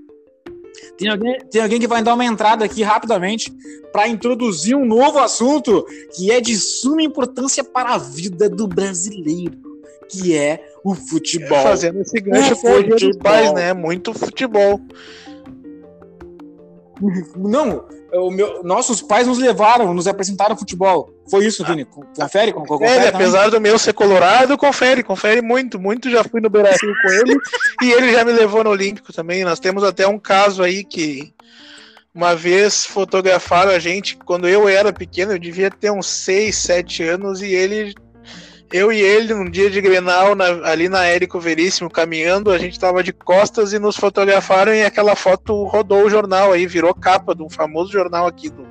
tem 0.97 1.09
alguém, 1.09 1.37
tem 1.49 1.61
alguém 1.61 1.79
que 1.79 1.87
vai 1.87 2.03
dar 2.03 2.13
uma 2.13 2.25
entrada 2.25 2.63
aqui 2.65 2.83
rapidamente 2.83 3.51
para 3.91 4.07
introduzir 4.07 4.75
um 4.75 4.85
novo 4.85 5.19
assunto 5.19 5.85
que 6.15 6.31
é 6.31 6.39
de 6.39 6.55
suma 6.55 7.01
importância 7.01 7.63
para 7.63 7.95
a 7.95 7.97
vida 7.97 8.49
do 8.49 8.67
brasileiro 8.67 9.67
que 10.09 10.35
é 10.35 10.71
o 10.83 10.95
futebol. 10.95 11.61
Fazendo 11.61 12.01
esse 12.01 12.19
gancho 12.19 12.55
foi 12.55 12.83
dos 12.83 13.17
pais, 13.17 13.53
né? 13.53 13.73
Muito 13.73 14.13
futebol. 14.13 14.79
Não, 17.35 17.85
o 18.17 18.31
meu, 18.31 18.63
nossos 18.63 19.01
pais 19.01 19.27
nos 19.27 19.37
levaram, 19.37 19.93
nos 19.93 20.07
apresentaram 20.07 20.57
futebol. 20.57 21.09
Foi 21.29 21.45
isso, 21.45 21.63
Vini? 21.65 21.85
Confere? 21.85 22.53
Com, 22.53 22.63
confere, 22.63 23.07
apesar 23.07 23.49
do 23.49 23.59
meu 23.59 23.77
ser 23.77 23.93
colorado, 23.93 24.57
confere, 24.57 25.03
confere 25.03 25.41
muito. 25.41 25.79
Muito 25.79 26.09
já 26.09 26.23
fui 26.23 26.41
no 26.41 26.49
Brasil 26.49 26.93
com 27.01 27.09
ele 27.09 27.37
e 27.83 27.91
ele 27.91 28.11
já 28.13 28.23
me 28.23 28.31
levou 28.31 28.63
no 28.63 28.69
Olímpico 28.69 29.11
também. 29.13 29.43
Nós 29.43 29.59
temos 29.59 29.83
até 29.83 30.07
um 30.07 30.17
caso 30.17 30.63
aí 30.63 30.83
que 30.83 31.33
uma 32.13 32.35
vez 32.35 32.83
fotografaram 32.83 33.71
a 33.71 33.79
gente 33.79 34.17
quando 34.17 34.47
eu 34.47 34.67
era 34.67 34.91
pequeno, 34.91 35.33
eu 35.33 35.39
devia 35.39 35.69
ter 35.69 35.91
uns 35.91 36.07
6, 36.07 36.55
7 36.55 37.03
anos 37.03 37.41
e 37.41 37.53
ele 37.53 37.93
eu 38.71 38.91
e 38.91 38.99
ele, 38.99 39.33
num 39.33 39.49
dia 39.49 39.69
de 39.69 39.79
Grenal, 39.79 40.35
na, 40.35 40.45
ali 40.69 40.89
na 40.89 41.05
Érico 41.05 41.39
Veríssimo, 41.39 41.89
caminhando, 41.89 42.51
a 42.51 42.57
gente 42.57 42.79
tava 42.79 43.01
de 43.01 43.13
costas 43.13 43.71
e 43.71 43.79
nos 43.79 43.95
fotografaram 43.95 44.73
e 44.73 44.83
aquela 44.83 45.15
foto 45.15 45.63
rodou 45.63 46.05
o 46.05 46.09
jornal 46.09 46.51
aí, 46.51 46.67
virou 46.67 46.93
capa 46.93 47.33
de 47.33 47.43
um 47.43 47.49
famoso 47.49 47.91
jornal 47.91 48.27
aqui 48.27 48.49
do, 48.49 48.67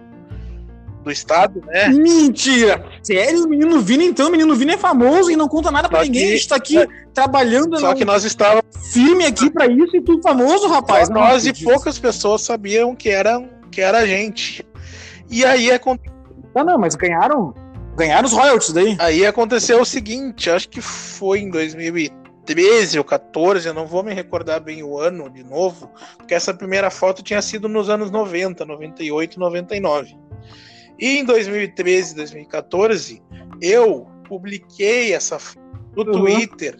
do 1.02 1.10
estado, 1.10 1.62
né? 1.66 1.88
Mentira! 1.88 2.84
Sério, 3.02 3.44
o 3.44 3.48
menino 3.48 3.80
Vini, 3.80 4.04
então, 4.04 4.28
o 4.28 4.30
menino 4.30 4.54
Vini 4.54 4.72
é 4.72 4.78
famoso 4.78 5.30
e 5.30 5.36
não 5.36 5.48
conta 5.48 5.70
nada 5.70 5.88
para 5.88 6.02
ninguém. 6.02 6.28
a 6.28 6.30
gente 6.32 6.48
tá 6.48 6.56
aqui 6.56 6.78
é, 6.78 6.86
trabalhando. 7.14 7.78
Só 7.80 7.94
que 7.94 8.04
nós 8.04 8.22
estávamos 8.24 8.64
firme 8.92 9.24
aqui 9.24 9.48
para 9.48 9.66
isso 9.66 9.96
e 9.96 10.02
tu 10.02 10.20
famoso, 10.20 10.68
rapaz. 10.68 11.08
nós 11.08 11.46
e 11.46 11.54
poucas 11.64 11.98
pessoas 11.98 12.42
sabiam 12.42 12.94
que 12.94 13.08
era, 13.08 13.42
que 13.70 13.80
era 13.80 13.98
a 13.98 14.06
gente. 14.06 14.66
E 15.30 15.42
aí 15.44 15.70
é. 15.70 15.80
Não, 16.54 16.64
não, 16.64 16.78
mas 16.78 16.94
ganharam 16.94 17.54
ganharam 17.96 18.26
os 18.26 18.32
royalties 18.32 18.72
daí. 18.72 18.96
Aí 19.00 19.26
aconteceu 19.26 19.80
o 19.80 19.84
seguinte, 19.84 20.50
acho 20.50 20.68
que 20.68 20.80
foi 20.80 21.40
em 21.40 21.50
2013 21.50 22.98
ou 22.98 23.04
14, 23.04 23.66
eu 23.66 23.74
não 23.74 23.86
vou 23.86 24.02
me 24.02 24.12
recordar 24.12 24.60
bem 24.60 24.82
o 24.82 24.98
ano 24.98 25.30
de 25.30 25.42
novo, 25.42 25.90
porque 26.16 26.34
essa 26.34 26.52
primeira 26.54 26.90
foto 26.90 27.22
tinha 27.22 27.40
sido 27.40 27.68
nos 27.68 27.88
anos 27.88 28.10
90, 28.10 28.64
98, 28.64 29.40
99. 29.40 30.16
E 30.98 31.18
em 31.18 31.24
2013, 31.24 32.14
2014, 32.14 33.22
eu 33.60 34.06
publiquei 34.28 35.14
essa 35.14 35.38
foto 35.38 35.64
no 35.96 36.02
uhum. 36.02 36.24
Twitter, 36.24 36.76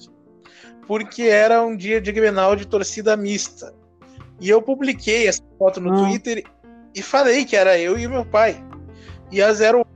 porque 0.87 1.23
era 1.23 1.63
um 1.65 1.77
dia 1.77 2.01
de 2.01 2.13
Grenal 2.13 2.55
de 2.55 2.67
torcida 2.67 3.17
mista. 3.17 3.75
E 4.39 4.51
eu 4.51 4.61
publiquei 4.61 5.27
essa 5.27 5.43
foto 5.59 5.81
no 5.81 5.91
uhum. 5.91 6.09
Twitter 6.09 6.45
e 6.95 7.03
falei 7.03 7.45
que 7.45 7.57
era 7.57 7.79
eu 7.79 7.99
e 7.99 8.07
meu 8.07 8.25
pai. 8.25 8.63
E 9.31 9.43
a 9.43 9.53
Zero 9.53 9.87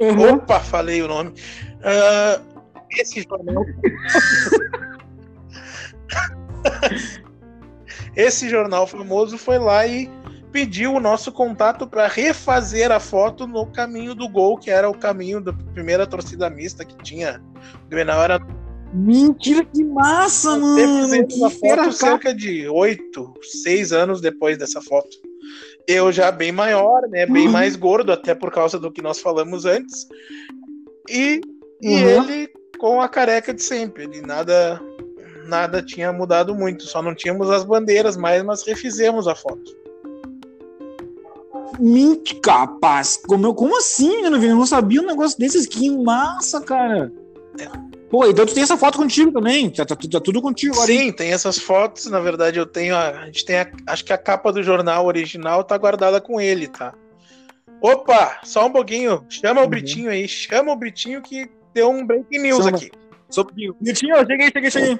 Uhum. 0.00 0.34
Opa, 0.34 0.60
falei 0.60 1.02
o 1.02 1.08
nome. 1.08 1.34
Uh, 1.80 2.40
esse 2.98 3.22
jornal. 3.22 3.64
esse 8.16 8.48
jornal 8.48 8.86
famoso 8.86 9.36
foi 9.36 9.58
lá 9.58 9.86
e 9.86 10.10
pediu 10.50 10.94
o 10.94 11.00
nosso 11.00 11.30
contato 11.30 11.86
para 11.86 12.08
refazer 12.08 12.90
a 12.90 12.98
foto 12.98 13.46
no 13.46 13.66
caminho 13.66 14.14
do 14.14 14.28
gol, 14.28 14.58
que 14.58 14.70
era 14.70 14.88
o 14.88 14.96
caminho 14.96 15.40
da 15.40 15.52
primeira 15.52 16.06
torcida 16.06 16.50
mista 16.50 16.84
que 16.84 16.96
tinha. 17.02 17.42
O 17.86 17.88
Grenal 17.88 18.22
era. 18.22 18.40
Mentira, 18.92 19.64
que 19.64 19.84
massa, 19.84 20.56
mano! 20.56 21.28
Que 21.28 21.36
uma 21.36 21.50
foto 21.50 21.92
cerca 21.92 22.34
de 22.34 22.68
oito, 22.68 23.32
seis 23.62 23.92
anos 23.92 24.20
depois 24.20 24.58
dessa 24.58 24.80
foto. 24.80 25.29
Eu 25.90 26.12
já 26.12 26.30
bem 26.30 26.52
maior, 26.52 27.02
né? 27.08 27.26
Bem 27.26 27.46
uhum. 27.46 27.52
mais 27.52 27.74
gordo, 27.74 28.12
até 28.12 28.32
por 28.32 28.52
causa 28.52 28.78
do 28.78 28.92
que 28.92 29.02
nós 29.02 29.18
falamos 29.18 29.64
antes. 29.64 30.06
E, 31.08 31.40
e 31.82 31.88
uhum. 31.88 32.24
ele 32.30 32.48
com 32.78 33.00
a 33.00 33.08
careca 33.08 33.52
de 33.52 33.62
sempre. 33.62 34.04
Ele 34.04 34.20
nada 34.20 34.80
nada 35.46 35.82
tinha 35.82 36.12
mudado 36.12 36.54
muito. 36.54 36.84
Só 36.84 37.02
não 37.02 37.12
tínhamos 37.12 37.50
as 37.50 37.64
bandeiras 37.64 38.16
mais, 38.16 38.42
mas 38.44 38.62
refizemos 38.62 39.26
a 39.26 39.34
foto. 39.34 39.76
Mente 41.80 42.36
capaz. 42.36 43.16
Como, 43.26 43.52
como 43.54 43.76
assim, 43.76 44.24
eu 44.24 44.30
não 44.30 44.66
sabia 44.66 45.02
um 45.02 45.06
negócio 45.06 45.38
desses. 45.38 45.66
Que 45.66 45.90
massa, 45.90 46.60
cara. 46.60 47.12
É. 47.58 47.89
Pô, 48.10 48.26
então 48.26 48.44
tu 48.44 48.52
tem 48.52 48.64
essa 48.64 48.76
foto 48.76 48.98
contigo 48.98 49.30
também, 49.30 49.70
tá, 49.70 49.86
tá, 49.86 49.94
tá 49.94 50.20
tudo 50.20 50.42
contigo 50.42 50.74
agora. 50.74 50.88
Sim, 50.88 51.12
tem 51.12 51.32
essas 51.32 51.58
fotos, 51.58 52.06
na 52.06 52.18
verdade 52.18 52.58
eu 52.58 52.66
tenho, 52.66 52.96
a, 52.96 53.10
a 53.10 53.26
gente 53.26 53.44
tem, 53.44 53.60
a, 53.60 53.70
acho 53.86 54.04
que 54.04 54.12
a 54.12 54.18
capa 54.18 54.52
do 54.52 54.64
jornal 54.64 55.06
original 55.06 55.62
tá 55.62 55.78
guardada 55.78 56.20
com 56.20 56.40
ele, 56.40 56.66
tá? 56.66 56.92
Opa, 57.80 58.40
só 58.42 58.66
um 58.66 58.72
pouquinho, 58.72 59.24
chama 59.28 59.60
uhum. 59.60 59.66
o 59.66 59.70
Britinho 59.70 60.10
aí, 60.10 60.26
chama 60.26 60.72
o 60.72 60.76
Britinho 60.76 61.22
que 61.22 61.48
deu 61.72 61.88
um 61.88 62.04
break 62.04 62.36
news 62.36 62.64
chama. 62.64 62.76
aqui. 62.76 62.90
Um 63.30 63.34
pouquinho. 63.44 63.76
Britinho, 63.80 64.16
cheguei, 64.26 64.50
cheguei, 64.52 64.70
cheguei. 64.72 64.98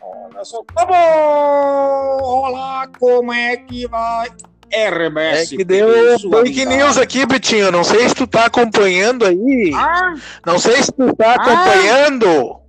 Olha 0.00 0.44
só, 0.44 0.62
tá 0.72 0.86
bom! 0.86 2.22
Olá, 2.22 2.88
como 2.96 3.32
é 3.32 3.56
que 3.56 3.88
vai? 3.88 4.28
RBS. 4.72 5.52
É 5.52 5.56
que 5.56 5.64
deu 5.64 6.18
fake 6.18 6.66
news 6.66 6.96
aqui, 6.96 7.26
Betinho. 7.26 7.70
Não 7.70 7.84
sei 7.84 8.08
se 8.08 8.14
tu 8.14 8.26
tá 8.26 8.46
acompanhando 8.46 9.26
aí. 9.26 9.72
Ah, 9.74 10.14
não 10.46 10.58
sei 10.58 10.82
se 10.82 10.92
tu 10.92 11.14
tá 11.14 11.32
ah, 11.32 11.34
acompanhando. 11.34 12.60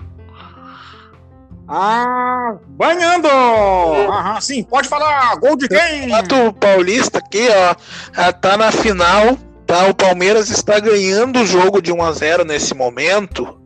Ah, 1.73 2.55
banhando! 2.67 3.29
Aham, 3.29 4.41
sim, 4.41 4.61
pode 4.61 4.89
falar. 4.89 5.37
Gol 5.37 5.55
de 5.55 5.69
quem? 5.69 6.11
O 6.47 6.51
Paulista 6.51 7.19
aqui, 7.19 7.47
ó, 7.49 7.75
ah, 8.17 8.33
tá 8.33 8.57
na 8.57 8.73
final, 8.73 9.37
tá? 9.65 9.87
O 9.87 9.95
Palmeiras 9.95 10.49
está 10.49 10.79
ganhando 10.79 11.39
o 11.39 11.45
jogo 11.45 11.81
de 11.81 11.93
1 11.93 12.03
a 12.03 12.11
0 12.11 12.43
nesse 12.43 12.73
momento. 12.73 13.57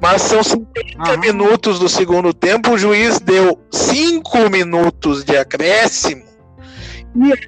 Mas 0.00 0.22
são 0.22 0.42
50 0.42 0.70
Aham. 1.00 1.16
minutos 1.16 1.78
do 1.78 1.88
segundo 1.88 2.34
tempo, 2.34 2.72
o 2.72 2.78
juiz 2.78 3.18
deu 3.18 3.58
5 3.70 4.50
minutos 4.50 5.24
de 5.24 5.36
acréscimo. 5.36 6.27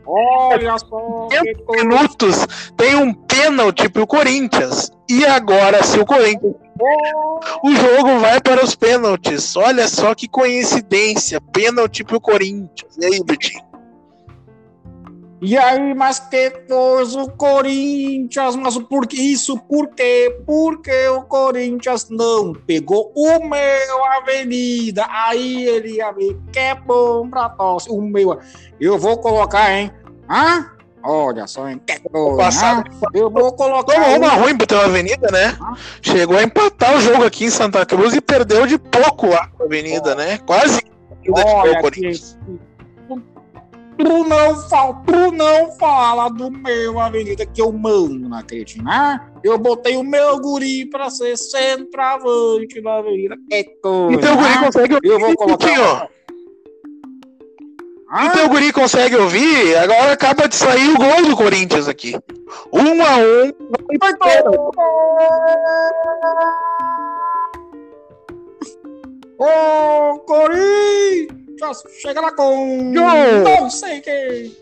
Olha 0.06 0.78
só! 0.78 1.28
minutos 1.70 2.46
tem 2.76 2.94
um 2.96 3.12
pênalti 3.12 3.88
pro 3.88 4.06
Corinthians. 4.06 4.90
E 5.08 5.24
agora, 5.24 5.82
se 5.82 5.98
o 5.98 6.06
Corinthians 6.06 6.54
o 7.62 7.74
jogo 7.74 8.20
vai 8.20 8.40
para 8.40 8.64
os 8.64 8.74
pênaltis. 8.74 9.54
Olha 9.56 9.86
só 9.86 10.14
que 10.14 10.28
coincidência. 10.28 11.40
Pênalti 11.40 12.02
pro 12.02 12.20
Corinthians. 12.20 12.96
E 12.98 13.04
aí, 13.04 13.24
Betinho? 13.24 13.69
E 15.42 15.56
aí, 15.56 15.94
mas 15.94 16.18
que 16.18 16.50
coisa, 16.68 17.22
o 17.22 17.30
Corinthians, 17.30 18.56
mas 18.56 18.76
por 18.76 19.06
que 19.06 19.16
isso? 19.16 19.56
Por 19.56 19.88
quê? 19.88 20.38
Porque 20.44 21.08
o 21.08 21.22
Corinthians 21.22 22.08
não 22.10 22.52
pegou 22.52 23.10
o 23.16 23.48
meu 23.48 24.04
Avenida. 24.18 25.06
Aí 25.08 25.64
ele 25.66 25.96
ia 25.96 26.12
ver 26.12 26.36
que 26.52 26.58
é 26.58 26.74
bom 26.74 27.28
pra 27.30 27.48
tosse. 27.48 27.90
O 27.90 28.02
meu. 28.02 28.38
Eu 28.78 28.98
vou 28.98 29.16
colocar, 29.16 29.72
hein? 29.72 29.90
Hã? 30.28 30.70
Olha 31.02 31.46
só, 31.46 31.66
hein? 31.68 31.80
Passado, 32.36 32.84
eu 33.14 33.30
vou 33.30 33.52
colocar. 33.54 33.94
Tomou 33.94 34.16
uma 34.16 34.34
ruim 34.34 34.54
pro 34.54 34.66
teu 34.66 34.80
Avenida, 34.82 35.30
né? 35.32 35.56
Ah. 35.58 35.74
Chegou 36.02 36.36
a 36.36 36.42
empatar 36.42 36.94
o 36.94 37.00
jogo 37.00 37.24
aqui 37.24 37.46
em 37.46 37.50
Santa 37.50 37.86
Cruz 37.86 38.14
e 38.14 38.20
perdeu 38.20 38.66
de 38.66 38.78
pouco 38.78 39.28
lá 39.28 39.46
com 39.46 39.62
a 39.62 39.66
Avenida, 39.66 40.12
oh. 40.12 40.14
né? 40.16 40.38
Quase. 40.38 40.82
Olha, 41.32 41.90
que, 41.90 42.12
tu 44.04 44.24
não, 44.24 44.68
fala, 44.68 45.02
tu 45.06 45.32
não 45.32 45.72
fala 45.72 46.28
do 46.28 46.50
meu 46.50 46.98
Avenida 46.98 47.46
que 47.46 47.60
eu 47.60 47.72
mando 47.72 48.28
na 48.28 48.42
cretina. 48.42 49.32
Eu 49.44 49.58
botei 49.58 49.96
o 49.96 50.02
meu 50.02 50.38
guri 50.40 50.86
pra 50.86 51.10
ser 51.10 51.36
centroavante 51.36 52.80
da 52.80 52.98
Avenida. 52.98 53.36
É 53.52 53.64
coisa. 53.64 54.18
E 54.18 54.18
teu 54.18 54.36
guri 54.36 54.58
consegue. 54.58 54.98
Eu 55.02 55.20
vou 55.20 55.36
colocar. 55.36 56.08
Ah. 58.10 58.26
E 58.26 58.30
teu 58.30 58.48
guri 58.48 58.72
consegue 58.72 59.16
ouvir? 59.16 59.76
Agora 59.76 60.12
acaba 60.12 60.48
de 60.48 60.56
sair 60.56 60.90
o 60.90 60.98
gol 60.98 61.28
do 61.28 61.36
Corinthians 61.36 61.88
aqui. 61.88 62.14
Um 62.72 63.02
a 63.02 63.16
um. 63.18 63.52
Ô, 69.38 70.18
Corinthians! 70.20 71.39
Chega 72.00 72.20
lá 72.20 72.32
com. 72.32 72.92
Não 72.92 73.70
sei 73.70 74.00
quem. 74.00 74.56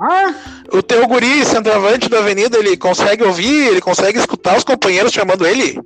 Ah? 0.00 0.34
O 0.72 0.82
teu 0.82 1.06
guri, 1.06 1.44
centroavante 1.44 2.08
da 2.08 2.18
avenida, 2.18 2.58
ele 2.58 2.76
consegue 2.76 3.22
ouvir? 3.22 3.68
Ele 3.68 3.80
consegue 3.80 4.18
escutar 4.18 4.56
os 4.56 4.64
companheiros 4.64 5.12
chamando 5.12 5.46
ele? 5.46 5.78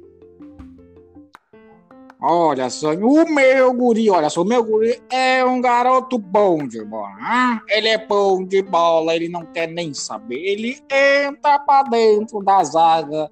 Olha 2.18 2.70
só, 2.70 2.94
o 2.94 3.28
meu 3.28 3.74
guri, 3.74 4.10
olha 4.10 4.30
só, 4.30 4.40
o 4.40 4.44
meu 4.44 4.64
guri 4.64 5.00
é 5.10 5.44
um 5.44 5.60
garoto 5.60 6.18
bom 6.18 6.66
de 6.66 6.82
bola. 6.82 7.60
Ele 7.68 7.88
é 7.88 7.98
bom 7.98 8.42
de 8.42 8.62
bola, 8.62 9.14
ele 9.14 9.28
não 9.28 9.44
quer 9.44 9.68
nem 9.68 9.92
saber. 9.92 10.38
Ele 10.38 10.80
entra 10.90 11.58
pra 11.58 11.82
dentro 11.82 12.42
da 12.42 12.64
zaga. 12.64 13.30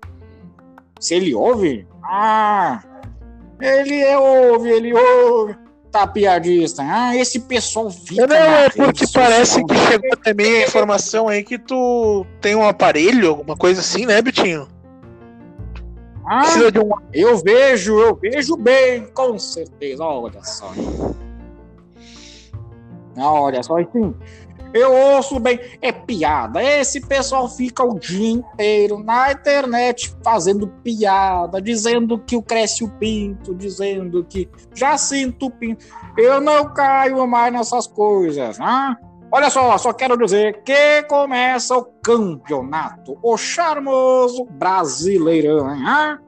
Se 1.01 1.15
ele 1.15 1.35
ouve, 1.35 1.89
ah, 2.05 2.83
ele 3.61 4.05
ouve, 4.17 4.71
ele 4.71 4.93
ouve. 4.93 5.64
Tá 5.95 6.09
piadista. 6.09 6.83
Ah, 6.83 7.17
esse 7.17 7.39
pessoal 7.39 7.89
fica. 7.89 8.27
Não, 8.27 8.35
é 8.35 8.69
porque 8.69 9.05
parece 9.15 9.65
que 9.65 9.75
chegou 9.77 10.11
mim 10.35 10.57
a 10.57 10.65
informação 10.65 11.29
aí 11.29 11.45
que 11.45 11.57
tu 11.57 12.27
tem 12.41 12.57
um 12.57 12.67
aparelho, 12.67 13.29
alguma 13.29 13.57
coisa 13.57 13.81
assim, 13.81 14.05
né, 14.05 14.21
Bitinho? 14.21 14.67
Ah, 16.27 16.43
um... 16.85 16.91
Eu 17.13 17.39
vejo, 17.39 17.97
eu 18.01 18.17
vejo 18.17 18.57
bem, 18.57 19.07
com 19.15 19.39
certeza. 19.39 20.03
Olha 20.03 20.43
só. 20.43 20.73
Olha 23.17 23.63
só, 23.63 23.79
assim. 23.79 24.13
Eu 24.75 24.93
ouço 24.93 25.39
bem, 25.39 25.61
é 25.81 25.93
piada. 25.93 26.61
Esse 26.61 27.01
pessoal 27.01 27.49
fica 27.49 27.85
o 27.85 27.97
dia 27.97 28.33
inteiro 28.33 28.99
na 28.99 29.31
internet 29.31 30.13
fazendo 30.25 30.67
piada, 30.67 31.63
dizendo 31.63 32.19
que 32.19 32.37
o 32.37 32.43
cresce 32.43 32.83
o 32.83 32.91
pinto, 32.91 33.55
dizendo 33.55 34.25
que 34.25 34.49
já 34.75 34.99
sinto 34.99 35.47
o 35.47 35.51
pinto. 35.51 35.87
Eu 36.19 36.41
não 36.41 36.75
caio 36.75 37.25
mais 37.25 37.53
nessas 37.53 37.87
coisas, 37.87 38.59
né? 38.59 38.97
Olha 39.31 39.49
só, 39.49 39.79
só 39.79 39.93
quero 39.93 40.17
dizer 40.17 40.63
que 40.65 41.05
começa 41.05 41.77
o 41.77 41.85
campeonato, 42.03 43.17
o 43.23 43.37
charmoso 43.37 44.45
brasileirão, 44.45 45.73
hein? 45.73 46.19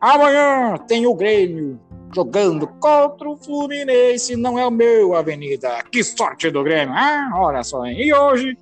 Amanhã 0.00 0.76
tem 0.86 1.06
o 1.06 1.14
Grêmio 1.14 1.80
jogando 2.16 2.66
contra 2.80 3.28
o 3.28 3.36
Fluminense, 3.36 4.36
não 4.36 4.58
é 4.58 4.66
o 4.66 4.70
meu, 4.70 5.14
Avenida. 5.14 5.82
Que 5.92 6.02
sorte 6.02 6.50
do 6.50 6.64
Grêmio, 6.64 6.94
ah, 6.96 7.30
olha 7.34 7.62
só, 7.62 7.84
hein? 7.84 8.00
E 8.00 8.14
hoje 8.14 8.56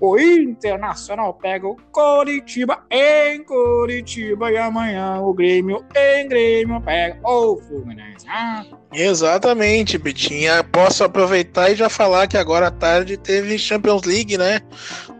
o 0.00 0.18
Internacional 0.18 1.34
pega 1.34 1.66
o 1.66 1.76
Coritiba 1.90 2.84
em 2.90 3.42
Coritiba 3.44 4.50
e 4.50 4.56
amanhã 4.56 5.20
o 5.20 5.32
Grêmio 5.32 5.84
em 5.94 6.28
Grêmio 6.28 6.80
pega 6.80 7.18
o 7.24 7.56
Fluminense. 7.56 8.26
Ah. 8.28 8.64
Exatamente, 8.92 9.98
Bitinha. 9.98 10.62
Posso 10.64 11.04
aproveitar 11.04 11.70
e 11.70 11.76
já 11.76 11.88
falar 11.88 12.26
que 12.26 12.36
agora 12.36 12.68
à 12.68 12.70
tarde 12.70 13.16
teve 13.16 13.58
Champions 13.58 14.02
League, 14.02 14.36
né? 14.36 14.60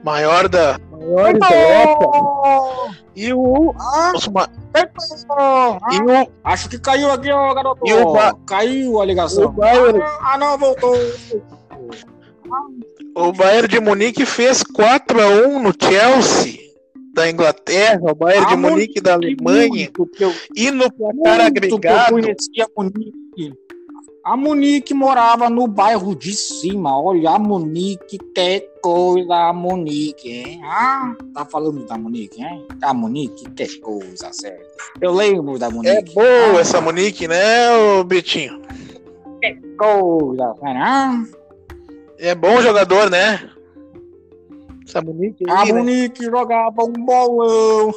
Maior 0.05 0.49
da 0.49 0.79
maior 0.91 1.39
da 1.39 1.51
Europa. 1.51 2.97
E 3.15 3.33
o. 3.33 3.75
Ah, 3.79 4.13
ah, 5.31 5.79
e 5.93 6.01
o... 6.03 6.33
Acho 6.45 6.69
que 6.69 6.79
caiu 6.79 7.11
aqui, 7.11 7.31
ó, 7.31 7.55
garoto. 7.55 7.81
E 7.87 7.95
o 7.95 8.13
ba... 8.13 8.37
Caiu 8.47 9.01
a 9.01 9.07
ligação. 9.07 9.51
Bayern... 9.53 10.03
Ah, 10.21 10.37
não, 10.37 10.59
voltou. 10.59 10.95
O 13.19 13.33
Bayern 13.33 13.67
de 13.67 13.81
Munique 13.81 14.27
fez 14.27 14.63
4 14.63 15.23
a 15.23 15.27
1 15.49 15.63
no 15.63 15.73
Chelsea 15.73 16.61
da 17.15 17.31
Inglaterra, 17.31 18.13
o 18.13 18.15
Bayern 18.15 18.45
ah, 18.45 18.49
de 18.51 18.57
Munique 18.57 19.01
da 19.01 19.15
Alemanha. 19.15 19.91
Eu, 20.21 20.35
e 20.55 20.71
no 20.71 20.93
placar 20.93 21.47
agregado. 21.47 22.19
Eu 22.19 22.23
conhecia 22.23 22.65
a 22.67 22.83
Munique. 22.83 23.55
A 24.23 24.37
Munique 24.37 24.93
morava 24.93 25.49
no 25.49 25.67
bairro 25.67 26.15
de 26.15 26.35
cima. 26.35 27.01
Olha, 27.01 27.31
a 27.31 27.39
Munique, 27.39 28.19
que 28.19 28.69
coisa, 28.83 29.35
a 29.35 29.53
Munique, 29.55 30.31
hein? 30.31 30.61
Ah, 30.65 31.17
tá 31.33 31.47
falando 31.47 31.87
da 31.87 31.97
Munique, 31.97 32.43
hein? 32.43 32.67
A 32.83 32.93
Munique, 32.93 33.49
que 33.53 33.79
coisa, 33.79 34.31
sério. 34.31 34.61
Eu 35.01 35.15
lembro 35.15 35.59
da 35.59 35.71
Munique. 35.71 36.11
É 36.11 36.13
boa 36.13 36.59
ah, 36.59 36.61
essa 36.61 36.83
Munique, 36.83 37.27
né, 37.27 37.75
ô 37.79 38.05
Betinho? 38.05 38.61
Que 39.41 39.55
coisa, 39.79 40.55
sério. 40.61 40.83
Ah. 40.83 41.25
É 42.19 42.35
bom 42.35 42.61
jogador, 42.61 43.11
né? 43.11 43.51
Essa 44.87 45.03
Monique 45.03 45.45
aí, 45.49 45.71
A 45.71 45.73
né? 45.73 46.11
Jogava 46.21 46.85
um 46.85 46.93
bolão. 46.93 47.93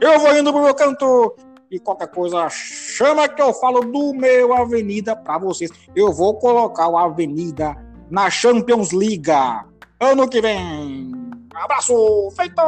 eu 0.00 0.20
vou 0.20 0.36
indo 0.36 0.52
pro 0.52 0.62
meu 0.62 0.74
canto. 0.74 1.34
E 1.70 1.78
qualquer 1.78 2.08
coisa, 2.08 2.48
chama 2.48 3.28
que 3.28 3.42
eu 3.42 3.52
falo 3.52 3.80
do 3.80 4.14
meu 4.14 4.54
Avenida 4.54 5.14
pra 5.14 5.36
vocês. 5.36 5.70
Eu 5.94 6.12
vou 6.12 6.38
colocar 6.38 6.88
o 6.88 6.96
Avenida 6.96 7.76
na 8.10 8.30
Champions 8.30 8.92
League 8.92 9.30
ano 10.00 10.28
que 10.28 10.40
vem. 10.40 11.07
Abraço, 11.60 12.32
feito! 12.36 12.62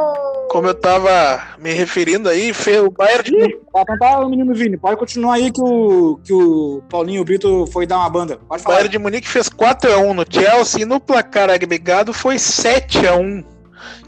Como 0.49 0.67
eu 0.67 0.73
tava 0.73 1.41
me 1.57 1.71
referindo 1.71 2.27
aí, 2.27 2.51
o 2.85 2.91
Bayern 2.91 3.23
de. 3.23 3.55
Tá, 3.71 3.83
então 3.83 3.97
tá, 3.97 4.25
menino 4.27 4.53
Vini, 4.53 4.77
pode 4.77 4.97
continuar 4.97 5.35
aí 5.35 5.49
que 5.49 5.61
o, 5.61 6.19
que 6.23 6.33
o 6.33 6.83
Paulinho 6.89 7.23
Brito 7.23 7.65
foi 7.67 7.87
dar 7.87 7.99
uma 7.99 8.09
banda. 8.09 8.37
Pode 8.49 8.61
falar. 8.61 8.75
O 8.75 8.77
Bayern 8.77 8.91
de 8.91 8.99
Munique 8.99 9.27
fez 9.27 9.47
4x1 9.47 10.13
no 10.13 10.25
Chelsea 10.29 10.81
e 10.81 10.85
no 10.85 10.99
placar 10.99 11.49
agregado 11.49 12.13
foi 12.13 12.35
7x1. 12.35 13.45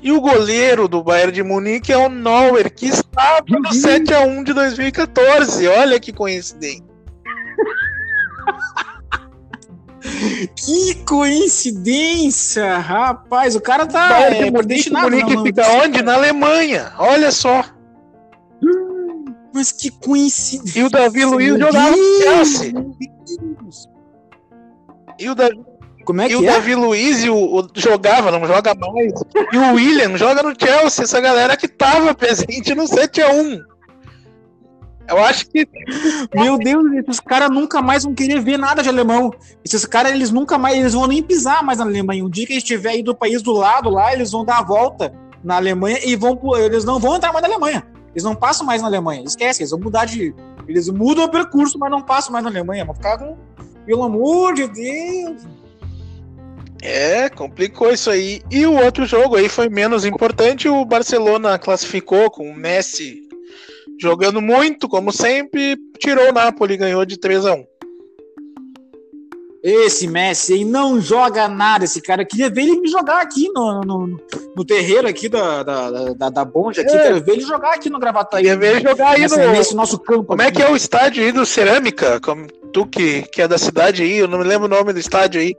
E 0.01 0.11
o 0.11 0.19
goleiro 0.19 0.87
do 0.89 1.01
Bayern 1.01 1.31
de 1.31 1.43
Munique 1.43 1.93
é 1.93 1.97
o 1.97 2.09
Neuer, 2.09 2.69
que 2.73 2.87
estava 2.87 3.43
no 3.47 3.69
7x1 3.69 4.43
de 4.43 4.53
2014. 4.53 5.67
Olha 5.67 5.99
que 5.99 6.11
coincidência. 6.11 6.92
Que 10.47 10.95
coincidência, 11.05 12.77
rapaz. 12.77 13.55
O 13.55 13.61
cara 13.61 13.85
tá 13.85 14.21
é, 14.21 14.51
predestinado. 14.51 15.09
Munique 15.09 15.35
não, 15.35 15.43
fica 15.43 15.67
onde? 15.83 16.01
Na 16.01 16.15
Alemanha. 16.15 16.91
Olha 16.97 17.31
só. 17.31 17.63
Mas 19.53 19.71
que 19.71 19.91
coincidência. 19.91 20.79
E 20.79 20.83
o 20.83 20.89
Davi 20.89 21.25
Luiz 21.25 21.59
jogava 21.59 21.91
no 21.91 22.21
Chelsea. 22.21 22.73
E 25.19 25.29
o 25.29 25.35
Davi 25.35 25.61
Como 26.05 26.21
é 26.21 26.27
que 26.27 26.33
e 26.33 26.35
o 26.35 26.43
é? 26.43 26.47
Davi 26.47 26.75
Luiz 26.75 27.23
e 27.23 27.29
o, 27.29 27.35
o, 27.35 27.67
jogava, 27.75 28.31
não 28.31 28.45
joga 28.47 28.73
mais. 28.73 29.13
E 29.51 29.57
o 29.57 29.73
William 29.75 30.17
joga 30.17 30.41
no 30.41 30.53
Chelsea, 30.59 31.03
essa 31.03 31.21
galera 31.21 31.55
que 31.55 31.67
tava 31.67 32.15
presente 32.15 32.73
no 32.73 32.83
7x1. 32.83 33.72
Eu 35.07 35.23
acho 35.23 35.47
que. 35.49 35.67
Meu 36.33 36.57
Deus, 36.57 36.91
esses 36.93 37.19
caras 37.19 37.49
nunca 37.49 37.81
mais 37.81 38.03
vão 38.03 38.13
querer 38.13 38.39
ver 38.41 38.57
nada 38.57 38.81
de 38.81 38.89
alemão. 38.89 39.33
Esses 39.63 39.85
caras, 39.85 40.13
eles 40.13 40.31
nunca 40.31 40.57
mais. 40.57 40.77
Eles 40.77 40.93
vão 40.93 41.07
nem 41.07 41.21
pisar 41.21 41.63
mais 41.63 41.79
na 41.79 41.85
Alemanha. 41.85 42.23
Um 42.23 42.29
dia 42.29 42.45
que 42.45 42.53
eles 42.53 42.63
estiver 42.63 42.91
aí 42.91 43.03
do 43.03 43.15
país 43.15 43.41
do 43.41 43.51
lado 43.51 43.89
lá, 43.89 44.13
eles 44.13 44.31
vão 44.31 44.45
dar 44.45 44.59
a 44.59 44.63
volta 44.63 45.13
na 45.43 45.57
Alemanha 45.57 45.99
e 46.03 46.15
vão. 46.15 46.39
Eles 46.57 46.85
não 46.85 46.99
vão 46.99 47.15
entrar 47.15 47.33
mais 47.33 47.43
na 47.43 47.49
Alemanha. 47.49 47.85
Eles 48.13 48.23
não 48.23 48.35
passam 48.35 48.65
mais 48.65 48.81
na 48.81 48.87
Alemanha. 48.87 49.23
Esquece, 49.23 49.61
eles 49.61 49.71
vão 49.71 49.79
mudar 49.79 50.05
de. 50.05 50.33
Eles 50.67 50.87
mudam 50.89 51.25
o 51.25 51.29
percurso, 51.29 51.77
mas 51.77 51.91
não 51.91 52.01
passam 52.01 52.31
mais 52.31 52.43
na 52.43 52.49
Alemanha. 52.49 52.85
Vão 52.85 52.95
ficar 52.95 53.17
com. 53.17 53.35
Pelo 53.85 54.03
amor 54.03 54.53
de 54.53 54.67
Deus. 54.67 55.41
É, 56.81 57.29
complicou 57.29 57.91
isso 57.91 58.09
aí. 58.09 58.41
E 58.49 58.65
o 58.65 58.73
outro 58.73 59.05
jogo 59.05 59.35
aí 59.35 59.49
foi 59.49 59.67
menos 59.67 60.05
importante. 60.05 60.69
O 60.69 60.85
Barcelona 60.85 61.57
classificou 61.57 62.29
com 62.29 62.49
o 62.49 62.55
Messi 62.55 63.23
jogando 63.99 64.41
muito, 64.41 64.87
como 64.87 65.11
sempre, 65.11 65.77
tirou 65.99 66.29
o 66.29 66.33
Napoli, 66.33 66.77
ganhou 66.77 67.05
de 67.05 67.17
3 67.17 67.45
a 67.45 67.53
1 67.53 67.65
esse 69.63 70.07
Messi 70.07 70.55
aí 70.55 70.65
não 70.65 70.99
joga 70.99 71.47
nada, 71.47 71.85
esse 71.85 72.01
cara. 72.01 72.23
Eu 72.23 72.27
queria 72.27 72.49
ver 72.49 72.63
ele 72.63 72.81
me 72.81 72.89
jogar 72.89 73.21
aqui 73.21 73.47
no, 73.53 73.79
no, 73.79 74.19
no 74.53 74.65
terreiro 74.65 75.07
aqui 75.07 75.29
da, 75.29 75.63
da, 75.63 75.89
da, 76.13 76.29
da 76.29 76.41
aqui. 76.41 76.81
É. 76.81 76.83
Quero 76.83 77.23
ver 77.23 77.31
ele 77.31 77.41
jogar 77.41 77.73
aqui 77.73 77.89
no 77.89 77.97
Gravataí. 77.97 78.43
Queria 78.43 78.57
ver 78.57 78.75
ele 78.75 78.89
jogar 78.89 79.11
aí 79.11 79.21
nesse, 79.21 79.37
no... 79.37 79.51
nesse 79.53 79.73
nosso 79.73 79.97
campo. 79.97 80.25
Como 80.25 80.41
é 80.41 80.47
aqui. 80.47 80.61
é 80.61 80.65
que 80.65 80.69
é 80.69 80.73
o 80.73 80.75
estádio 80.75 81.23
aí 81.23 81.31
do 81.31 81.45
Cerâmica? 81.45 82.19
Como, 82.19 82.45
tu 82.73 82.85
que, 82.85 83.21
que 83.21 83.41
é 83.41 83.47
da 83.47 83.57
cidade 83.57 84.03
aí, 84.03 84.17
eu 84.17 84.27
não 84.27 84.39
me 84.39 84.43
lembro 84.43 84.65
o 84.65 84.69
nome 84.69 84.91
do 84.91 84.99
estádio 84.99 85.39
aí. 85.39 85.55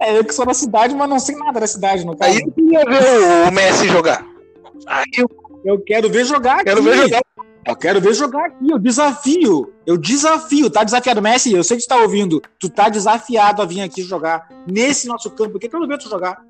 É, 0.00 0.18
eu 0.18 0.24
que 0.24 0.34
sou 0.34 0.46
da 0.46 0.54
cidade, 0.54 0.94
mas 0.94 1.08
não 1.08 1.20
sei 1.20 1.36
nada 1.36 1.60
da 1.60 1.66
cidade, 1.66 2.04
no 2.06 2.16
caso. 2.16 2.32
Aí 2.32 2.40
eu 2.40 2.50
queria 2.50 2.80
ver 2.80 3.48
o 3.48 3.52
Messi 3.52 3.86
jogar. 3.88 4.26
Aí 4.86 5.04
eu 5.18 5.28
eu 5.64 5.78
quero 5.80 6.08
ver 6.10 6.24
jogar 6.24 6.64
quero 6.64 6.80
aqui. 6.80 6.88
Ver 6.88 6.96
jogar. 6.96 7.22
Eu 7.66 7.76
quero 7.76 8.00
ver 8.00 8.14
jogar 8.14 8.46
aqui. 8.46 8.70
Eu 8.70 8.78
desafio. 8.78 9.72
Eu 9.86 9.96
desafio. 9.96 10.70
Tá 10.70 10.82
desafiado, 10.82 11.22
Messi? 11.22 11.52
Eu 11.52 11.62
sei 11.62 11.76
que 11.76 11.82
tu 11.82 11.88
tá 11.88 11.96
ouvindo. 11.96 12.42
Tu 12.58 12.68
tá 12.70 12.88
desafiado 12.88 13.60
a 13.60 13.66
vir 13.66 13.82
aqui 13.82 14.02
jogar 14.02 14.48
nesse 14.66 15.06
nosso 15.06 15.30
campo. 15.30 15.52
Por 15.52 15.60
que, 15.60 15.68
que 15.68 15.76
eu 15.76 15.80
não 15.80 15.86
vejo 15.86 16.00
tu 16.00 16.08
jogar? 16.08 16.42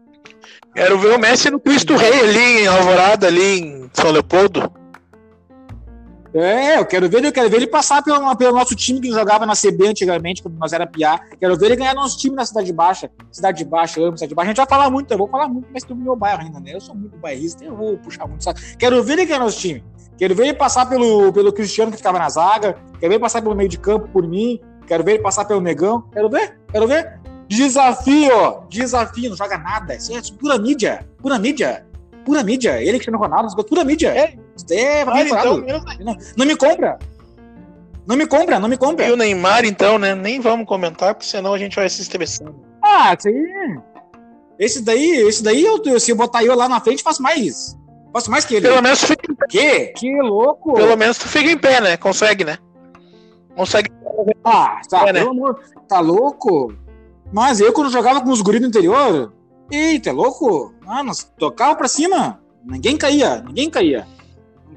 Quero 0.74 0.98
ver 0.98 1.14
o 1.14 1.18
Messi 1.18 1.50
no 1.50 1.58
Cristo 1.58 1.96
Rei 1.96 2.20
ali 2.20 2.62
em 2.62 2.66
Alvorada, 2.66 3.26
ali 3.26 3.60
em 3.60 3.90
São 3.92 4.10
Leopoldo. 4.10 4.79
É, 6.32 6.78
eu 6.78 6.86
quero 6.86 7.08
ver, 7.08 7.24
eu 7.24 7.32
quero 7.32 7.50
ver 7.50 7.56
ele 7.56 7.66
passar 7.66 8.02
pelo, 8.02 8.36
pelo 8.36 8.54
nosso 8.54 8.74
time 8.76 9.00
que 9.00 9.10
jogava 9.10 9.44
na 9.44 9.54
CB 9.54 9.88
antigamente, 9.88 10.42
quando 10.42 10.56
nós 10.58 10.72
era 10.72 10.86
piá. 10.86 11.20
Quero 11.38 11.56
ver 11.56 11.66
ele 11.66 11.76
ganhar 11.76 11.94
nosso 11.94 12.18
time 12.18 12.36
na 12.36 12.44
Cidade 12.44 12.72
Baixa. 12.72 13.10
Cidade 13.32 13.64
Baixa, 13.64 14.00
amo 14.00 14.16
Cidade 14.16 14.34
Baixa. 14.34 14.46
A 14.46 14.50
gente 14.50 14.56
vai 14.58 14.66
falar 14.66 14.90
muito, 14.90 15.10
eu 15.10 15.18
vou 15.18 15.28
falar 15.28 15.48
muito, 15.48 15.68
mas 15.72 15.82
do 15.82 15.96
meu 15.96 16.14
bairro 16.14 16.42
ainda, 16.42 16.60
né? 16.60 16.74
Eu 16.74 16.80
sou 16.80 16.94
muito 16.94 17.16
bairrista, 17.16 17.64
eu 17.64 17.76
vou 17.76 17.98
puxar 17.98 18.26
muito 18.28 18.44
saco. 18.44 18.60
Quero 18.78 19.02
ver 19.02 19.14
ele 19.14 19.26
ganhar 19.26 19.40
nosso 19.40 19.58
time. 19.58 19.82
Quero 20.16 20.34
ver 20.34 20.44
ele 20.44 20.54
passar 20.54 20.86
pelo, 20.88 21.32
pelo 21.32 21.52
Cristiano 21.52 21.90
que 21.90 21.96
ficava 21.96 22.18
na 22.18 22.28
zaga. 22.28 22.74
Quero 22.74 23.08
ver 23.08 23.14
ele 23.14 23.18
passar 23.18 23.42
pelo 23.42 23.54
meio 23.56 23.68
de 23.68 23.78
campo 23.78 24.06
por 24.08 24.26
mim. 24.26 24.60
Quero 24.86 25.02
ver 25.02 25.14
ele 25.14 25.22
passar 25.22 25.44
pelo 25.44 25.60
Negão. 25.60 26.02
Quero 26.12 26.28
ver, 26.30 26.58
quero 26.70 26.86
ver. 26.86 27.18
Desafio, 27.48 28.62
desafio, 28.68 29.30
não 29.30 29.36
joga 29.36 29.58
nada. 29.58 29.96
Isso 29.96 30.16
é 30.16 30.20
pura 30.38 30.56
mídia, 30.56 31.04
pura 31.20 31.36
mídia 31.38 31.84
pura 32.30 32.42
mídia. 32.42 32.80
Ele, 32.80 32.92
Cristiano 32.92 33.18
Ronaldo, 33.18 33.64
pura 33.64 33.84
mídia. 33.84 34.08
É, 34.08 34.34
é 34.70 35.02
ah, 35.02 35.22
então, 35.22 35.64
não, 36.00 36.16
não 36.36 36.46
me 36.46 36.56
compra. 36.56 36.98
Não 38.06 38.16
me 38.16 38.26
compra, 38.26 38.58
não 38.58 38.68
me 38.68 38.76
compra. 38.76 39.06
E 39.06 39.12
o 39.12 39.16
Neymar, 39.16 39.64
então, 39.64 39.98
né? 39.98 40.14
Nem 40.14 40.40
vamos 40.40 40.66
comentar, 40.66 41.14
porque 41.14 41.28
senão 41.28 41.54
a 41.54 41.58
gente 41.58 41.76
vai 41.76 41.88
se 41.88 42.02
estressando. 42.02 42.56
Ah, 42.82 43.14
sim. 43.18 43.32
Esse 44.58 44.82
daí, 44.82 45.12
esse 45.22 45.42
daí, 45.42 45.64
eu, 45.64 46.00
se 46.00 46.10
eu 46.10 46.16
botar 46.16 46.44
eu 46.44 46.54
lá 46.54 46.68
na 46.68 46.80
frente, 46.80 47.02
faço 47.02 47.22
mais. 47.22 47.78
Faço 48.12 48.30
mais 48.30 48.44
que 48.44 48.56
ele. 48.56 48.68
Pelo 48.68 48.82
menos 48.82 49.00
tu 49.00 49.06
fica 49.06 49.30
em 49.30 49.34
pé. 49.34 49.46
Que? 49.48 49.86
Que 49.92 50.20
louco. 50.20 50.74
Pelo 50.74 50.96
menos 50.96 51.18
tu 51.18 51.28
fica 51.28 51.50
em 51.50 51.56
pé, 51.56 51.80
né? 51.80 51.96
Consegue, 51.96 52.44
né? 52.44 52.58
Consegue. 53.56 53.90
Ah, 54.44 54.80
tá, 54.88 55.08
é, 55.08 55.12
né? 55.12 55.20
amor, 55.20 55.60
tá 55.88 56.00
louco? 56.00 56.74
Mas 57.32 57.60
eu, 57.60 57.72
quando 57.72 57.90
jogava 57.90 58.20
com 58.20 58.30
os 58.30 58.42
guris 58.42 58.60
do 58.60 58.66
interior, 58.66 59.32
eita, 59.70 60.10
é 60.10 60.12
louco? 60.12 60.74
Ah, 60.86 61.02
nós 61.02 61.30
tocava 61.38 61.76
pra 61.76 61.88
cima. 61.88 62.40
Ninguém 62.64 62.96
caía, 62.96 63.42
ninguém 63.42 63.70
caía. 63.70 64.06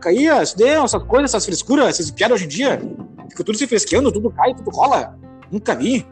Caía, 0.04 0.44
deu, 0.58 0.84
essas 0.84 1.02
coisas, 1.04 1.32
essas 1.32 1.46
frescuras, 1.46 1.88
essas 1.88 2.12
piadas 2.12 2.36
hoje 2.36 2.46
em 2.46 2.50
dia. 2.50 2.82
Fica 3.30 3.44
tudo 3.44 3.58
se 3.58 3.66
fresqueando, 3.66 4.12
tudo 4.12 4.30
cai, 4.32 4.54
tudo 4.54 4.70
rola. 4.70 5.18
Nunca 5.50 5.74
vi. 5.74 6.06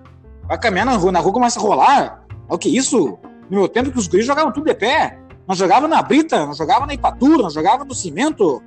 Vai 0.48 0.58
caminhar 0.58 0.86
na 0.86 0.96
rua, 0.96 1.12
na 1.12 1.20
rua 1.20 1.34
começa 1.34 1.60
a 1.60 1.62
rolar. 1.62 2.24
Olha 2.48 2.56
o 2.56 2.58
que 2.58 2.70
é 2.70 2.72
isso? 2.72 3.20
No 3.50 3.60
meu 3.60 3.68
tempo 3.68 3.92
que 3.92 4.00
os 4.00 4.08
guris 4.08 4.26
jogavam 4.26 4.52
tudo 4.52 4.66
de 4.66 4.74
pé. 4.74 5.20
Nós 5.48 5.58
jogava 5.58 5.88
na 5.88 6.02
brita, 6.02 6.46
nós 6.46 6.58
jogava 6.58 6.86
na 6.86 6.94
ipatura, 6.94 7.44
nós 7.44 7.54
jogava 7.54 7.84
no 7.84 7.94
cimento. 7.94 8.64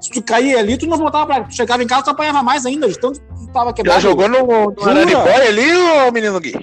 Se 0.00 0.10
tu 0.10 0.22
caía 0.22 0.60
ali, 0.60 0.78
tu 0.78 0.86
não 0.86 0.96
voltava 0.96 1.26
pra. 1.26 1.44
Tu 1.44 1.56
chegava 1.56 1.82
em 1.82 1.86
casa, 1.86 2.04
tu 2.04 2.10
apanhava 2.10 2.42
mais 2.42 2.64
ainda, 2.64 2.88
de 2.88 2.98
tanto 2.98 3.20
que 3.20 3.26
tu 3.26 3.52
tava 3.52 3.72
quebrado. 3.72 4.00
Já 4.00 4.08
jogou 4.08 4.28
no, 4.28 4.70
no 4.70 4.88
Araribóia 4.88 5.48
ali, 5.48 5.72
ô 6.06 6.12
menino 6.12 6.38
Gui? 6.38 6.54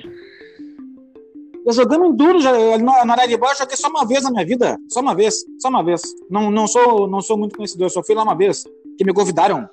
Eu 1.66 1.74
jogando 1.74 2.14
duro 2.14 2.40
já, 2.40 2.52
na, 2.78 3.04
na 3.04 3.14
Araribó, 3.14 3.50
eu 3.50 3.56
joguei 3.56 3.76
só 3.76 3.90
uma 3.90 4.06
vez 4.06 4.24
na 4.24 4.30
minha 4.30 4.46
vida. 4.46 4.78
Só 4.88 5.00
uma 5.00 5.16
vez, 5.16 5.44
só 5.60 5.70
uma 5.70 5.84
vez. 5.84 6.02
Não, 6.30 6.52
não, 6.52 6.68
sou, 6.68 7.08
não 7.08 7.22
sou 7.22 7.36
muito 7.36 7.56
conhecido, 7.56 7.84
eu 7.84 7.90
só 7.90 8.04
fui 8.04 8.14
lá 8.14 8.22
uma 8.22 8.36
vez, 8.36 8.66
que 8.98 9.04
me 9.04 9.12
convidaram. 9.12 9.68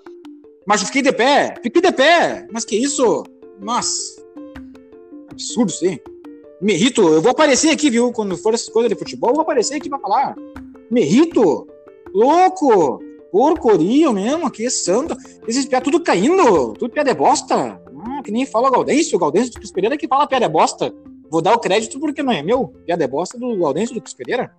Mas 0.66 0.82
fiquei 0.82 1.02
de 1.02 1.12
pé, 1.12 1.54
fiquei 1.62 1.82
de 1.82 1.92
pé. 1.92 2.46
Mas 2.50 2.64
que 2.64 2.76
isso? 2.76 3.24
Nossa. 3.60 4.22
Absurdo 5.30 5.70
isso 5.70 5.84
aí. 5.84 6.00
Me 6.62 6.72
irrito, 6.72 7.02
eu 7.02 7.20
vou 7.20 7.32
aparecer 7.32 7.70
aqui, 7.70 7.90
viu? 7.90 8.10
Quando 8.10 8.38
for 8.38 8.54
essas 8.54 8.70
coisas 8.70 8.90
de 8.90 8.96
futebol, 8.96 9.30
eu 9.30 9.34
vou 9.34 9.42
aparecer 9.42 9.74
aqui 9.74 9.90
pra 9.90 9.98
falar. 9.98 10.34
Me 10.90 11.02
irrito. 11.02 11.66
Louco. 12.14 13.02
Porcoria 13.30 14.10
mesmo, 14.12 14.50
que 14.50 14.70
santo. 14.70 15.14
Esses 15.46 15.66
pé 15.66 15.80
tudo 15.80 16.02
caindo, 16.02 16.72
tudo 16.74 16.92
pé 16.92 17.04
de 17.04 17.12
bosta. 17.12 17.80
Ah, 18.04 18.22
que 18.22 18.30
nem 18.30 18.46
fala 18.46 18.68
o 18.68 18.70
Gaudêncio, 18.70 19.16
o 19.16 19.20
Gaudêncio 19.20 19.60
de 19.60 19.72
Pereira 19.72 19.96
que 19.96 20.08
fala 20.08 20.26
pé 20.26 20.38
de 20.38 20.48
bosta. 20.48 20.94
Vou 21.32 21.40
dar 21.40 21.54
o 21.54 21.58
crédito 21.58 21.98
porque 21.98 22.22
não 22.22 22.30
é 22.30 22.42
meu. 22.42 22.68
Piada 22.84 23.04
é 23.04 23.08
bosta 23.08 23.38
do 23.38 23.56
Gaudêncio 23.56 23.94
do 23.94 24.02
Pereira. 24.14 24.54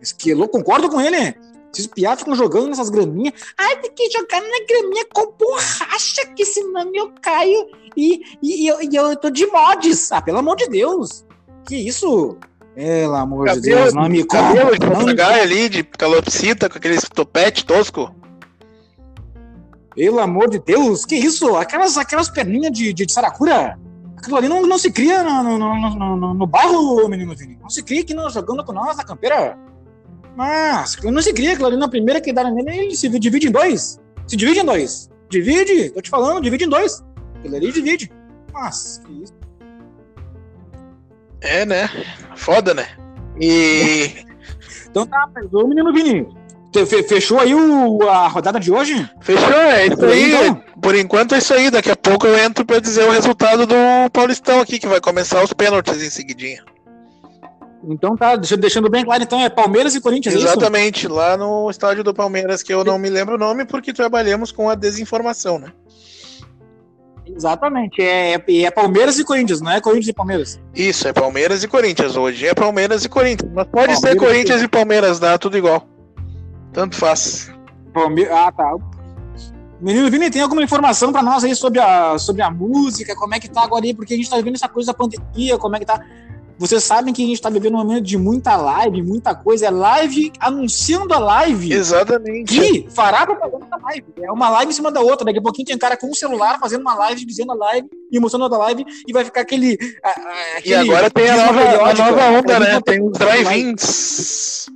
Mas 0.00 0.10
que 0.10 0.30
eu 0.30 0.48
concordo 0.48 0.90
com 0.90 1.00
ele. 1.00 1.36
Esses 1.72 1.86
piados 1.86 2.24
ficam 2.24 2.34
jogando 2.34 2.66
nessas 2.66 2.90
graminhas. 2.90 3.34
Ai, 3.56 3.76
tem 3.76 3.92
que 3.92 4.10
jogar 4.10 4.40
na 4.40 4.66
graminha 4.68 5.06
com 5.14 5.30
borracha, 5.38 6.26
que 6.34 6.44
senão 6.44 6.90
eu 6.92 7.12
caio 7.22 7.68
e, 7.96 8.20
e, 8.42 8.64
e, 8.64 8.66
eu, 8.66 8.82
e 8.82 8.96
eu 8.96 9.14
tô 9.16 9.30
de 9.30 9.46
mods. 9.46 10.10
Ah, 10.10 10.20
pelo 10.20 10.38
amor 10.38 10.56
de 10.56 10.66
Deus. 10.66 11.24
Que 11.68 11.76
isso? 11.76 12.36
Pelo 12.74 13.14
amor 13.14 13.46
cabelo, 13.46 13.62
de 13.62 13.70
Deus, 13.70 13.94
não 13.94 14.08
me 14.08 14.24
Cabelo 14.24 14.72
de 14.72 14.78
papagaio 14.78 15.42
ali, 15.42 15.68
de 15.68 15.84
calopsita, 15.84 16.68
com 16.68 16.78
aqueles 16.78 17.08
topete 17.08 17.64
tosco. 17.64 18.12
Pelo 19.94 20.18
amor 20.18 20.50
de 20.50 20.58
Deus, 20.58 21.04
que 21.04 21.14
isso? 21.14 21.54
Aquelas, 21.54 21.96
aquelas 21.96 22.28
perninhas 22.28 22.72
de, 22.72 22.92
de, 22.92 23.06
de 23.06 23.12
saracura? 23.12 23.78
Aquilo 24.18 24.36
ali 24.36 24.48
não, 24.48 24.66
não 24.66 24.78
se 24.78 24.90
cria 24.90 25.22
no, 25.22 25.44
no, 25.44 25.58
no, 25.58 26.16
no, 26.16 26.34
no 26.34 26.46
bairro, 26.46 27.08
menino 27.08 27.36
Vini. 27.36 27.56
Não 27.62 27.70
se 27.70 27.84
cria 27.84 28.00
aqui 28.00 28.12
no, 28.12 28.28
jogando 28.28 28.64
com 28.64 28.72
nós 28.72 28.96
na 28.96 29.04
campeira. 29.04 29.56
Mas 30.36 30.96
não 31.04 31.22
se 31.22 31.32
cria, 31.32 31.52
aquilo 31.52 31.68
ali 31.68 31.76
na 31.76 31.88
primeira 31.88 32.20
que 32.20 32.32
dá 32.32 32.50
nele, 32.50 32.86
ele 32.86 32.96
se 32.96 33.08
divide 33.08 33.46
em 33.46 33.52
dois. 33.52 34.00
Se 34.26 34.36
divide 34.36 34.58
em 34.58 34.64
dois. 34.64 35.08
Divide, 35.28 35.90
tô 35.90 36.00
te 36.00 36.10
falando, 36.10 36.42
divide 36.42 36.64
em 36.64 36.68
dois. 36.68 37.04
Aquilo 37.36 37.56
ali 37.56 37.70
divide. 37.70 38.10
Mas, 38.52 39.00
que 39.06 39.22
isso. 39.22 39.34
É, 41.40 41.64
né? 41.64 41.88
Foda, 42.34 42.74
né? 42.74 42.88
E. 43.40 44.24
então 44.90 45.06
tá, 45.06 45.30
o 45.52 45.68
menino 45.68 45.92
Vini. 45.92 46.26
Fechou 47.08 47.40
aí 47.40 47.54
o, 47.54 48.02
a 48.08 48.28
rodada 48.28 48.60
de 48.60 48.70
hoje? 48.70 49.08
Fechou, 49.20 49.52
é 49.52 49.86
isso 49.86 50.04
aí. 50.04 50.32
Então? 50.34 50.62
Por 50.80 50.94
enquanto 50.94 51.34
é 51.34 51.38
isso 51.38 51.54
aí. 51.54 51.70
Daqui 51.70 51.90
a 51.90 51.96
pouco 51.96 52.26
eu 52.26 52.38
entro 52.38 52.64
para 52.64 52.78
dizer 52.78 53.04
o 53.04 53.10
resultado 53.10 53.66
do 53.66 53.74
Paulistão 54.12 54.60
aqui, 54.60 54.78
que 54.78 54.86
vai 54.86 55.00
começar 55.00 55.42
os 55.42 55.52
pênaltis 55.52 56.02
em 56.02 56.10
seguidinha. 56.10 56.62
Então 57.84 58.16
tá, 58.16 58.34
deixando 58.36 58.90
bem 58.90 59.04
claro, 59.04 59.22
então 59.22 59.40
é 59.40 59.48
Palmeiras 59.48 59.94
e 59.94 60.00
Corinthians, 60.00 60.34
é 60.34 60.38
Exatamente, 60.38 61.06
é 61.06 61.08
lá 61.08 61.36
no 61.36 61.70
estádio 61.70 62.02
do 62.02 62.12
Palmeiras, 62.12 62.62
que 62.62 62.74
eu 62.74 62.84
não 62.84 62.98
me 62.98 63.08
lembro 63.08 63.36
o 63.36 63.38
nome 63.38 63.64
porque 63.64 63.92
trabalhamos 63.92 64.50
com 64.50 64.68
a 64.68 64.74
desinformação, 64.74 65.58
né? 65.58 65.72
Exatamente, 67.24 68.02
é, 68.02 68.34
é, 68.34 68.62
é, 68.62 68.70
Palmeiras 68.70 69.18
e 69.18 69.24
Corinthians, 69.24 69.60
não 69.60 69.70
é 69.70 69.80
Corinthians 69.80 70.08
e 70.08 70.12
Palmeiras. 70.12 70.60
Isso, 70.74 71.06
é 71.06 71.12
Palmeiras 71.12 71.62
e 71.62 71.68
Corinthians. 71.68 72.16
Hoje 72.16 72.46
é 72.46 72.54
Palmeiras 72.54 73.04
e 73.04 73.08
Corinthians, 73.08 73.50
mas 73.54 73.66
pode 73.66 73.86
Palmeiras 73.86 74.00
ser 74.00 74.16
Corinthians 74.16 74.62
e, 74.62 74.64
e 74.64 74.68
Palmeiras, 74.68 75.20
dá 75.20 75.38
tudo 75.38 75.56
igual. 75.56 75.86
Tanto 76.78 76.94
faz. 76.94 77.50
Ah, 78.30 78.52
tá. 78.52 78.76
Menino 79.80 80.08
Vini, 80.08 80.30
tem 80.30 80.42
alguma 80.42 80.62
informação 80.62 81.10
para 81.10 81.24
nós 81.24 81.42
aí 81.42 81.52
sobre 81.56 81.80
a, 81.80 82.16
sobre 82.20 82.40
a 82.40 82.52
música? 82.52 83.16
Como 83.16 83.34
é 83.34 83.40
que 83.40 83.50
tá 83.50 83.64
agora 83.64 83.84
aí? 83.84 83.92
Porque 83.92 84.14
a 84.14 84.16
gente 84.16 84.30
tá 84.30 84.36
vendo 84.36 84.54
essa 84.54 84.68
coisa 84.68 84.92
da 84.92 84.94
pandemia, 84.94 85.58
como 85.58 85.74
é 85.74 85.80
que 85.80 85.84
tá. 85.84 86.00
Vocês 86.56 86.84
sabem 86.84 87.12
que 87.12 87.24
a 87.24 87.26
gente 87.26 87.42
tá 87.42 87.50
vivendo 87.50 87.74
um 87.74 87.78
momento 87.78 88.04
de 88.04 88.16
muita 88.16 88.54
live, 88.54 89.02
muita 89.02 89.34
coisa. 89.34 89.66
É 89.66 89.70
live 89.72 90.30
anunciando 90.38 91.12
a 91.12 91.18
live. 91.18 91.72
Exatamente. 91.72 92.56
Que 92.56 92.88
fará 92.90 93.26
propaganda 93.26 93.66
da 93.66 93.76
live. 93.78 94.06
É 94.22 94.30
uma 94.30 94.48
live 94.48 94.70
em 94.70 94.74
cima 94.74 94.92
da 94.92 95.00
outra. 95.00 95.24
Daqui 95.24 95.40
a 95.40 95.42
pouquinho 95.42 95.66
tem 95.66 95.74
um 95.74 95.80
cara 95.80 95.96
com 95.96 96.08
um 96.08 96.14
celular 96.14 96.60
fazendo 96.60 96.82
uma 96.82 96.94
live, 96.94 97.26
dizendo 97.26 97.50
a 97.50 97.56
live 97.56 97.88
e 98.12 98.20
mostrando 98.20 98.42
outra 98.42 98.58
live. 98.58 98.84
E 99.04 99.12
vai 99.12 99.24
ficar 99.24 99.40
aquele. 99.40 99.76
aquele 100.54 100.62
e 100.64 100.74
agora 100.74 101.10
tem 101.10 101.28
a 101.28 101.36
nova, 101.44 101.90
a 101.90 101.94
nova 101.94 102.38
onda, 102.38 102.60
né? 102.60 102.80
Tem 102.82 103.02
os 103.02 103.18
drive-ins. 103.18 104.68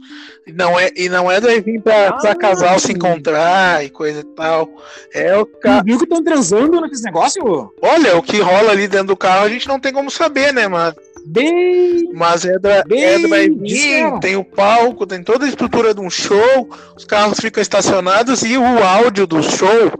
Não 0.46 0.78
é, 0.78 0.90
e 0.96 1.08
não 1.08 1.30
é 1.30 1.40
drive-in 1.40 1.80
pra, 1.80 2.08
ah, 2.08 2.12
pra 2.14 2.34
casal 2.34 2.78
se 2.78 2.92
encontrar 2.92 3.84
e 3.84 3.90
coisa 3.90 4.20
e 4.20 4.24
tal. 4.24 4.68
É 5.14 5.36
o 5.36 5.46
cara. 5.46 5.82
Viu 5.84 5.98
que 5.98 6.04
estão 6.04 6.22
transando 6.22 6.80
nesses 6.80 7.02
negócios? 7.02 7.44
Olha, 7.80 8.16
o 8.16 8.22
que 8.22 8.40
rola 8.40 8.72
ali 8.72 8.88
dentro 8.88 9.08
do 9.08 9.16
carro 9.16 9.44
a 9.44 9.48
gente 9.48 9.68
não 9.68 9.78
tem 9.78 9.92
como 9.92 10.10
saber, 10.10 10.52
né, 10.52 10.66
mas 10.66 10.94
Bem, 11.24 12.10
mas 12.12 12.44
é, 12.44 12.58
da, 12.58 12.82
bem 12.82 13.04
é 13.04 14.18
tem 14.18 14.34
o 14.34 14.44
palco, 14.44 15.06
tem 15.06 15.22
toda 15.22 15.44
a 15.44 15.48
estrutura 15.48 15.94
de 15.94 16.00
um 16.00 16.10
show, 16.10 16.68
os 16.96 17.04
carros 17.04 17.38
ficam 17.38 17.62
estacionados 17.62 18.42
e 18.42 18.58
o 18.58 18.82
áudio 18.82 19.24
do 19.24 19.40
show 19.40 19.92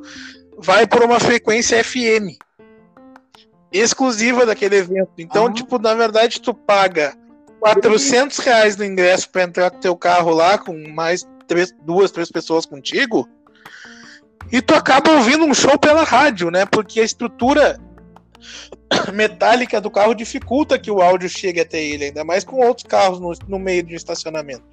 vai 0.59 0.85
por 0.85 1.05
uma 1.05 1.21
frequência 1.21 1.83
FM 1.85 2.37
exclusiva 3.73 4.45
daquele 4.45 4.77
evento. 4.77 5.11
Então, 5.17 5.47
ah. 5.47 5.53
tipo, 5.53 5.79
na 5.79 5.95
verdade, 5.95 6.41
tu 6.41 6.53
paga 6.53 7.15
400 7.63 8.39
reais 8.39 8.77
no 8.77 8.85
ingresso 8.85 9.31
para 9.31 9.45
entrar 9.45 9.71
com 9.71 9.79
teu 9.79 9.97
carro 9.97 10.33
lá 10.33 10.59
com 10.59 10.77
mais 10.89 11.25
três, 11.47 11.73
duas, 11.85 12.11
três 12.11 12.29
pessoas 12.29 12.67
contigo. 12.67 13.29
E 14.51 14.61
tu 14.61 14.75
acaba 14.75 15.13
ouvindo 15.13 15.45
um 15.45 15.55
show 15.55 15.79
pela 15.79 16.03
rádio, 16.03 16.51
né? 16.51 16.67
Porque 16.67 17.01
a 17.01 17.05
estrutura 17.05 17.79
metálica 19.15 19.81
do 19.81 19.93
carro 19.93 20.13
dificulta 20.13 20.77
que 20.77 20.91
o 20.91 21.01
áudio 21.01 21.29
chegue 21.29 21.61
até 21.61 21.81
ele, 21.81 22.07
ainda 22.07 22.25
mais 22.25 22.43
com 22.43 22.57
outros 22.57 22.85
carros 22.85 23.21
no, 23.21 23.33
no 23.47 23.61
meio 23.61 23.85
de 23.85 23.95
um 23.95 23.97
estacionamento. 23.97 24.65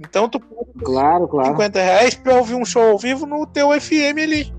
Então 0.00 0.26
tu 0.26 0.40
paga 0.40 0.72
claro, 0.82 1.28
claro. 1.28 1.50
50 1.50 1.82
reais 1.82 2.14
pra 2.14 2.36
ouvir 2.36 2.54
um 2.54 2.64
show 2.64 2.82
ao 2.82 2.98
vivo 2.98 3.26
no 3.26 3.46
teu 3.46 3.78
FM 3.78 4.20
ali. 4.22 4.50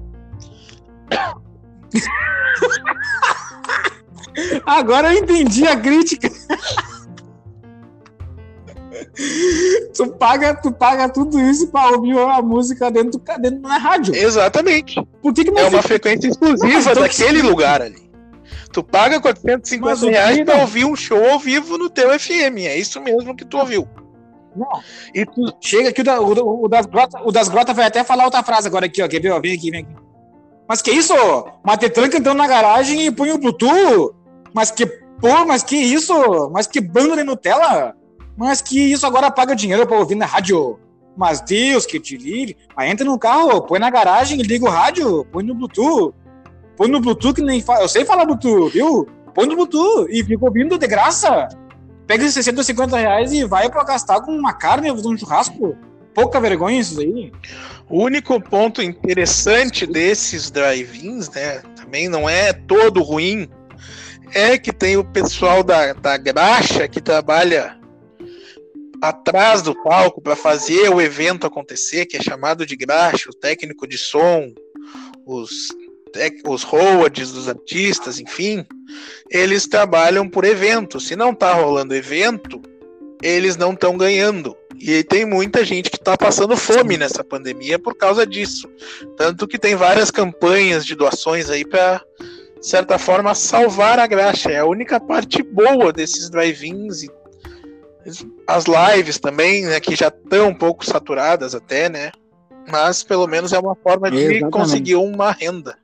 Agora 4.63 5.11
eu 5.11 5.23
entendi 5.23 5.67
a 5.67 5.75
crítica. 5.75 6.29
tu 9.95 10.07
paga, 10.13 10.53
tu 10.55 10.71
paga 10.71 11.09
tudo 11.09 11.39
isso 11.39 11.67
para 11.67 11.95
ouvir 11.95 12.17
a 12.17 12.41
música 12.41 12.89
dentro, 12.91 13.21
dentro 13.39 13.61
da 13.61 13.77
rádio. 13.77 14.15
Exatamente. 14.15 14.95
Por 15.21 15.33
que, 15.33 15.43
que 15.43 15.59
é 15.59 15.67
uma 15.67 15.81
frequência 15.81 16.27
exclusiva 16.27 16.95
daquele 16.95 17.41
lugar 17.41 17.81
ali. 17.81 18.09
Tu 18.71 18.81
paga 18.83 19.19
450 19.19 19.89
Mas 19.89 20.01
reais 20.01 20.45
para 20.45 20.61
ouvir 20.61 20.85
um 20.85 20.95
show 20.95 21.23
ao 21.29 21.39
vivo 21.39 21.77
no 21.77 21.89
teu 21.89 22.17
FM. 22.17 22.57
É 22.59 22.77
isso 22.77 23.01
mesmo 23.01 23.35
que 23.35 23.43
tu 23.43 23.57
ouviu. 23.57 23.87
Não. 24.55 24.81
E 25.13 25.25
tu 25.25 25.53
chega 25.61 25.89
aqui, 25.89 26.01
o, 26.01 26.43
o, 26.43 26.65
o 26.65 26.67
das 26.67 26.85
grotas 26.85 27.21
o 27.23 27.31
das 27.31 27.49
grota 27.49 27.73
vai 27.73 27.85
até 27.85 28.03
falar 28.03 28.25
outra 28.25 28.43
frase 28.43 28.67
agora 28.67 28.85
aqui, 28.85 29.01
ó. 29.01 29.07
Quer 29.07 29.21
ver? 29.21 29.31
Ó, 29.31 29.39
vem 29.39 29.53
aqui, 29.53 29.71
vem 29.71 29.81
aqui. 29.81 29.95
Mas 30.67 30.81
que 30.81 30.91
isso? 30.91 31.13
Matetranca 31.65 32.17
entrando 32.17 32.37
na 32.37 32.47
garagem 32.47 33.05
e 33.05 33.11
põe 33.11 33.31
o 33.31 33.37
Bluetooth? 33.37 34.13
Mas 34.53 34.71
que, 34.71 34.85
pô, 34.85 35.45
mas 35.45 35.63
que 35.63 35.75
isso? 35.75 36.49
Mas 36.53 36.67
que 36.67 36.79
banda 36.79 37.15
de 37.15 37.23
Nutella? 37.23 37.95
Mas 38.37 38.61
que 38.61 38.79
isso 38.91 39.05
agora 39.05 39.31
paga 39.31 39.55
dinheiro 39.55 39.85
para 39.85 39.97
ouvir 39.97 40.15
na 40.15 40.25
rádio? 40.25 40.79
Mas 41.15 41.41
Deus 41.41 41.85
que 41.85 41.99
te 41.99 42.17
livre. 42.17 42.57
Mas 42.75 42.89
entra 42.89 43.05
no 43.05 43.19
carro, 43.19 43.61
põe 43.61 43.79
na 43.79 43.89
garagem, 43.89 44.41
liga 44.41 44.65
o 44.65 44.69
rádio, 44.69 45.25
põe 45.25 45.43
no 45.43 45.53
Bluetooth. 45.53 46.13
Põe 46.77 46.87
no 46.87 46.99
Bluetooth 46.99 47.35
que 47.35 47.41
nem 47.41 47.61
fala. 47.61 47.81
Eu 47.81 47.89
sei 47.89 48.05
falar 48.05 48.25
Bluetooth, 48.25 48.71
viu? 48.71 49.07
Põe 49.33 49.45
no 49.45 49.55
Bluetooth 49.55 50.07
e 50.09 50.23
fica 50.23 50.45
ouvindo 50.45 50.77
de 50.77 50.87
graça. 50.87 51.47
Pega 52.07 52.23
esses 52.23 52.33
60, 52.33 52.63
50 52.63 52.97
reais 52.97 53.31
e 53.31 53.43
vai 53.45 53.69
para 53.69 53.83
gastar 53.83 54.21
com 54.21 54.31
uma 54.31 54.53
carne, 54.53 54.91
um 54.91 55.17
churrasco. 55.17 55.77
Pouca 56.13 56.41
vergonha 56.41 56.79
isso 56.79 56.99
aí. 56.99 57.31
O 57.89 58.03
único 58.03 58.39
ponto 58.41 58.81
interessante 58.81 59.85
desses 59.85 60.51
drive-ins, 60.51 61.29
né? 61.29 61.61
Também 61.75 62.09
não 62.09 62.27
é 62.27 62.51
todo 62.51 63.01
ruim. 63.01 63.47
É 64.33 64.57
que 64.57 64.73
tem 64.73 64.97
o 64.97 65.03
pessoal 65.03 65.63
da, 65.63 65.93
da 65.93 66.17
graxa 66.17 66.87
que 66.87 67.01
trabalha 67.01 67.77
atrás 69.01 69.61
do 69.61 69.75
palco 69.83 70.21
para 70.21 70.35
fazer 70.35 70.89
o 70.89 71.01
evento 71.01 71.47
acontecer, 71.47 72.05
que 72.05 72.17
é 72.17 72.21
chamado 72.21 72.65
de 72.65 72.75
graxa, 72.75 73.29
o 73.29 73.33
técnico 73.33 73.87
de 73.87 73.97
som, 73.97 74.53
os 75.25 75.69
os 76.45 76.63
roads 76.63 77.31
dos 77.31 77.47
artistas, 77.47 78.19
enfim, 78.19 78.65
eles 79.29 79.65
trabalham 79.65 80.27
por 80.27 80.43
evento. 80.43 80.99
Se 80.99 81.15
não 81.15 81.33
tá 81.33 81.53
rolando 81.53 81.95
evento, 81.95 82.61
eles 83.23 83.55
não 83.55 83.71
estão 83.71 83.97
ganhando. 83.97 84.55
E 84.77 85.03
tem 85.03 85.25
muita 85.25 85.63
gente 85.63 85.89
que 85.89 85.95
está 85.95 86.17
passando 86.17 86.57
fome 86.57 86.97
nessa 86.97 87.23
pandemia 87.23 87.79
por 87.79 87.95
causa 87.95 88.25
disso. 88.25 88.67
Tanto 89.15 89.47
que 89.47 89.57
tem 89.57 89.75
várias 89.75 90.11
campanhas 90.11 90.85
de 90.85 90.95
doações 90.95 91.49
aí 91.49 91.63
para, 91.63 92.03
de 92.59 92.67
certa 92.67 92.97
forma, 92.97 93.33
salvar 93.33 93.99
a 93.99 94.07
graxa. 94.07 94.51
É 94.51 94.57
a 94.57 94.65
única 94.65 94.99
parte 94.99 95.41
boa 95.43 95.93
desses 95.93 96.29
drive-ins 96.29 97.03
as 98.55 98.65
lives 98.65 99.17
também, 99.19 99.65
né, 99.65 99.79
que 99.79 99.95
já 99.95 100.07
estão 100.07 100.49
um 100.49 100.53
pouco 100.53 100.85
saturadas 100.85 101.55
até, 101.55 101.89
né? 101.89 102.11
Mas 102.69 103.03
pelo 103.03 103.27
menos 103.27 103.53
é 103.53 103.59
uma 103.59 103.75
forma 103.75 104.09
de 104.09 104.17
Exatamente. 104.17 104.51
conseguir 104.51 104.95
uma 104.95 105.31
renda. 105.31 105.77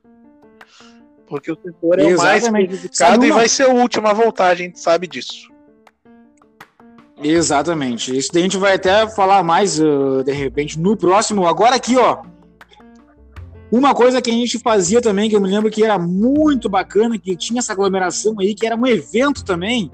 Porque 1.27 1.51
o 1.51 1.57
setor 1.61 1.99
é 1.99 2.15
o 2.15 2.17
mais 2.17 2.47
prejudicado 2.47 3.25
e 3.25 3.31
vai 3.31 3.49
ser 3.49 3.67
o 3.67 3.75
último 3.75 4.07
a 4.07 4.13
voltar, 4.13 4.47
a 4.47 4.55
gente 4.55 4.79
sabe 4.79 5.07
disso. 5.07 5.51
Exatamente. 7.21 8.15
Isso 8.15 8.29
daí 8.31 8.43
a 8.43 8.45
gente 8.45 8.57
vai 8.57 8.75
até 8.75 9.07
falar 9.09 9.43
mais, 9.43 9.79
uh, 9.79 10.23
de 10.23 10.31
repente, 10.31 10.79
no 10.79 10.95
próximo. 10.95 11.47
Agora 11.47 11.75
aqui, 11.75 11.97
ó. 11.97 12.21
Uma 13.71 13.93
coisa 13.93 14.21
que 14.21 14.29
a 14.29 14.33
gente 14.33 14.59
fazia 14.59 15.01
também, 15.01 15.29
que 15.29 15.35
eu 15.35 15.41
me 15.41 15.49
lembro 15.49 15.69
que 15.69 15.83
era 15.83 15.99
muito 15.99 16.69
bacana, 16.69 17.17
que 17.17 17.35
tinha 17.35 17.59
essa 17.59 17.73
aglomeração 17.73 18.35
aí, 18.39 18.55
que 18.55 18.65
era 18.65 18.75
um 18.77 18.87
evento 18.87 19.43
também, 19.43 19.91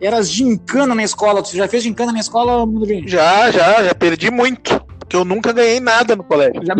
era 0.00 0.18
as 0.18 0.30
gincana 0.30 0.94
na 0.94 1.04
escola. 1.04 1.42
Tu 1.42 1.56
já 1.56 1.68
fez 1.68 1.82
gincana 1.82 2.12
na 2.12 2.20
escola, 2.20 2.66
Já, 3.06 3.50
já, 3.50 3.82
já 3.84 3.94
perdi 3.94 4.30
muito. 4.30 4.80
Porque 4.98 5.16
eu 5.16 5.24
nunca 5.24 5.52
ganhei 5.52 5.80
nada 5.80 6.16
no 6.16 6.24
colégio. 6.24 6.64
Já... 6.64 6.74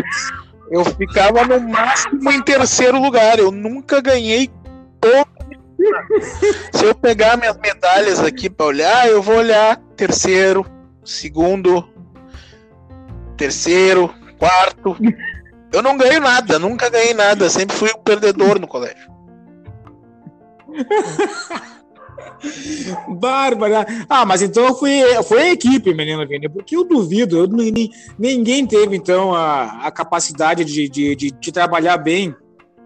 Eu 0.70 0.84
ficava 0.84 1.44
no 1.44 1.60
máximo 1.68 2.30
em 2.30 2.42
terceiro 2.42 3.00
lugar. 3.00 3.38
Eu 3.38 3.50
nunca 3.50 4.00
ganhei 4.00 4.48
todo. 5.00 5.28
Se 6.72 6.84
eu 6.84 6.94
pegar 6.94 7.36
minhas 7.36 7.56
medalhas 7.58 8.20
aqui 8.20 8.48
para 8.48 8.66
olhar, 8.66 9.08
eu 9.08 9.22
vou 9.22 9.36
olhar 9.36 9.76
terceiro, 9.96 10.64
segundo, 11.04 11.88
terceiro, 13.36 14.14
quarto. 14.38 14.96
Eu 15.72 15.82
não 15.82 15.96
ganho 15.96 16.20
nada, 16.20 16.58
nunca 16.58 16.90
ganhei 16.90 17.14
nada. 17.14 17.48
Sempre 17.48 17.76
fui 17.76 17.90
um 17.90 18.02
perdedor 18.02 18.60
no 18.60 18.68
colégio. 18.68 19.10
Bárbara. 23.08 23.86
Ah, 24.08 24.24
mas 24.24 24.42
então 24.42 24.74
foi, 24.74 25.00
foi 25.24 25.42
a 25.42 25.52
equipe, 25.52 25.94
menino 25.94 26.26
Vini, 26.26 26.48
porque 26.48 26.76
eu 26.76 26.84
duvido, 26.84 27.38
eu, 27.38 27.48
ninguém 28.18 28.66
teve 28.66 28.96
então 28.96 29.34
a, 29.34 29.86
a 29.86 29.90
capacidade 29.90 30.64
de, 30.64 30.88
de, 30.88 31.16
de, 31.16 31.30
de, 31.30 31.52
trabalhar 31.52 31.98
bem, 31.98 32.34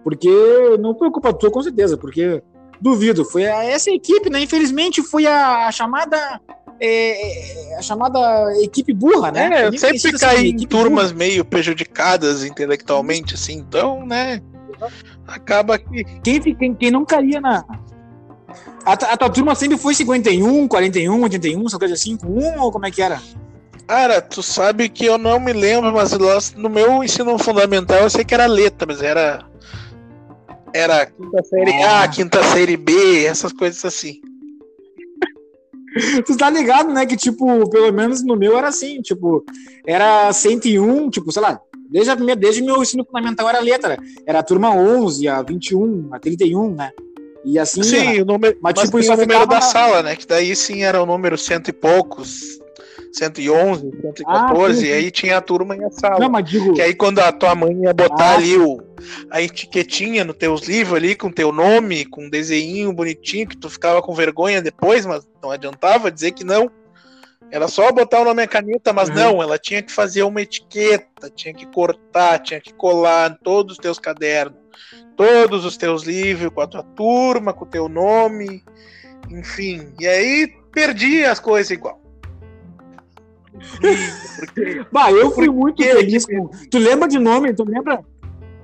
porque 0.03 0.29
não 0.79 0.95
culpa 0.95 1.33
tua, 1.33 1.51
com 1.51 1.63
certeza, 1.63 1.97
porque 1.97 2.43
duvido, 2.81 3.25
foi 3.25 3.47
a, 3.47 3.65
essa 3.65 3.91
equipe, 3.91 4.29
né? 4.29 4.41
Infelizmente 4.41 5.03
foi 5.03 5.27
a, 5.27 5.67
a 5.67 5.73
chamada. 5.73 6.41
É, 6.81 7.73
é 7.73 7.79
a 7.79 7.83
chamada 7.83 8.19
equipe 8.61 8.93
burra, 8.93 9.31
né? 9.31 9.63
É, 9.63 9.69
eu 9.69 9.79
sempre 9.79 10.19
caí 10.19 10.51
em 10.51 10.67
turmas 10.67 11.13
burra. 11.13 11.19
meio 11.19 11.45
prejudicadas 11.45 12.45
intelectualmente, 12.45 13.35
assim, 13.35 13.55
então, 13.55 14.05
né? 14.05 14.41
Acaba 15.27 15.79
que. 15.79 16.05
Quem, 16.23 16.41
quem, 16.41 16.75
quem 16.75 16.91
não 16.91 17.05
caía 17.05 17.41
na, 17.41 17.65
a, 18.85 18.93
a 18.93 19.17
tua 19.17 19.31
turma 19.31 19.55
sempre 19.55 19.79
foi 19.79 19.95
51, 19.95 20.69
41, 20.69 21.23
81, 21.23 21.67
essa 21.67 21.79
coisa 21.79 21.95
assim, 21.95 22.17
com 22.17 22.27
um 22.27 22.61
ou 22.61 22.71
como 22.71 22.87
é 22.87 22.91
que 22.91 23.03
era? 23.03 23.21
Cara, 23.87 24.21
tu 24.21 24.43
sabe 24.43 24.89
que 24.89 25.05
eu 25.05 25.19
não 25.19 25.39
me 25.39 25.53
lembro, 25.53 25.93
mas 25.93 26.13
no 26.55 26.71
meu 26.71 27.05
ensino 27.05 27.39
fundamental 27.39 27.99
eu 27.99 28.11
sei 28.11 28.25
que 28.25 28.35
era 28.35 28.47
letra, 28.47 28.87
mas 28.87 29.03
era. 29.03 29.45
Era 30.73 31.07
quinta 31.07 31.43
série 31.45 31.83
A, 31.83 32.09
quinta 32.09 32.43
série 32.43 32.77
B, 32.77 33.25
essas 33.25 33.53
coisas 33.53 33.85
assim. 33.85 34.21
tu 36.27 36.37
tá 36.37 36.51
ligado, 36.51 36.93
né? 36.93 37.07
Que, 37.07 37.17
tipo, 37.17 37.69
pelo 37.71 37.93
menos 37.93 38.25
no 38.25 38.37
meu 38.37 38.59
era 38.59 38.69
assim, 38.69 39.01
tipo, 39.01 39.45
era 39.87 40.33
101, 40.33 41.11
tipo, 41.11 41.31
sei 41.31 41.43
lá, 41.43 41.61
desde 41.89 42.11
a 42.11 42.17
primeira, 42.17 42.41
desde 42.41 42.63
o 42.63 42.65
meu 42.65 42.83
ensino 42.83 43.05
fundamental 43.05 43.49
era 43.49 43.61
letra. 43.61 43.99
Era 44.27 44.41
a 44.41 44.43
turma 44.43 44.75
11, 44.75 45.29
a 45.29 45.43
21, 45.43 46.09
a 46.13 46.19
31, 46.19 46.75
né? 46.75 46.91
E 47.45 47.59
assim. 47.59 47.83
Sim, 47.83 48.23
o 48.23 48.25
número, 48.25 48.57
mas, 48.61 48.75
mas 48.75 48.85
tipo, 48.85 48.99
isso 48.99 49.13
o 49.13 49.17
número 49.17 49.47
da 49.47 49.61
sala, 49.61 50.03
né? 50.03 50.17
Que 50.17 50.27
daí 50.27 50.55
sim 50.57 50.83
era 50.83 51.03
o 51.03 51.07
número 51.07 51.37
cento 51.37 51.69
e 51.69 51.73
poucos. 51.73 52.59
111, 53.15 53.93
114, 54.03 54.27
ah, 54.27 54.75
sim, 54.75 54.81
sim. 54.81 54.87
e 54.87 54.93
aí 54.93 55.11
tinha 55.11 55.37
a 55.37 55.41
turma 55.41 55.77
e 55.77 55.85
a 55.85 55.91
sala. 55.91 56.19
Não, 56.19 56.29
mas 56.29 56.51
digo... 56.51 56.75
Que 56.75 56.83
aí 56.83 56.95
quando 56.95 57.21
a 57.21 57.31
tua 57.31 57.55
mãe 57.55 57.73
ia 57.83 57.95
botar 57.95 58.33
ah, 58.33 58.35
ali 58.35 58.59
o, 58.59 58.83
a 59.31 59.41
etiquetinha 59.41 60.25
nos 60.25 60.37
teus 60.37 60.63
livros 60.63 60.97
ali, 60.97 61.15
com 61.15 61.31
teu 61.31 61.53
nome, 61.53 62.05
com 62.07 62.25
um 62.25 62.29
desenho 62.29 62.93
bonitinho, 62.93 63.47
que 63.47 63.57
tu 63.57 63.71
ficava 63.71 64.03
com 64.03 64.13
vergonha 64.13 64.61
depois, 64.61 65.07
mas 65.07 65.25
não 65.41 65.53
adiantava 65.53 66.11
dizer 66.11 66.33
que 66.33 66.43
não. 66.43 66.69
Era 67.51 67.69
só 67.69 67.93
botar 67.93 68.21
o 68.21 68.25
nome 68.25 68.43
na 68.43 68.49
caneta, 68.49 68.93
mas 68.93 69.09
uhum. 69.09 69.15
não, 69.15 69.43
ela 69.43 69.59
tinha 69.59 69.83
que 69.83 69.93
fazer 69.93 70.23
uma 70.23 70.43
etiqueta, 70.43 71.31
tinha 71.31 71.55
que 71.55 71.67
cortar, 71.67 72.41
tinha 72.41 72.61
que 72.61 72.73
colar 72.75 73.31
em 73.31 73.45
todos 73.45 73.73
os 73.73 73.79
teus 73.79 73.99
cadernos, 73.99 74.59
todos 75.17 75.65
os 75.65 75.77
teus 75.77 76.03
livros, 76.03 76.53
com 76.53 76.61
a 76.61 76.67
tua 76.67 76.83
turma, 76.83 77.53
com 77.53 77.65
o 77.65 77.69
teu 77.69 77.89
nome, 77.89 78.63
enfim. 79.31 79.93
E 80.01 80.07
aí 80.07 80.53
perdi 80.73 81.25
as 81.25 81.39
coisas 81.39 81.71
igual. 81.71 82.01
Porque, 84.37 84.85
bah, 84.91 85.13
eu 85.13 85.31
fui 85.31 85.49
muito 85.49 85.83
feliz 85.83 86.27
com. 86.27 86.49
Tu 86.71 86.79
lembra 86.79 87.09
de 87.09 87.19
nome? 87.19 87.55
Tu 87.55 87.65
lembra? 87.65 88.05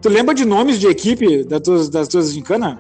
Tu 0.02 0.08
lembra 0.08 0.34
de 0.34 0.44
nomes 0.44 0.78
de 0.78 0.88
equipe 0.88 1.44
das 1.44 1.60
tuas, 1.60 1.88
das 1.88 2.08
tuas 2.08 2.32
gincanas? 2.32 2.76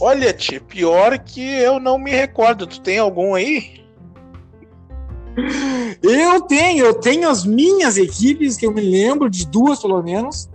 Olha, 0.00 0.32
tio, 0.32 0.60
pior 0.62 1.18
que 1.18 1.40
eu 1.40 1.80
não 1.80 1.98
me 1.98 2.10
recordo. 2.10 2.66
Tu 2.66 2.80
tem 2.80 2.98
algum 2.98 3.34
aí? 3.34 3.80
Eu 6.02 6.40
tenho, 6.42 6.86
eu 6.86 6.94
tenho 6.94 7.28
as 7.28 7.44
minhas 7.44 7.96
equipes, 7.96 8.56
que 8.56 8.66
eu 8.66 8.72
me 8.72 8.80
lembro 8.80 9.28
de 9.28 9.46
duas 9.46 9.80
pelo 9.80 10.02
menos. 10.02 10.48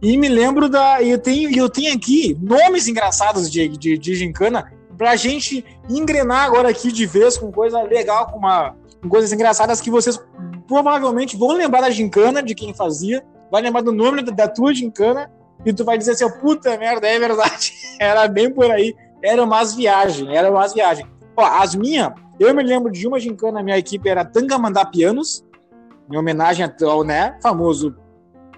E 0.00 0.16
me 0.16 0.28
lembro 0.28 0.68
da. 0.68 1.02
Eu 1.02 1.18
tenho, 1.18 1.54
eu 1.56 1.68
tenho 1.68 1.94
aqui 1.94 2.36
nomes 2.40 2.86
engraçados 2.88 3.50
de, 3.50 3.68
de, 3.68 3.98
de 3.98 4.14
gincana 4.14 4.72
pra 4.96 5.16
gente 5.16 5.64
engrenar 5.88 6.44
agora 6.44 6.68
aqui 6.68 6.92
de 6.92 7.06
vez 7.06 7.36
com 7.36 7.50
coisa 7.50 7.82
legal, 7.82 8.30
com 8.30 8.38
uma 8.38 8.76
coisas 9.08 9.32
engraçadas 9.32 9.80
que 9.80 9.90
vocês 9.90 10.18
provavelmente 10.66 11.36
vão 11.36 11.52
lembrar 11.52 11.82
da 11.82 11.90
gincana, 11.90 12.42
de 12.42 12.54
quem 12.54 12.72
fazia, 12.72 13.24
vai 13.50 13.62
lembrar 13.62 13.82
do 13.82 13.92
nome 13.92 14.22
da, 14.22 14.32
da 14.32 14.48
tua 14.48 14.74
gincana, 14.74 15.30
e 15.64 15.72
tu 15.72 15.84
vai 15.84 15.96
dizer 15.98 16.12
assim, 16.12 16.28
puta 16.40 16.76
merda, 16.76 17.06
é 17.06 17.18
verdade. 17.18 17.72
era 18.00 18.26
bem 18.28 18.50
por 18.50 18.70
aí. 18.70 18.94
Era 19.22 19.42
umas 19.42 19.74
viagens, 19.74 20.28
era 20.28 20.50
umas 20.50 20.74
viagens. 20.74 21.08
Ó, 21.36 21.44
as 21.44 21.74
minhas, 21.74 22.12
eu 22.38 22.54
me 22.54 22.62
lembro 22.62 22.90
de 22.90 23.06
uma 23.06 23.18
gincana, 23.18 23.62
minha 23.62 23.78
equipe 23.78 24.08
era 24.08 24.24
Tangamandá 24.24 24.84
Pianos, 24.84 25.44
em 26.10 26.16
homenagem 26.16 26.70
ao, 26.82 27.04
né, 27.04 27.38
famoso, 27.42 27.94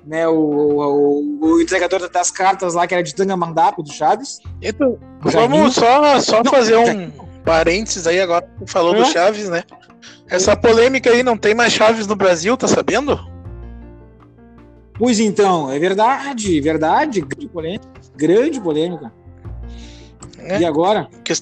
né, 0.04 0.26
o, 0.28 0.34
o, 0.34 1.38
o 1.40 1.60
entregador 1.60 2.08
das 2.08 2.30
cartas 2.30 2.74
lá, 2.74 2.86
que 2.86 2.94
era 2.94 3.02
de 3.02 3.14
Tangamandap, 3.14 3.82
do 3.82 3.92
Chaves. 3.92 4.40
Então, 4.62 4.98
vamos 5.20 5.74
só, 5.74 6.20
só 6.20 6.42
Não, 6.42 6.50
fazer 6.50 6.76
um 6.76 7.10
parênteses 7.44 8.06
aí 8.06 8.20
agora, 8.20 8.48
falou 8.66 8.94
do 8.94 9.04
Chaves, 9.04 9.48
né? 9.48 9.62
Essa 10.28 10.56
polêmica 10.56 11.10
aí 11.10 11.22
não 11.22 11.36
tem 11.36 11.54
mais 11.54 11.72
chaves 11.72 12.06
no 12.06 12.16
Brasil, 12.16 12.56
tá 12.56 12.66
sabendo? 12.66 13.18
Pois 14.98 15.20
então, 15.20 15.70
é 15.70 15.78
verdade, 15.78 16.60
verdade. 16.60 17.20
Grande 17.20 17.48
polêmica. 17.48 17.88
Grande 18.16 18.60
polêmica. 18.60 19.12
É. 20.46 20.60
E 20.60 20.64
agora? 20.64 21.08
Que 21.24 21.32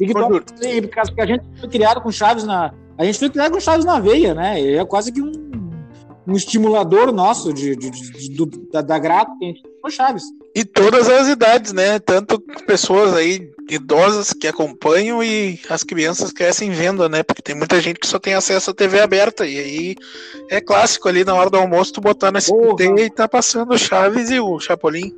porque 1.10 1.20
a 1.20 1.26
gente 1.26 1.44
foi 1.60 1.68
criado 1.68 2.00
com 2.00 2.10
chaves 2.10 2.44
na. 2.44 2.72
A 2.96 3.04
gente 3.04 3.18
foi 3.18 3.30
criado 3.30 3.52
com 3.52 3.60
chaves 3.60 3.84
na 3.84 4.00
veia, 4.00 4.34
né? 4.34 4.60
É 4.60 4.84
quase 4.84 5.12
que 5.12 5.20
um, 5.20 5.50
um 6.26 6.34
estimulador 6.34 7.12
nosso 7.12 7.52
de, 7.52 7.76
de, 7.76 7.90
de, 7.90 8.28
de 8.28 8.46
da, 8.72 8.80
da 8.80 8.98
grata 8.98 9.32
que 9.38 9.44
a 9.44 9.48
gente 9.48 9.62
com 9.84 9.90
chaves. 9.90 10.24
E 10.54 10.64
todas 10.64 11.08
as 11.10 11.28
idades, 11.28 11.72
né? 11.72 11.98
Tanto 11.98 12.40
pessoas 12.66 13.14
aí 13.14 13.50
idosas 13.68 14.32
que 14.32 14.46
acompanham 14.46 15.22
e 15.22 15.60
as 15.68 15.82
crianças 15.82 16.32
crescem 16.32 16.70
vendo, 16.70 17.06
né? 17.08 17.22
Porque 17.22 17.42
tem 17.42 17.54
muita 17.54 17.80
gente 17.80 18.00
que 18.00 18.06
só 18.06 18.18
tem 18.18 18.34
acesso 18.34 18.70
à 18.70 18.74
TV 18.74 19.00
aberta. 19.00 19.46
E 19.46 19.58
aí 19.58 19.96
é 20.50 20.60
clássico 20.60 21.08
ali 21.08 21.24
na 21.24 21.34
hora 21.34 21.50
do 21.50 21.58
almoço 21.58 21.92
tu 21.92 22.00
botar 22.00 22.34
SBT 22.34 22.84
e 22.98 23.10
tá 23.10 23.28
passando 23.28 23.76
Chaves 23.76 24.30
e 24.30 24.40
o 24.40 24.58
Chapolin. 24.58 25.12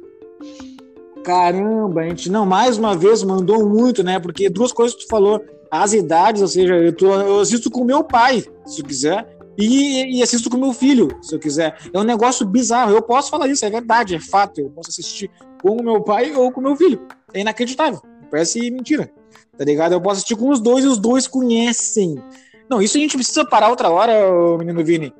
Caramba, 1.26 2.02
a 2.02 2.08
gente 2.08 2.30
não, 2.30 2.46
mais 2.46 2.78
uma 2.78 2.96
vez 2.96 3.24
mandou 3.24 3.68
muito, 3.68 4.04
né? 4.04 4.20
Porque 4.20 4.48
duas 4.48 4.70
coisas 4.70 4.96
que 4.96 5.06
tu 5.06 5.08
falou, 5.08 5.44
as 5.68 5.92
idades, 5.92 6.40
ou 6.40 6.46
seja, 6.46 6.76
eu, 6.76 6.92
tô, 6.94 7.12
eu 7.12 7.40
assisto 7.40 7.68
com 7.68 7.82
meu 7.82 8.04
pai, 8.04 8.44
se 8.64 8.80
tu 8.80 8.86
quiser, 8.86 9.36
e, 9.58 10.18
e, 10.18 10.22
assisto 10.22 10.48
com 10.48 10.56
meu 10.56 10.72
filho, 10.72 11.08
se 11.20 11.34
eu 11.34 11.40
quiser. 11.40 11.76
É 11.92 11.98
um 11.98 12.04
negócio 12.04 12.46
bizarro. 12.46 12.92
Eu 12.92 13.02
posso 13.02 13.28
falar 13.28 13.48
isso, 13.48 13.64
é 13.64 13.70
verdade, 13.70 14.14
é 14.14 14.20
fato. 14.20 14.60
Eu 14.60 14.70
posso 14.70 14.90
assistir 14.90 15.28
com 15.60 15.72
o 15.72 15.82
meu 15.82 16.00
pai 16.00 16.32
ou 16.32 16.52
com 16.52 16.60
o 16.60 16.62
meu 16.62 16.76
filho. 16.76 17.04
É 17.34 17.40
inacreditável. 17.40 18.00
Parece 18.30 18.70
mentira. 18.70 19.10
Tá 19.58 19.64
ligado? 19.64 19.94
Eu 19.94 20.00
posso 20.00 20.18
assistir 20.18 20.36
com 20.36 20.48
os 20.50 20.60
dois 20.60 20.84
e 20.84 20.88
os 20.88 20.98
dois 20.98 21.26
conhecem. 21.26 22.22
Não, 22.70 22.80
isso 22.80 22.98
a 22.98 23.00
gente 23.00 23.16
precisa 23.16 23.44
parar 23.44 23.70
outra 23.70 23.90
hora, 23.90 24.14
menino 24.58 24.84
Vini. 24.84 25.12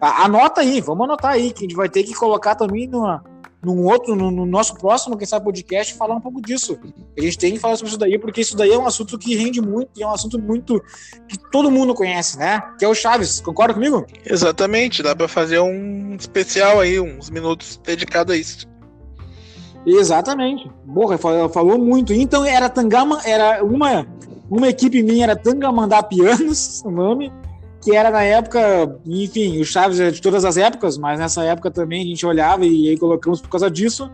Anota 0.00 0.62
aí, 0.62 0.80
vamos 0.80 1.04
anotar 1.04 1.32
aí, 1.32 1.52
que 1.52 1.58
a 1.58 1.68
gente 1.68 1.76
vai 1.76 1.90
ter 1.90 2.02
que 2.02 2.14
colocar 2.14 2.54
também 2.54 2.86
numa, 2.86 3.22
num 3.62 3.84
outro, 3.84 4.16
no, 4.16 4.30
no, 4.30 4.46
nosso 4.46 4.74
próximo, 4.74 5.16
quem 5.16 5.26
sabe, 5.26 5.44
podcast, 5.44 5.94
falar 5.94 6.14
um 6.14 6.20
pouco 6.20 6.40
disso. 6.40 6.78
A 7.16 7.20
gente 7.20 7.38
tem 7.38 7.52
que 7.52 7.58
falar 7.58 7.76
sobre 7.76 7.90
isso 7.90 7.98
daí, 7.98 8.18
porque 8.18 8.40
isso 8.40 8.56
daí 8.56 8.70
é 8.70 8.78
um 8.78 8.86
assunto 8.86 9.18
que 9.18 9.36
rende 9.36 9.60
muito, 9.60 9.90
e 9.96 10.02
é 10.02 10.06
um 10.06 10.12
assunto 10.12 10.38
muito 10.38 10.82
que 11.28 11.38
todo 11.50 11.70
mundo 11.70 11.94
conhece, 11.94 12.38
né? 12.38 12.62
Que 12.78 12.84
é 12.84 12.88
o 12.88 12.94
Chaves. 12.94 13.40
Concorda 13.40 13.74
comigo? 13.74 14.06
Exatamente, 14.24 15.02
dá 15.02 15.14
para 15.14 15.28
fazer 15.28 15.60
um 15.60 16.14
especial 16.14 16.80
aí, 16.80 16.98
uns 16.98 17.28
minutos 17.28 17.78
dedicados 17.84 18.34
a 18.34 18.36
isso. 18.36 18.68
Exatamente. 19.86 20.70
Porra, 20.92 21.18
falou 21.18 21.78
muito. 21.78 22.12
Então 22.12 22.44
era 22.44 22.68
Tangama, 22.68 23.20
era 23.24 23.64
uma 23.64 24.06
uma 24.50 24.68
equipe 24.68 25.02
minha 25.02 25.24
era 25.24 25.36
Tangamandá 25.36 26.02
Pianos, 26.02 26.82
o 26.84 26.90
nome, 26.90 27.32
que 27.80 27.96
era 27.96 28.10
na 28.10 28.22
época, 28.22 28.98
enfim, 29.06 29.58
o 29.58 29.64
Chaves 29.64 29.98
é 30.00 30.10
de 30.10 30.20
todas 30.20 30.44
as 30.44 30.56
épocas, 30.56 30.98
mas 30.98 31.18
nessa 31.18 31.42
época 31.44 31.70
também 31.70 32.02
a 32.02 32.06
gente 32.06 32.26
olhava 32.26 32.66
e 32.66 32.88
aí 32.88 32.98
colocamos 32.98 33.40
por 33.40 33.48
causa 33.48 33.70
disso. 33.70 34.10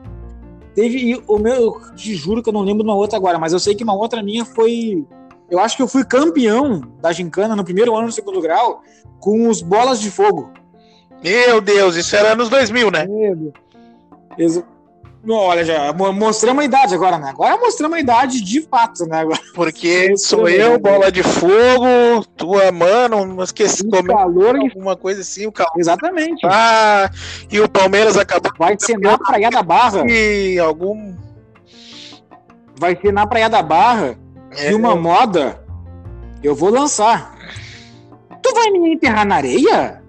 Teve 0.74 1.20
o 1.26 1.38
meu, 1.38 1.54
eu 1.54 1.94
te 1.94 2.14
juro 2.14 2.42
que 2.42 2.48
eu 2.48 2.52
não 2.52 2.62
lembro 2.62 2.84
de 2.84 2.88
uma 2.88 2.94
outra 2.94 3.16
agora, 3.16 3.38
mas 3.38 3.52
eu 3.52 3.58
sei 3.58 3.74
que 3.74 3.82
uma 3.82 3.94
outra 3.94 4.22
minha 4.22 4.44
foi, 4.44 5.04
eu 5.50 5.58
acho 5.58 5.76
que 5.76 5.82
eu 5.82 5.88
fui 5.88 6.04
campeão 6.04 6.80
da 7.00 7.12
gincana 7.12 7.56
no 7.56 7.64
primeiro 7.64 7.96
ano 7.96 8.06
do 8.06 8.12
segundo 8.12 8.40
grau 8.40 8.82
com 9.18 9.48
os 9.48 9.62
bolas 9.62 10.00
de 10.00 10.10
fogo. 10.10 10.52
Meu 11.22 11.60
Deus, 11.60 11.96
isso 11.96 12.14
era 12.14 12.32
anos 12.32 12.48
2000, 12.48 12.90
né? 12.90 13.06
Meu 13.06 13.52
Deus. 14.36 14.62
Olha, 15.28 15.64
já 15.64 15.92
mostramos 15.92 16.62
a 16.62 16.64
idade 16.64 16.94
agora, 16.94 17.18
né? 17.18 17.30
Agora 17.30 17.56
mostramos 17.56 17.96
a 17.96 18.00
idade 18.00 18.40
de 18.42 18.62
fato, 18.62 19.06
né? 19.06 19.20
Agora. 19.20 19.40
Porque 19.54 20.16
sou 20.16 20.48
eu, 20.48 20.78
bola 20.78 21.10
de 21.10 21.22
fogo, 21.22 22.24
tua 22.36 22.70
mano, 22.70 23.24
não 23.24 23.42
esqueci 23.42 23.84
o 23.86 24.04
calor 24.04 24.56
alguma 24.56 24.96
coisa 24.96 25.22
assim, 25.22 25.46
o 25.46 25.52
calor. 25.52 25.72
Exatamente. 25.76 26.46
Ah, 26.46 27.10
e 27.50 27.58
o 27.58 27.68
Palmeiras 27.68 28.16
acabou. 28.16 28.52
Vai 28.56 28.76
ser 28.78 28.98
na 28.98 29.18
Praia 29.18 29.50
da 29.50 29.62
Barra. 29.62 30.04
E 30.06 30.58
algum. 30.58 31.16
Vai 32.78 32.96
ser 33.00 33.12
na 33.12 33.26
Praia 33.26 33.48
da 33.48 33.62
Barra. 33.62 34.16
É. 34.52 34.70
E 34.70 34.74
uma 34.74 34.94
moda 34.94 35.60
eu 36.42 36.54
vou 36.54 36.70
lançar. 36.70 37.34
Tu 38.42 38.54
vai 38.54 38.70
me 38.70 38.92
enterrar 38.92 39.26
na 39.26 39.36
areia? 39.36 40.02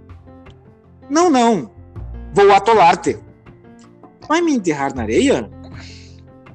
Não, 1.09 1.29
não. 1.29 1.71
Vou 2.33 2.51
atolar-te. 2.53 3.17
Vai 4.27 4.41
me 4.41 4.53
enterrar 4.53 4.93
na 4.93 5.03
areia? 5.03 5.49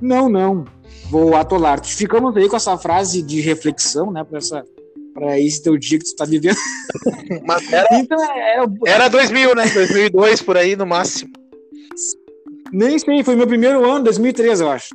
Não, 0.01 0.29
não. 0.29 0.65
Vou 1.11 1.35
atolar. 1.37 1.85
Ficamos 1.85 2.37
aí 2.37 2.49
com 2.49 2.57
essa 2.57 2.77
frase 2.77 3.23
de 3.23 3.41
reflexão, 3.41 4.11
né? 4.11 4.25
Para 4.25 4.39
essa 4.39 4.65
para 5.15 5.39
esse 5.39 5.63
teu 5.63 5.77
dia 5.77 5.99
que 5.99 6.07
tu 6.07 6.17
tá 6.17 6.25
vivendo. 6.25 6.57
Mas 7.47 7.71
era, 7.71 7.87
então, 7.93 8.19
era, 8.23 8.71
era 8.87 9.09
2000, 9.09 9.55
né? 9.55 9.69
2002 9.69 10.43
por 10.43 10.57
aí 10.57 10.75
no 10.75 10.87
máximo. 10.87 11.31
Nem 12.73 12.99
sei, 12.99 13.23
foi 13.23 13.37
meu 13.37 13.47
primeiro 13.47 13.85
ano, 13.85 14.05
2013, 14.05 14.63
eu 14.63 14.71
acho. 14.71 14.95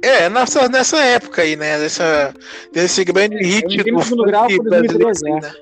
É, 0.00 0.28
nessa, 0.28 0.68
nessa 0.68 0.98
época 0.98 1.42
aí, 1.42 1.56
né? 1.56 1.78
Dessa, 1.78 2.34
desse 2.72 3.04
grande 3.04 3.36
é, 3.36 3.42
hit 3.42 3.82
do 3.82 4.02
segundo 4.02 4.24
grau 4.24 4.48
foi 4.48 4.58
2013, 4.58 5.24
né? 5.24 5.52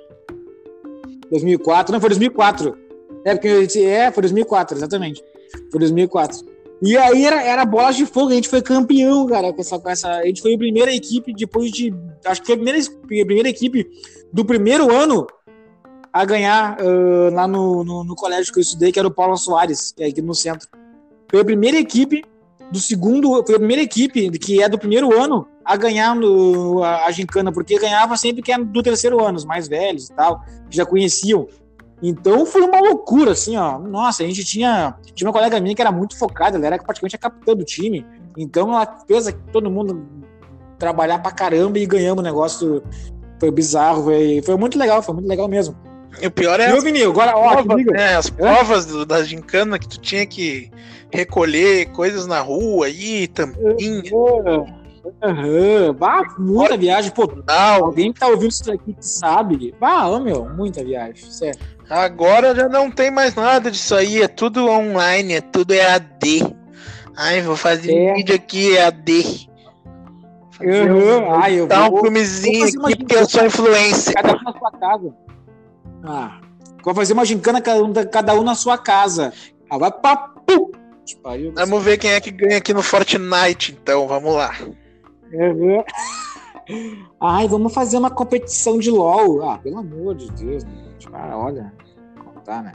2004, 1.31 1.93
não, 1.93 2.01
foi 2.01 2.11
2004. 2.11 2.77
É, 3.25 3.35
porque 3.35 3.79
é, 3.81 4.11
foi 4.11 4.23
2004, 4.23 4.77
exatamente. 4.77 5.23
Foi 5.71 5.81
2004. 5.81 6.45
E 6.83 6.97
aí 6.97 7.27
era, 7.27 7.43
era 7.43 7.65
bolas 7.65 7.95
de 7.95 8.07
fogo, 8.07 8.31
a 8.31 8.35
gente 8.35 8.49
foi 8.49 8.63
campeão, 8.63 9.27
cara, 9.27 9.53
com 9.53 9.61
essa, 9.61 9.79
com 9.79 9.91
essa. 9.91 10.09
A 10.09 10.27
gente 10.27 10.41
foi 10.41 10.55
a 10.55 10.59
primeira 10.59 10.93
equipe, 10.93 11.35
depois 11.35 11.71
de. 11.71 11.93
Acho 12.25 12.41
que 12.41 12.47
foi 12.47 12.55
a 12.55 12.59
primeira, 12.59 12.79
a 12.81 13.27
primeira 13.27 13.49
equipe 13.49 13.87
do 14.33 14.45
primeiro 14.45 14.91
ano 14.91 15.27
a 16.13 16.25
ganhar 16.25 16.79
uh, 16.81 17.33
lá 17.35 17.47
no, 17.47 17.85
no, 17.85 18.03
no, 18.03 18.15
colégio 18.17 18.53
que 18.53 18.59
eu 18.59 18.63
estudei, 18.63 18.91
que 18.91 18.99
era 18.99 19.07
o 19.07 19.13
Paulo 19.13 19.37
Soares, 19.37 19.93
que 19.93 20.03
é 20.03 20.07
aqui 20.07 20.23
no 20.23 20.35
centro. 20.35 20.69
Foi 21.31 21.41
a 21.41 21.45
primeira 21.45 21.79
equipe 21.79 22.25
do 22.73 22.79
segundo. 22.79 23.45
Foi 23.45 23.55
a 23.55 23.59
primeira 23.59 23.83
equipe 23.83 24.31
que 24.39 24.63
é 24.63 24.69
do 24.69 24.79
primeiro 24.79 25.17
ano 25.17 25.47
a 25.65 25.77
ganhar 25.77 26.17
no, 26.17 26.83
a, 26.83 27.07
a 27.07 27.11
gincana, 27.13 27.53
porque 27.53 27.79
ganhava 27.79 28.17
sempre 28.17 28.43
que 28.43 28.51
era 28.51 28.65
do 28.65 28.83
terceiro 28.83 29.23
ano, 29.25 29.37
os 29.37 29.45
mais 29.45 29.69
velhos 29.69 30.09
e 30.09 30.13
tal, 30.15 30.41
que 30.69 30.77
já 30.77 30.87
conheciam. 30.87 31.47
Então 32.03 32.47
foi 32.47 32.63
uma 32.63 32.81
loucura, 32.81 33.33
assim, 33.33 33.57
ó. 33.57 33.79
Nossa, 33.79 34.23
a 34.23 34.27
gente 34.27 34.45
tinha. 34.45 34.95
Tinha 35.15 35.29
uma 35.29 35.33
colega 35.33 35.61
minha 35.61 35.75
que 35.75 35.83
era 35.83 35.93
muito 35.93 36.17
focada, 36.17 36.57
ela 36.57 36.67
era 36.67 36.79
praticamente 36.79 37.17
a 37.17 37.19
capitã 37.19 37.55
do 37.55 37.65
time. 37.65 38.07
Então 38.37 38.73
ela 38.73 38.99
fez 39.07 39.35
todo 39.53 39.71
mundo 39.71 40.07
trabalhar 40.79 41.19
pra 41.19 41.31
caramba 41.31 41.79
e 41.79 41.87
ganhamos 41.87 42.21
o 42.21 42.25
negócio. 42.25 42.83
Foi 43.39 43.51
bizarro, 43.51 44.05
foi, 44.05 44.43
foi 44.45 44.57
muito 44.57 44.79
legal, 44.79 45.03
foi 45.03 45.15
muito 45.15 45.29
legal 45.29 45.49
mesmo. 45.49 45.77
E 46.21 46.27
o 46.27 46.31
pior 46.31 46.59
é 46.59 46.67
Viu, 46.67 46.79
as 46.79 46.85
Vini? 46.85 47.03
Agora, 47.03 47.37
ó, 47.37 47.63
provas, 47.63 47.87
né? 47.87 48.17
As 48.17 48.29
provas 48.29 48.87
do, 48.87 49.07
da 49.07 49.23
gincana 49.23 49.79
que 49.79 49.89
tu 49.89 49.99
tinha 49.99 50.27
que 50.27 50.71
recolher 51.11 51.91
coisas 51.93 52.27
na 52.27 52.41
rua 52.41 52.87
aí, 52.87 53.29
tampinha, 53.29 54.03
Aham. 55.23 55.95
Bah, 55.99 56.23
muita 56.39 56.77
viagem. 56.77 57.11
Pô, 57.11 57.23
jornal. 57.23 57.85
alguém 57.85 58.13
que 58.13 58.21
tá 58.21 58.29
ouvindo 58.29 58.51
isso 58.51 58.65
daqui 58.65 58.93
que 58.93 59.07
sabe. 59.07 59.75
Bah, 59.81 60.19
meu, 60.21 60.49
muita 60.49 60.85
viagem. 60.85 61.31
Sério. 61.31 61.59
Agora 61.91 62.55
já 62.55 62.69
não 62.69 62.89
tem 62.91 63.11
mais 63.11 63.35
nada 63.35 63.69
disso 63.71 63.97
aí, 63.97 64.23
é 64.23 64.29
tudo 64.29 64.69
online, 64.69 65.35
é 65.35 65.41
tudo 65.41 65.73
EAD. 65.75 66.55
Ai, 67.17 67.43
vou 67.43 67.57
fazer 67.57 67.93
É. 67.93 68.13
um 68.13 68.15
vídeo 68.15 68.35
aqui 68.35 68.77
EAD. 68.77 69.49
Fazer 70.53 70.89
Aham. 70.91 71.41
Ai, 71.43 71.55
eu 71.59 71.67
Tá 71.67 71.87
um 71.87 71.91
vou. 71.91 72.03
filmezinho 72.03 72.61
fazer 72.61 72.79
uma 72.79 72.89
aqui 72.89 72.99
porque 72.99 73.17
eu 73.17 73.29
sou 73.29 73.45
influencer. 73.45 74.15
Cada 74.15 74.37
um 74.37 74.43
na 74.43 74.53
sua 74.53 74.71
casa. 74.71 75.15
Ah. 76.05 76.41
Vou 76.85 76.95
fazer 76.95 77.13
uma 77.13 77.25
gincana 77.25 77.61
cada 77.61 77.83
um, 77.83 77.93
cada 77.93 78.35
um 78.35 78.43
na 78.43 78.55
sua 78.55 78.79
casa. 78.79 79.33
Ah, 79.69 79.77
vai 79.77 79.91
Te 81.05 81.17
pariu. 81.17 81.53
Vamos 81.57 81.83
ver 81.83 81.99
quem 81.99 82.13
é 82.13 82.21
que 82.21 82.31
ganha 82.31 82.59
aqui 82.59 82.73
no 82.73 82.83
Fortnite, 82.83 83.77
então, 83.81 84.07
vamos 84.07 84.33
lá. 84.35 84.53
Aham. 85.35 85.85
Ai, 87.21 87.49
vamos 87.49 87.75
fazer 87.75 87.99
uma 87.99 88.11
competição 88.11 88.79
de 88.79 88.91
LOL. 88.91 89.43
Ah, 89.51 89.59
pelo 89.59 89.79
amor 89.79 90.15
de 90.15 90.31
Deus, 90.33 90.63
né, 90.65 90.71
Ah, 91.13 91.37
olha. 91.37 91.73
Não 92.17 92.43
Tá, 92.43 92.63
né? 92.63 92.73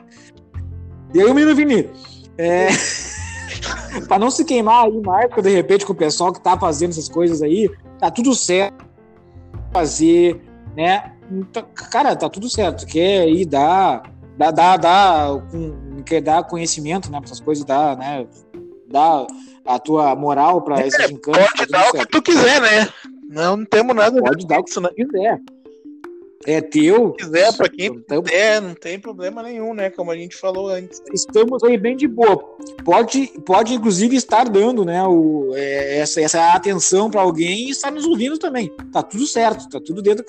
E 1.13 1.19
aí, 1.21 1.25
o 1.25 1.33
menino 1.33 1.55
Vini? 1.55 1.89
É... 2.37 2.67
pra 4.07 4.19
não 4.19 4.29
se 4.29 4.43
queimar 4.45 4.85
aí, 4.85 5.01
Marco, 5.01 5.41
de 5.41 5.49
repente, 5.49 5.85
com 5.85 5.93
o 5.93 5.95
pessoal 5.95 6.31
que 6.33 6.41
tá 6.41 6.57
fazendo 6.59 6.91
essas 6.91 7.09
coisas 7.09 7.41
aí, 7.41 7.69
tá 7.99 8.11
tudo 8.11 8.33
certo. 8.35 8.85
Fazer, 9.73 10.41
né? 10.75 11.13
Então, 11.31 11.65
Cara, 11.91 12.15
tá 12.15 12.29
tudo 12.29 12.49
certo. 12.49 12.85
Quer 12.85 13.27
ir 13.27 13.45
dar, 13.45 14.03
dar, 14.37 14.51
dar, 14.51 14.77
dar, 14.77 15.41
com- 15.49 16.03
quer 16.05 16.21
dar 16.21 16.43
conhecimento, 16.43 17.11
né? 17.11 17.17
Pra 17.19 17.25
essas 17.25 17.39
coisas, 17.39 17.65
dar, 17.65 17.97
né? 17.97 18.27
Dar 18.89 19.25
a 19.65 19.79
tua 19.79 20.15
moral 20.15 20.61
pra 20.61 20.85
esses 20.85 21.07
gincanas. 21.07 21.47
tá 21.47 21.51
Pode 21.57 21.57
tudo 21.65 21.71
dar 21.71 21.81
o 21.87 21.91
que 21.91 21.97
certo. 21.97 22.11
tu 22.11 22.21
quiser, 22.21 22.61
né? 22.61 22.89
Não, 23.29 23.57
não 23.57 23.65
temos 23.65 23.95
nada 23.95 24.21
Pode 24.21 24.45
dar 24.47 24.59
o 24.59 24.63
com 24.63 24.69
isso, 24.69 24.79
né? 24.81 24.89
que 24.95 25.05
quiser. 25.05 25.41
É 26.45 26.61
teu. 26.61 27.15
Se 27.19 27.25
quiser, 27.25 27.57
pra 27.57 27.67
quem 27.67 27.87
Então, 27.87 28.21
quiser, 28.21 28.61
não 28.61 28.75
tem 28.75 28.99
problema 28.99 29.41
nenhum, 29.41 29.73
né? 29.73 29.89
Como 29.89 30.11
a 30.11 30.15
gente 30.15 30.35
falou 30.35 30.69
antes. 30.69 31.01
estamos 31.11 31.63
aí 31.63 31.77
bem 31.77 31.95
de 31.95 32.07
boa. 32.07 32.37
Pode, 32.83 33.27
pode 33.45 33.73
inclusive 33.73 34.15
estar 34.15 34.47
dando, 34.47 34.85
né, 34.85 35.03
o, 35.03 35.51
é, 35.55 35.99
essa, 35.99 36.21
essa 36.21 36.53
atenção 36.53 37.09
para 37.09 37.21
alguém 37.21 37.67
e 37.67 37.71
estar 37.71 37.91
nos 37.91 38.05
ouvindo 38.05 38.37
também. 38.37 38.71
Tá 38.91 39.01
tudo 39.01 39.25
certo, 39.25 39.67
tá 39.69 39.79
tudo 39.79 40.01
dentro, 40.01 40.23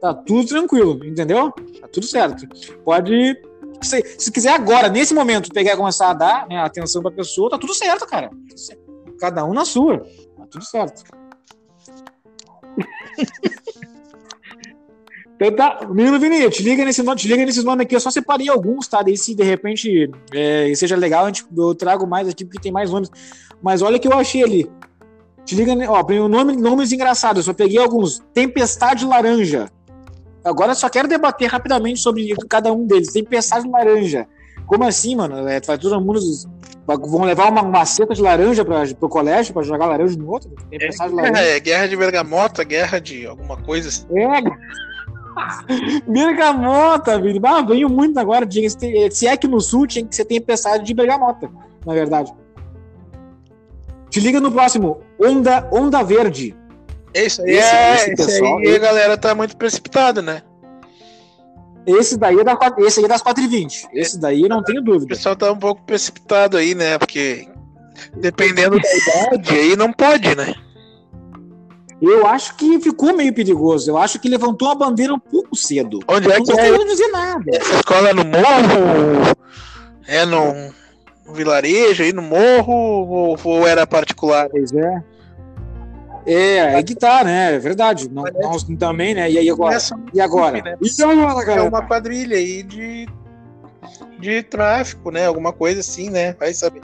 tá 0.00 0.14
tudo 0.14 0.46
tranquilo, 0.46 1.02
entendeu? 1.04 1.50
Tá 1.80 1.88
tudo 1.88 2.06
certo. 2.06 2.46
Pode, 2.84 3.40
se, 3.80 4.02
se 4.18 4.30
quiser 4.30 4.52
agora, 4.52 4.88
nesse 4.88 5.14
momento, 5.14 5.50
pegar 5.50 5.72
e 5.72 5.76
começar 5.76 6.10
a 6.10 6.14
dar 6.14 6.46
né, 6.46 6.58
atenção 6.58 7.00
para 7.02 7.10
pessoa, 7.10 7.50
tá 7.50 7.58
tudo 7.58 7.74
certo, 7.74 8.06
cara. 8.06 8.30
Cada 9.18 9.44
um 9.44 9.54
na 9.54 9.64
sua, 9.64 9.98
tá 9.98 10.46
tudo 10.50 10.64
certo. 10.64 11.04
Tá, 15.56 15.86
menino 15.88 16.18
Vini, 16.18 16.50
te 16.50 16.64
liga 16.64 16.84
nesse 16.84 17.00
nome, 17.02 17.20
te 17.20 17.28
liga 17.28 17.44
nesses 17.46 17.62
nomes 17.62 17.84
aqui. 17.84 17.94
Eu 17.94 18.00
só 18.00 18.10
separei 18.10 18.48
alguns, 18.48 18.88
tá? 18.88 19.02
Daí 19.02 19.16
se 19.16 19.34
de 19.36 19.44
repente 19.44 20.10
é, 20.34 20.72
seja 20.74 20.96
legal, 20.96 21.26
gente, 21.26 21.44
eu 21.56 21.74
trago 21.76 22.06
mais 22.06 22.28
aqui 22.28 22.44
porque 22.44 22.58
tem 22.60 22.72
mais 22.72 22.90
nomes. 22.90 23.08
Mas 23.62 23.80
olha 23.80 23.96
o 23.96 24.00
que 24.00 24.08
eu 24.08 24.14
achei 24.14 24.42
ali. 24.42 24.70
Te 25.44 25.54
liga, 25.54 25.74
ne- 25.74 25.86
ó, 25.86 26.04
nome, 26.28 26.56
nomes 26.56 26.92
engraçados. 26.92 27.38
Eu 27.46 27.52
só 27.52 27.54
peguei 27.56 27.78
alguns. 27.78 28.20
Tempestade 28.34 29.04
Laranja. 29.04 29.70
Agora 30.44 30.72
eu 30.72 30.76
só 30.76 30.88
quero 30.88 31.06
debater 31.06 31.48
rapidamente 31.48 32.00
sobre 32.00 32.34
cada 32.48 32.72
um 32.72 32.86
deles. 32.86 33.12
Tempestade 33.12 33.68
Laranja. 33.68 34.26
Como 34.66 34.84
assim, 34.84 35.16
mano? 35.16 35.48
É, 35.48 35.60
vai 35.60 35.78
todo 35.78 36.00
mundo. 36.00 36.20
Vão 36.86 37.24
levar 37.24 37.50
uma 37.50 37.62
maceta 37.62 38.14
de 38.14 38.20
laranja 38.22 38.64
pra, 38.64 38.82
pro 38.94 39.08
colégio 39.08 39.52
pra 39.54 39.62
jogar 39.62 39.86
laranja 39.86 40.16
no 40.16 40.30
outro? 40.30 40.50
Tempestade 40.70 41.12
Laranja. 41.12 41.40
É, 41.42 41.56
é 41.56 41.60
guerra 41.60 41.86
de 41.86 41.96
bergamota, 41.96 42.64
guerra 42.64 42.98
de 42.98 43.26
alguma 43.26 43.56
coisa 43.58 43.88
assim. 43.88 44.06
É. 44.10 44.87
Bergamota, 46.06 47.20
Vini. 47.20 47.40
Ah, 47.44 47.62
venho 47.62 47.88
muito 47.88 48.18
agora. 48.18 48.46
Se 48.50 48.76
tem- 48.76 49.04
é 49.26 49.36
que 49.36 49.46
no 49.48 49.60
sul 49.60 49.86
tinha 49.86 50.04
que 50.04 50.14
ser 50.14 50.24
tempestade 50.24 50.84
de 50.84 50.94
bergamota, 50.94 51.50
na 51.84 51.94
verdade. 51.94 52.32
Te 54.10 54.20
liga 54.20 54.40
no 54.40 54.50
próximo. 54.50 55.00
Onda, 55.20 55.68
onda 55.72 56.02
Verde. 56.02 56.56
Esse 57.12 57.42
aí, 57.42 57.50
Esse- 57.50 57.74
é, 57.74 57.94
esse 57.94 58.10
esse 58.12 58.16
pessoal- 58.26 58.58
aí 58.58 58.74
a 58.76 58.78
galera 58.78 59.16
tá 59.18 59.34
muito 59.34 59.56
precipitada, 59.56 60.22
né? 60.22 60.42
Esse 61.86 62.18
daí 62.18 62.38
é, 62.38 62.44
da, 62.44 62.54
quatro- 62.54 62.84
esse 62.86 63.00
aí 63.00 63.06
é 63.06 63.08
das 63.08 63.22
4h20. 63.22 63.88
Esse 63.94 64.18
daí 64.20 64.46
não 64.48 64.62
tenho 64.62 64.80
O 64.82 64.84
dúvida. 64.84 65.06
pessoal 65.06 65.34
tá 65.34 65.50
um 65.50 65.58
pouco 65.58 65.82
precipitado 65.82 66.56
aí, 66.58 66.74
né? 66.74 66.98
Porque 66.98 67.48
dependendo 68.16 68.78
da 68.78 69.32
idade 69.32 69.54
aí 69.54 69.76
não 69.76 69.92
pode, 69.92 70.34
né? 70.36 70.54
Eu 72.00 72.26
acho 72.26 72.54
que 72.54 72.78
ficou 72.80 73.16
meio 73.16 73.32
perigoso. 73.32 73.90
Eu 73.90 73.98
acho 73.98 74.18
que 74.20 74.28
levantou 74.28 74.68
a 74.68 74.74
bandeira 74.74 75.12
um 75.12 75.18
pouco 75.18 75.56
cedo. 75.56 75.98
Onde 76.06 76.30
é 76.30 76.38
Não 76.38 76.44
que 76.44 76.52
tô 76.52 76.58
é 76.58 76.62
querendo 76.62 76.86
dizer 76.86 77.08
nada. 77.08 77.44
essa 77.52 77.74
escola? 77.74 78.10
É 78.10 78.14
no 78.14 78.24
morro? 78.24 79.36
É 80.06 80.24
num, 80.24 80.70
num 81.26 81.32
vilarejo 81.32 82.02
aí 82.02 82.12
no 82.12 82.22
morro? 82.22 82.72
Ou, 82.72 83.38
ou 83.42 83.66
era 83.66 83.86
particular? 83.86 84.48
Pois 84.48 84.72
é. 84.72 85.02
É, 86.24 86.74
aí 86.74 86.84
que 86.84 86.94
tá, 86.94 87.24
né? 87.24 87.54
É 87.54 87.58
verdade. 87.58 88.08
Não, 88.08 88.22
nós 88.42 88.62
também, 88.78 89.14
né? 89.14 89.30
E 89.30 89.38
aí 89.38 89.50
agora? 89.50 89.78
E 90.12 90.20
agora? 90.20 90.62
né? 90.62 90.76
E 90.80 91.02
agora, 91.02 91.42
é 91.42 91.44
galera? 91.44 91.68
uma 91.68 91.82
quadrilha 91.82 92.36
aí 92.36 92.62
de, 92.62 93.08
de 94.20 94.42
tráfico, 94.42 95.10
né? 95.10 95.26
Alguma 95.26 95.52
coisa 95.52 95.80
assim, 95.80 96.10
né? 96.10 96.34
Vai 96.34 96.52
saber. 96.52 96.82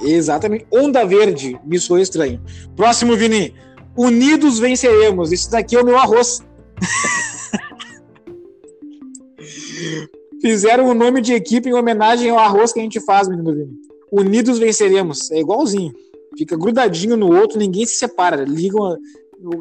Exatamente. 0.00 0.66
Onda 0.72 1.04
Verde, 1.04 1.58
me 1.64 1.78
soou 1.78 1.98
estranho. 1.98 2.40
Próximo, 2.76 3.16
Vini. 3.16 3.54
Unidos 3.96 4.58
venceremos. 4.58 5.32
Esse 5.32 5.50
daqui 5.50 5.76
é 5.76 5.80
o 5.80 5.84
meu 5.84 5.98
arroz. 5.98 6.42
Fizeram 10.40 10.88
o 10.88 10.94
nome 10.94 11.20
de 11.20 11.32
equipe 11.32 11.68
em 11.68 11.74
homenagem 11.74 12.30
ao 12.30 12.38
arroz 12.38 12.72
que 12.72 12.78
a 12.78 12.82
gente 12.82 13.00
faz, 13.00 13.28
menino 13.28 13.52
Vini. 13.52 13.72
Unidos 14.12 14.58
venceremos. 14.58 15.30
É 15.30 15.40
igualzinho. 15.40 15.92
Fica 16.36 16.56
grudadinho 16.56 17.16
no 17.16 17.36
outro, 17.36 17.58
ninguém 17.58 17.84
se 17.84 17.96
separa. 17.96 18.44
Ligam 18.44 18.96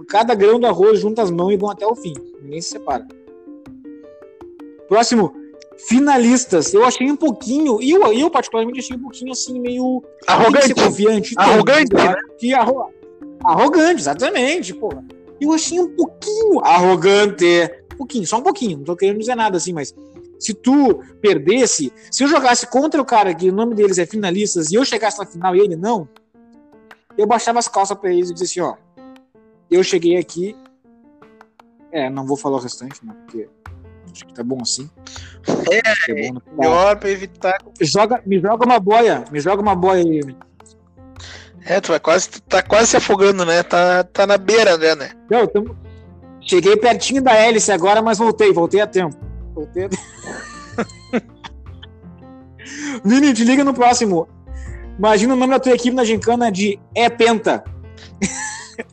cada 0.07 0.35
grão 0.35 0.59
do 0.59 0.67
arroz, 0.67 0.99
junta 0.99 1.23
as 1.23 1.31
mãos 1.31 1.51
e 1.51 1.57
vão 1.57 1.71
até 1.71 1.85
o 1.85 1.95
fim. 1.95 2.13
Ninguém 2.41 2.61
se 2.61 2.69
separa. 2.69 3.05
Próximo. 4.88 5.33
Finalistas. 5.78 6.73
Eu 6.73 6.84
achei 6.84 7.09
um 7.11 7.15
pouquinho, 7.15 7.82
e 7.82 7.91
eu, 7.91 8.11
eu 8.13 8.30
particularmente 8.30 8.80
achei 8.80 8.95
um 8.95 9.01
pouquinho 9.01 9.32
assim, 9.32 9.59
meio 9.59 10.03
Arrogante. 10.25 10.73
confiante. 10.73 11.36
Arrogante, 11.38 11.89
Tem, 11.89 12.05
né? 12.05 12.15
que 12.39 12.53
arro... 12.53 12.91
Arrogante, 13.43 14.01
exatamente, 14.01 14.73
porra. 14.73 15.03
Eu 15.39 15.51
achei 15.53 15.80
um 15.80 15.95
pouquinho 15.95 16.59
arrogante. 16.61 17.45
Um 17.93 17.97
pouquinho, 17.97 18.25
só 18.25 18.38
um 18.38 18.41
pouquinho. 18.43 18.78
Não 18.78 18.84
tô 18.84 18.95
querendo 18.95 19.19
dizer 19.19 19.36
nada 19.36 19.57
assim, 19.57 19.71
mas 19.73 19.93
se 20.39 20.53
tu 20.53 21.01
perdesse, 21.21 21.91
se 22.11 22.23
eu 22.23 22.28
jogasse 22.28 22.67
contra 22.67 23.01
o 23.01 23.05
cara 23.05 23.34
que 23.34 23.49
o 23.49 23.53
nome 23.53 23.75
deles 23.75 23.97
é 23.97 24.05
finalistas 24.05 24.71
e 24.71 24.75
eu 24.75 24.86
chegasse 24.86 25.17
na 25.17 25.25
final 25.25 25.55
e 25.55 25.59
ele 25.59 25.75
não, 25.75 26.07
eu 27.17 27.25
baixava 27.25 27.59
as 27.59 27.67
calças 27.67 27.97
pra 27.97 28.11
eles 28.11 28.30
e 28.30 28.34
dizia 28.34 28.45
assim, 28.45 28.59
ó, 28.61 29.03
eu 29.69 29.84
cheguei 29.84 30.17
aqui, 30.17 30.55
é, 31.91 32.09
não 32.09 32.25
vou 32.25 32.38
falar 32.38 32.57
o 32.57 32.59
restante, 32.59 33.03
né, 33.05 33.15
porque 33.25 33.49
acho 34.18 34.26
que 34.26 34.34
tá 34.34 34.43
bom 34.43 34.57
assim. 34.61 34.89
É, 35.72 36.11
é 36.11 36.28
bom, 36.28 36.34
né? 36.36 36.41
Melhor 36.57 36.95
pra 36.97 37.09
evitar. 37.09 37.57
joga, 37.82 38.22
me 38.26 38.39
joga 38.39 38.65
uma 38.65 38.80
boia, 38.80 39.24
me 39.32 39.39
joga 39.39 39.61
uma 39.61 39.76
boia 39.76 40.03
aí. 40.03 40.36
É, 41.65 41.80
tu 41.80 41.89
vai 41.89 41.99
quase, 41.99 42.30
tu 42.30 42.41
tá 42.41 42.61
quase 42.61 42.88
se 42.88 42.97
afogando, 42.97 43.45
né? 43.45 43.61
Tá, 43.63 44.03
tá 44.03 44.26
na 44.26 44.38
beira, 44.38 44.78
né? 44.78 44.95
né? 44.95 45.11
Não, 45.30 45.45
tamo- 45.47 45.76
Cheguei 46.41 46.78
pertinho 46.78 47.22
da 47.22 47.34
hélice 47.34 47.72
agora, 47.72 48.01
mas 48.01 48.18
voltei, 48.18 48.53
voltei 48.53 48.80
a 48.80 48.88
tempo. 48.88 49.18
Voltei 49.53 49.86
a... 49.86 49.89
Vini, 53.03 53.34
te 53.34 53.43
liga 53.43 53.63
no 53.63 53.74
próximo. 53.74 54.28
Imagina 54.97 55.34
o 55.34 55.38
nome 55.38 55.53
da 55.53 55.59
tua 55.59 55.74
equipe 55.74 55.95
na 55.95 56.03
gincana 56.05 56.51
de 56.51 56.80
É 56.95 57.09
Penta. 57.09 57.63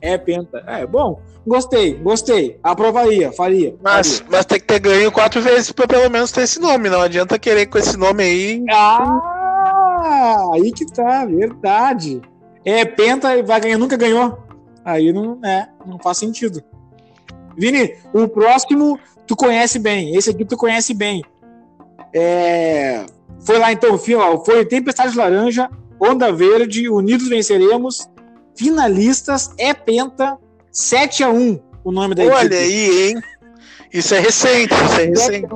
É 0.01 0.17
Penta. 0.19 0.63
É, 0.67 0.87
bom. 0.87 1.21
Gostei, 1.47 1.95
gostei. 1.95 2.59
Aprovaria, 2.63 3.31
faria. 3.33 3.75
Mas, 3.83 4.19
faria. 4.21 4.31
mas 4.37 4.47
tem 4.47 4.59
que 4.61 4.67
ter 4.67 4.79
ganho 4.79 5.13
quatro 5.13 5.41
vezes 5.43 5.71
pra 5.73 5.87
pelo 5.87 6.11
menos 6.11 6.33
ter 6.33 6.43
esse 6.43 6.59
nome. 6.61 6.89
Não 6.89 7.01
adianta 7.03 7.39
querer 7.39 7.67
com 7.67 7.77
esse 7.79 7.97
nome 7.97 8.23
aí. 8.23 8.65
Ah, 8.73 10.51
aí 10.55 10.73
que 10.73 10.87
tá, 10.87 11.25
verdade. 11.25 12.21
É 12.65 12.85
Penta 12.85 13.37
e 13.37 13.43
vai 13.43 13.61
ganhar, 13.61 13.79
nunca 13.79 13.97
ganhou. 13.97 14.39
Aí 14.85 15.13
não, 15.13 15.39
é, 15.45 15.69
não 15.87 15.99
faz 15.99 16.19
sentido. 16.19 16.63
Vini, 17.57 17.95
o 18.13 18.27
próximo 18.27 18.99
tu 19.27 19.37
conhece 19.37 19.79
bem. 19.79 20.15
Esse 20.17 20.31
aqui 20.31 20.45
tu 20.45 20.57
conhece 20.57 20.93
bem. 20.95 21.23
É, 22.15 23.05
foi 23.41 23.59
lá 23.59 23.73
então, 23.73 23.99
fi- 23.99 24.15
ó, 24.15 24.39
foi 24.45 24.65
Tempestade 24.65 25.17
Laranja, 25.17 25.69
Onda 26.01 26.33
Verde, 26.33 26.89
Unidos 26.89 27.29
Venceremos, 27.29 28.09
finalistas, 28.55 29.51
é 29.59 29.73
Penta, 29.75 30.39
7 30.71 31.25
a 31.25 31.31
1 31.31 31.61
o 31.85 31.93
nome 31.93 32.15
da 32.15 32.25
Olha 32.25 32.47
equipe. 32.47 32.57
aí, 32.57 33.09
hein? 33.09 33.23
Isso 33.93 34.15
é 34.15 34.21
recente, 34.21 34.75
isso 34.75 35.01
é 35.01 35.05
recente. 35.05 35.55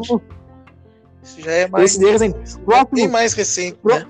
Isso 1.23 1.41
já 1.41 1.53
é 1.53 1.69
mais. 1.69 1.95
Esse 1.95 2.05
recente. 2.05 2.59
Próximo, 2.65 3.11
mais 3.11 3.33
recente, 3.33 3.79
né? 3.83 4.07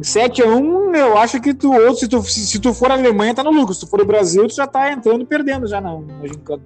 7x1, 0.00 0.96
eu 0.96 1.16
acho 1.16 1.40
que 1.40 1.54
tu, 1.54 1.72
ou 1.72 1.94
se 1.94 2.08
tu, 2.08 2.20
se, 2.24 2.46
se 2.46 2.58
tu 2.58 2.74
for 2.74 2.90
a 2.90 2.94
Alemanha, 2.94 3.32
tá 3.32 3.44
no 3.44 3.52
lucro. 3.52 3.72
Se 3.72 3.80
tu 3.80 3.86
for 3.86 4.00
o 4.00 4.04
Brasil, 4.04 4.48
tu 4.48 4.54
já 4.54 4.66
tá 4.66 4.90
entrando 4.90 5.24
perdendo 5.24 5.68
já 5.68 5.80
na 5.80 6.00
gincana. 6.24 6.62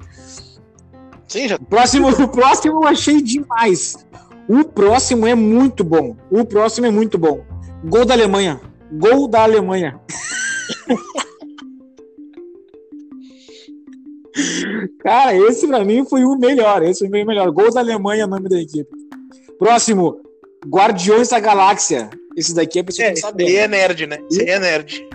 Sim, 1.26 1.46
já. 1.46 1.58
Próximo, 1.58 2.08
o 2.08 2.28
próximo 2.28 2.82
eu 2.82 2.88
achei 2.88 3.20
demais. 3.20 4.06
O 4.48 4.64
próximo 4.64 5.26
é 5.26 5.34
muito 5.34 5.84
bom. 5.84 6.16
O 6.30 6.42
próximo 6.42 6.86
é 6.86 6.90
muito 6.90 7.18
bom. 7.18 7.44
Gol 7.84 8.06
da 8.06 8.14
Alemanha. 8.14 8.58
Gol 8.90 9.28
da 9.28 9.42
Alemanha. 9.42 10.00
Cara, 15.00 15.34
esse 15.36 15.66
pra 15.66 15.84
mim 15.84 16.04
foi 16.04 16.24
o 16.24 16.36
melhor. 16.36 16.82
Esse 16.82 17.08
foi 17.08 17.22
o 17.22 17.26
melhor. 17.26 17.50
Gol 17.50 17.72
da 17.72 17.80
Alemanha 17.80 18.26
nome 18.26 18.48
da 18.48 18.60
equipe. 18.60 18.88
Próximo, 19.58 20.20
Guardiões 20.66 21.28
da 21.30 21.40
Galáxia. 21.40 22.10
Esse 22.36 22.54
daqui 22.54 22.78
é 22.78 22.82
pra 22.82 22.92
você 22.94 23.02
É, 23.02 23.06
não 23.06 23.12
esse 23.14 23.22
saber. 23.22 23.46
aí 23.46 23.56
é 23.56 23.68
nerd, 23.68 24.06
né? 24.06 24.18
Esse 24.30 24.42
aí 24.42 24.48
é 24.50 24.58
nerd. 24.60 25.08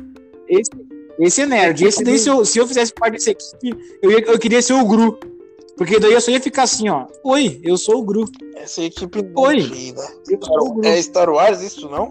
Esse, 0.50 0.72
esse 1.20 1.42
é 1.42 1.46
nerd. 1.46 1.86
Esse 1.86 2.04
daí, 2.04 2.20
se 2.20 2.30
eu, 2.30 2.44
se 2.44 2.60
eu 2.60 2.68
fizesse 2.68 2.94
parte 2.94 3.14
dessa 3.14 3.32
equipe, 3.32 3.78
eu, 4.02 4.12
ia- 4.12 4.24
eu 4.26 4.38
queria 4.40 4.62
ser 4.62 4.74
o 4.74 4.86
Gru. 4.86 5.18
Porque 5.78 6.00
daí 6.00 6.14
eu 6.14 6.22
só 6.22 6.30
ia 6.32 6.42
ficar 6.42 6.64
assim, 6.64 6.90
ó. 6.90 7.08
Oi, 7.24 7.60
eu 7.64 7.78
sou 7.78 8.00
o 8.00 8.04
Gru. 8.04 8.26
Essa 8.56 8.84
equipe 8.84 9.20
Oi. 9.36 9.56
nerd? 9.56 9.96
Eu 10.30 10.40
sou 10.44 10.68
o 10.70 10.74
Gru. 10.76 10.86
É 10.88 11.02
Star 11.02 11.30
Wars 11.30 11.62
isso, 11.62 11.88
não? 11.90 12.10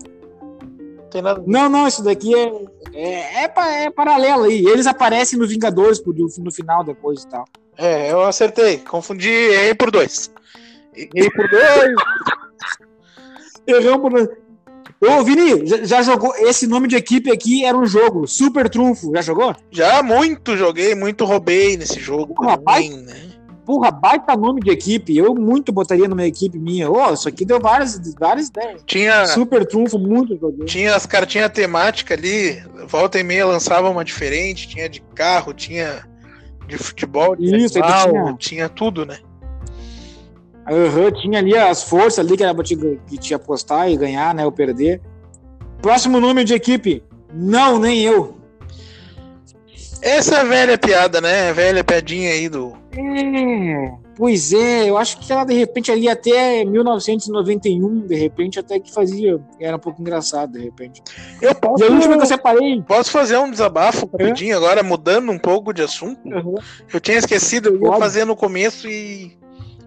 Tem 1.12 1.20
nada. 1.22 1.42
Não, 1.46 1.68
não, 1.68 1.86
isso 1.86 2.02
daqui 2.02 2.34
é, 2.34 2.50
é, 2.94 3.44
é, 3.44 3.84
é 3.84 3.90
paralelo 3.90 4.44
aí. 4.44 4.64
Eles 4.66 4.86
aparecem 4.86 5.38
no 5.38 5.46
Vingadores 5.46 6.02
no 6.38 6.50
final 6.50 6.82
depois 6.82 7.22
e 7.22 7.28
tal. 7.28 7.44
É, 7.76 8.10
eu 8.10 8.22
acertei. 8.22 8.78
Confundi, 8.78 9.28
errei 9.30 9.74
por 9.74 9.90
dois. 9.90 10.32
Errei 10.94 11.30
por 11.30 11.48
dois. 11.50 11.94
Erramos. 13.66 14.10
por- 14.10 14.42
Ô, 15.04 15.22
Vini, 15.24 15.66
já, 15.66 15.82
já 15.84 16.02
jogou? 16.02 16.32
Esse 16.36 16.66
nome 16.66 16.86
de 16.86 16.94
equipe 16.96 17.30
aqui 17.30 17.64
era 17.64 17.76
um 17.76 17.84
jogo. 17.84 18.26
Super 18.26 18.70
Trunfo. 18.70 19.10
Já 19.14 19.20
jogou? 19.20 19.54
Já 19.70 20.00
muito 20.02 20.56
joguei, 20.56 20.94
muito 20.94 21.24
roubei 21.24 21.76
nesse 21.76 21.98
jogo. 21.98 22.34
Porra, 22.34 22.56
também, 22.56 22.90
né? 22.98 23.31
Porra, 23.64 23.90
baita 23.92 24.36
nome 24.36 24.60
de 24.60 24.70
equipe. 24.70 25.16
Eu 25.16 25.34
muito 25.34 25.72
botaria 25.72 26.08
numa 26.08 26.26
equipe 26.26 26.58
minha. 26.58 26.90
Ô, 26.90 27.12
isso 27.12 27.28
aqui 27.28 27.44
deu 27.44 27.60
várias, 27.60 28.00
várias 28.18 28.48
ideias. 28.48 28.82
Tinha, 28.84 29.26
Super 29.26 29.64
Trunfo, 29.64 29.98
muito 29.98 30.36
tinha 30.66 30.96
as 30.96 31.06
cartinhas 31.06 31.50
temáticas 31.50 32.18
ali, 32.18 32.60
volta 32.88 33.18
e 33.20 33.22
meia 33.22 33.46
lançava 33.46 33.88
uma 33.88 34.04
diferente, 34.04 34.66
tinha 34.68 34.88
de 34.88 35.00
carro, 35.14 35.52
tinha 35.54 36.04
de 36.66 36.76
futebol, 36.76 37.36
de 37.36 37.54
Isso, 37.56 37.74
tinha- 37.74 38.36
tinha 38.36 38.68
tudo, 38.68 39.06
né? 39.06 39.18
Aham, 40.68 41.10
tinha 41.12 41.38
ali 41.38 41.56
as 41.56 41.82
forças 41.82 42.18
ali 42.20 42.36
que 42.36 42.42
era 42.42 42.54
pra 42.54 42.62
te, 42.64 42.76
que 42.76 43.18
te 43.18 43.34
apostar 43.34 43.90
e 43.90 43.96
ganhar, 43.96 44.34
né? 44.34 44.44
Ou 44.44 44.52
perder. 44.52 45.00
Próximo 45.80 46.20
nome 46.20 46.44
de 46.44 46.54
equipe. 46.54 47.02
Não, 47.34 47.78
nem 47.78 48.00
eu. 48.02 48.36
Essa 50.02 50.38
é 50.38 50.44
velha 50.44 50.76
piada, 50.76 51.20
né? 51.20 51.50
A 51.50 51.52
velha 51.52 51.84
piadinha 51.84 52.30
aí 52.30 52.48
do. 52.48 52.76
É, 52.94 53.92
pois 54.16 54.52
é, 54.52 54.90
eu 54.90 54.98
acho 54.98 55.18
que 55.20 55.32
ela 55.32 55.44
de 55.44 55.54
repente 55.54 55.90
ali 55.92 56.08
até 56.08 56.64
1991, 56.64 58.00
de 58.00 58.16
repente 58.16 58.58
até 58.58 58.80
que 58.80 58.92
fazia, 58.92 59.40
era 59.60 59.76
um 59.76 59.78
pouco 59.78 60.02
engraçado 60.02 60.52
de 60.54 60.64
repente. 60.64 61.00
Eu 61.40 61.54
posso, 61.54 61.84
E 61.84 61.86
a 61.86 61.90
última 61.90 62.16
que 62.16 62.22
eu 62.22 62.26
separei, 62.26 62.82
posso 62.82 63.10
fazer 63.12 63.38
um 63.38 63.50
desabafo 63.50 64.10
rapidinho 64.12 64.56
agora, 64.56 64.82
mudando 64.82 65.30
um 65.30 65.38
pouco 65.38 65.72
de 65.72 65.82
assunto? 65.82 66.20
Eu 66.92 67.00
tinha 67.00 67.18
esquecido, 67.18 67.68
eu 67.68 67.74
ia 67.76 67.80
Pode. 67.80 68.00
fazer 68.00 68.24
no 68.24 68.34
começo 68.36 68.88
e. 68.88 69.38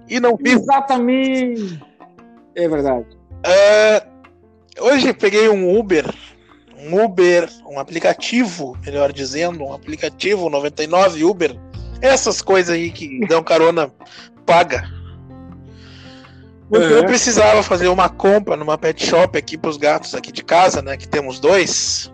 E 0.08 0.20
não 0.20 0.38
fiz. 0.38 0.54
exatamente, 0.54 1.82
é 2.56 2.68
verdade. 2.70 3.06
É, 3.44 4.04
hoje 4.80 5.14
peguei 5.14 5.50
um 5.50 5.78
Uber, 5.78 6.06
um 6.86 7.04
Uber, 7.04 7.50
um 7.68 7.80
aplicativo, 7.80 8.78
melhor 8.86 9.12
dizendo, 9.12 9.64
um 9.64 9.74
aplicativo 9.74 10.50
99 10.50 11.24
Uber, 11.24 11.56
essas 12.02 12.42
coisas 12.42 12.76
aí 12.76 12.92
que 12.92 13.20
dão 13.28 13.44
carona 13.44 13.92
paga. 14.46 14.90
Porque 16.70 16.94
eu 16.94 17.00
Uhum. 17.00 17.06
precisava 17.06 17.62
fazer 17.62 17.88
uma 17.88 18.10
compra 18.10 18.56
numa 18.56 18.78
pet 18.78 19.06
shop 19.06 19.38
aqui 19.38 19.58
para 19.58 19.70
os 19.70 19.78
gatos 19.78 20.16
aqui 20.16 20.32
de 20.32 20.44
casa, 20.44 20.82
né? 20.82 20.98
Que 20.98 21.08
temos 21.08 21.40
dois. 21.40 22.12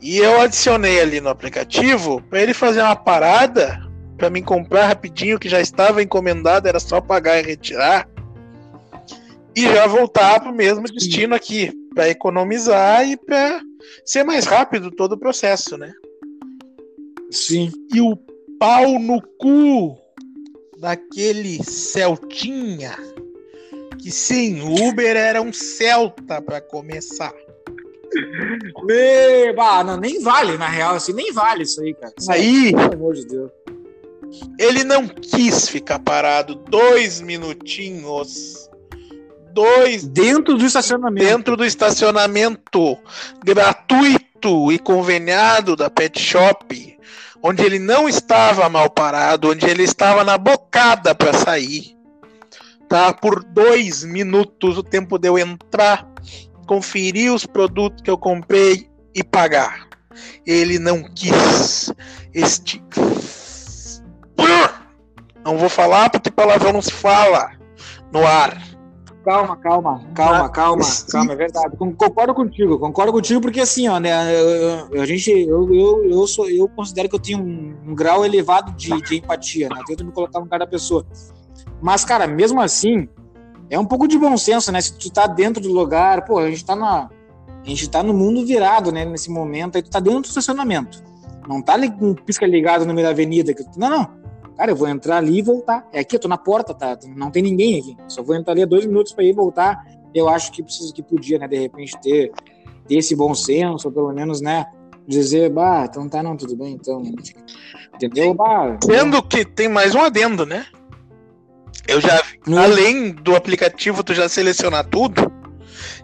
E 0.00 0.18
eu 0.18 0.40
adicionei 0.40 1.00
ali 1.00 1.20
no 1.20 1.28
aplicativo 1.28 2.22
para 2.30 2.40
ele 2.40 2.54
fazer 2.54 2.80
uma 2.82 2.94
parada 2.94 3.84
para 4.16 4.30
mim 4.30 4.42
comprar 4.42 4.86
rapidinho 4.86 5.38
que 5.38 5.48
já 5.48 5.60
estava 5.60 6.02
encomendado, 6.02 6.68
era 6.68 6.80
só 6.80 7.00
pagar 7.00 7.38
e 7.38 7.42
retirar. 7.42 8.08
E 9.58 9.62
já 9.62 9.86
voltar 9.86 10.40
para 10.40 10.52
o 10.52 10.54
mesmo 10.54 10.84
destino 10.84 11.34
aqui, 11.34 11.72
para 11.94 12.08
economizar 12.08 13.08
e 13.08 13.16
para 13.16 13.60
ser 14.04 14.22
mais 14.22 14.44
rápido 14.44 14.90
todo 14.90 15.12
o 15.12 15.18
processo, 15.18 15.76
né? 15.76 15.92
Sim. 17.30 17.72
E 17.92 18.00
o 18.00 18.16
pau 18.58 18.98
no 18.98 19.20
cu 19.38 19.98
daquele 20.78 21.62
Celtinha 21.64 22.96
que 23.98 24.12
sem 24.12 24.62
Uber 24.62 25.16
era 25.16 25.42
um 25.42 25.52
Celta 25.52 26.40
para 26.40 26.60
começar. 26.60 27.34
E, 28.88 29.52
bah, 29.52 29.84
não, 29.84 29.96
nem 29.96 30.20
vale, 30.22 30.56
na 30.56 30.68
real, 30.68 30.94
assim, 30.94 31.12
nem 31.12 31.32
vale 31.32 31.64
isso 31.64 31.82
aí, 31.82 31.94
cara. 31.94 32.14
Isso 32.16 32.30
Aí 32.30 32.72
Pelo 32.72 32.94
amor 32.94 33.14
de 33.14 33.26
Deus. 33.26 33.50
ele 34.58 34.84
não 34.84 35.06
quis 35.06 35.68
ficar 35.68 35.98
parado 35.98 36.54
dois 36.54 37.20
minutinhos, 37.20 38.67
dois 39.58 40.06
Dentro 40.06 40.56
do 40.56 40.64
estacionamento. 40.64 41.26
dentro 41.26 41.56
do 41.56 41.64
estacionamento 41.64 42.96
gratuito 43.44 44.70
e 44.70 44.78
conveniado 44.78 45.74
da 45.74 45.90
Pet 45.90 46.20
Shop, 46.20 46.98
onde 47.42 47.64
ele 47.64 47.80
não 47.80 48.08
estava 48.08 48.68
mal 48.68 48.88
parado, 48.88 49.50
onde 49.50 49.66
ele 49.66 49.82
estava 49.82 50.22
na 50.22 50.38
bocada 50.38 51.12
para 51.12 51.32
sair, 51.32 51.96
tá? 52.88 53.12
Por 53.12 53.42
dois 53.42 54.04
minutos 54.04 54.78
o 54.78 54.82
tempo 54.82 55.18
de 55.18 55.28
eu 55.28 55.36
entrar, 55.36 56.06
conferir 56.64 57.34
os 57.34 57.44
produtos 57.44 58.00
que 58.00 58.10
eu 58.10 58.16
comprei 58.16 58.88
e 59.12 59.24
pagar. 59.24 59.88
Ele 60.46 60.78
não 60.78 61.02
quis. 61.02 61.92
Este. 62.32 62.80
Não 65.44 65.58
vou 65.58 65.68
falar 65.68 66.10
porque 66.10 66.30
palavrão 66.30 66.72
não 66.72 66.82
se 66.82 66.92
fala 66.92 67.52
no 68.12 68.24
ar. 68.24 68.77
Calma, 69.28 69.56
calma, 69.56 70.00
calma, 70.14 70.48
calma, 70.48 70.84
calma, 71.12 71.32
é 71.32 71.36
verdade. 71.36 71.76
Con- 71.76 71.92
Concordo 71.92 72.32
contigo, 72.34 72.78
concordo 72.78 73.12
contigo, 73.12 73.42
porque 73.42 73.60
assim, 73.60 73.86
ó, 73.86 73.98
né, 74.00 74.10
a 74.12 75.04
gente, 75.04 75.30
eu, 75.30 75.70
eu, 75.74 76.04
eu, 76.10 76.26
sou, 76.26 76.48
eu 76.48 76.66
considero 76.68 77.10
que 77.10 77.14
eu 77.14 77.20
tenho 77.20 77.38
um, 77.38 77.74
um 77.88 77.94
grau 77.94 78.24
elevado 78.24 78.72
de, 78.72 78.88
de 79.02 79.16
empatia, 79.18 79.68
né? 79.68 79.80
Eu 79.80 79.84
tento 79.84 80.02
me 80.06 80.12
colocar 80.12 80.38
no 80.38 80.46
lugar 80.46 80.60
da 80.60 80.66
pessoa. 80.66 81.04
Mas, 81.82 82.06
cara, 82.06 82.26
mesmo 82.26 82.58
assim, 82.58 83.06
é 83.68 83.78
um 83.78 83.84
pouco 83.84 84.08
de 84.08 84.18
bom 84.18 84.34
senso, 84.38 84.72
né? 84.72 84.80
Se 84.80 84.96
tu 84.96 85.10
tá 85.10 85.26
dentro 85.26 85.62
do 85.62 85.70
lugar, 85.72 86.24
pô, 86.24 86.38
a 86.38 86.50
gente 86.50 86.64
tá 86.64 86.74
na. 86.74 87.10
A 87.62 87.68
gente 87.68 87.90
tá 87.90 88.02
no 88.02 88.14
mundo 88.14 88.46
virado, 88.46 88.90
né? 88.90 89.04
Nesse 89.04 89.30
momento, 89.30 89.76
aí 89.76 89.82
tu 89.82 89.90
tá 89.90 90.00
dentro 90.00 90.22
do 90.22 90.26
estacionamento. 90.26 91.02
Não 91.46 91.60
tá 91.60 91.74
com 91.90 92.14
pisca 92.14 92.46
ligado 92.46 92.86
no 92.86 92.94
meio 92.94 93.06
da 93.06 93.10
avenida. 93.12 93.54
Não, 93.76 93.90
não. 93.90 94.10
Cara, 94.58 94.72
eu 94.72 94.76
vou 94.76 94.88
entrar 94.88 95.18
ali 95.18 95.38
e 95.38 95.42
voltar. 95.42 95.86
É 95.92 96.00
aqui, 96.00 96.16
eu 96.16 96.20
tô 96.20 96.26
na 96.26 96.36
porta, 96.36 96.74
tá? 96.74 96.98
Não 97.16 97.30
tem 97.30 97.40
ninguém 97.42 97.78
aqui. 97.78 97.96
Só 98.08 98.24
vou 98.24 98.34
entrar 98.34 98.54
ali 98.54 98.66
dois 98.66 98.84
minutos 98.84 99.12
pra 99.12 99.22
ir 99.22 99.28
e 99.28 99.32
voltar. 99.32 99.86
Eu 100.12 100.28
acho 100.28 100.50
que 100.50 100.64
preciso 100.64 100.92
que 100.92 101.00
podia, 101.00 101.38
né, 101.38 101.46
de 101.46 101.56
repente, 101.56 101.96
ter, 102.02 102.32
ter 102.88 102.96
esse 102.96 103.14
bom 103.14 103.34
senso, 103.36 103.86
ou 103.86 103.94
pelo 103.94 104.12
menos, 104.12 104.40
né, 104.40 104.66
dizer, 105.06 105.48
bah, 105.50 105.86
então 105.88 106.08
tá, 106.08 106.24
não, 106.24 106.36
tudo 106.36 106.56
bem, 106.56 106.72
então. 106.72 107.00
Entendeu? 107.94 108.34
Bah, 108.34 108.76
Sendo 108.82 109.22
que 109.22 109.44
tem 109.44 109.68
mais 109.68 109.94
um 109.94 110.00
adendo, 110.00 110.44
né? 110.44 110.66
Eu 111.86 112.00
já 112.00 112.20
vi, 112.20 112.38
Hum. 112.52 112.58
além 112.58 113.12
do 113.12 113.36
aplicativo 113.36 114.02
tu 114.02 114.12
já 114.12 114.28
selecionar 114.28 114.84
tudo, 114.88 115.30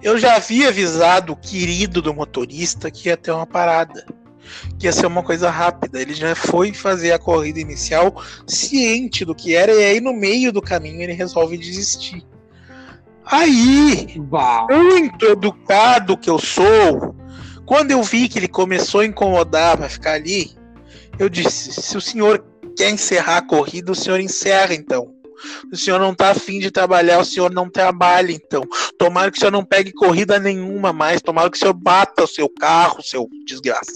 eu 0.01 0.17
já 0.17 0.37
havia 0.37 0.69
avisado 0.69 1.33
o 1.33 1.37
querido 1.37 2.01
do 2.01 2.15
motorista 2.15 2.89
que 2.91 3.09
ia 3.09 3.17
ter 3.17 3.33
uma 3.33 3.47
parada. 3.47 4.07
Que 4.79 4.87
ia 4.87 4.93
ser 4.93 5.07
uma 5.07 5.23
coisa 5.23 5.51
rápida. 5.51 6.01
Ele 6.01 6.15
já 6.15 6.35
foi 6.35 6.73
fazer 6.73 7.13
a 7.13 7.19
corrida 7.19 7.61
inicial 7.61 8.23
ciente 8.47 9.25
do 9.25 9.35
que 9.35 9.55
era, 9.55 9.73
e 9.73 9.85
aí 9.85 10.01
no 10.01 10.13
meio 10.13 10.53
do 10.53 10.63
caminho 10.63 11.01
ele 11.01 11.13
resolve 11.13 11.57
desistir. 11.57 12.25
Aí, 13.27 14.17
bah. 14.19 14.67
muito 14.71 15.25
educado 15.25 16.17
que 16.17 16.29
eu 16.29 16.39
sou, 16.39 17.17
quando 17.65 17.91
eu 17.91 18.03
vi 18.03 18.29
que 18.29 18.39
ele 18.39 18.49
começou 18.49 19.01
a 19.01 19.07
incomodar 19.07 19.79
para 19.79 19.89
ficar 19.89 20.13
ali, 20.13 20.51
eu 21.19 21.29
disse: 21.29 21.73
se 21.81 21.97
o 21.97 22.01
senhor 22.01 22.45
quer 22.77 22.91
encerrar 22.91 23.39
a 23.39 23.43
corrida, 23.43 23.93
o 23.93 23.95
senhor 23.95 24.21
encerra 24.21 24.75
então. 24.75 25.15
O 25.73 25.77
senhor 25.77 25.99
não 25.99 26.15
tá 26.15 26.31
afim 26.31 26.59
de 26.59 26.71
trabalhar, 26.71 27.19
o 27.19 27.25
senhor 27.25 27.53
não 27.53 27.69
trabalha 27.69 28.33
então. 28.33 28.63
Tomara 28.99 29.31
que 29.31 29.37
o 29.37 29.41
senhor 29.41 29.51
não 29.51 29.65
pegue 29.65 29.93
corrida 29.93 30.39
nenhuma 30.39 30.93
mais, 30.93 31.23
tomara 31.23 31.51
que 31.51 31.57
o 31.57 31.61
senhor 31.61 31.75
bata 31.75 32.25
o 32.25 32.29
seu 32.29 32.49
carro, 32.49 33.03
seu 33.03 33.29
desgraça. 33.47 33.91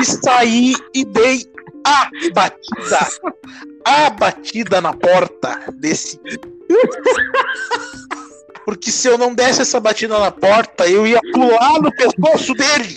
E 0.00 0.04
saí 0.04 0.74
e 0.94 1.04
dei 1.04 1.46
a 1.84 2.10
batida, 2.32 3.08
a 3.84 4.10
batida 4.10 4.80
na 4.80 4.92
porta 4.92 5.72
desse. 5.74 6.20
Porque 8.64 8.90
se 8.90 9.06
eu 9.08 9.18
não 9.18 9.34
desse 9.34 9.60
essa 9.60 9.78
batida 9.78 10.18
na 10.18 10.30
porta, 10.30 10.88
eu 10.88 11.06
ia 11.06 11.20
pular 11.32 11.80
no 11.80 11.94
pescoço 11.94 12.54
dele. 12.54 12.96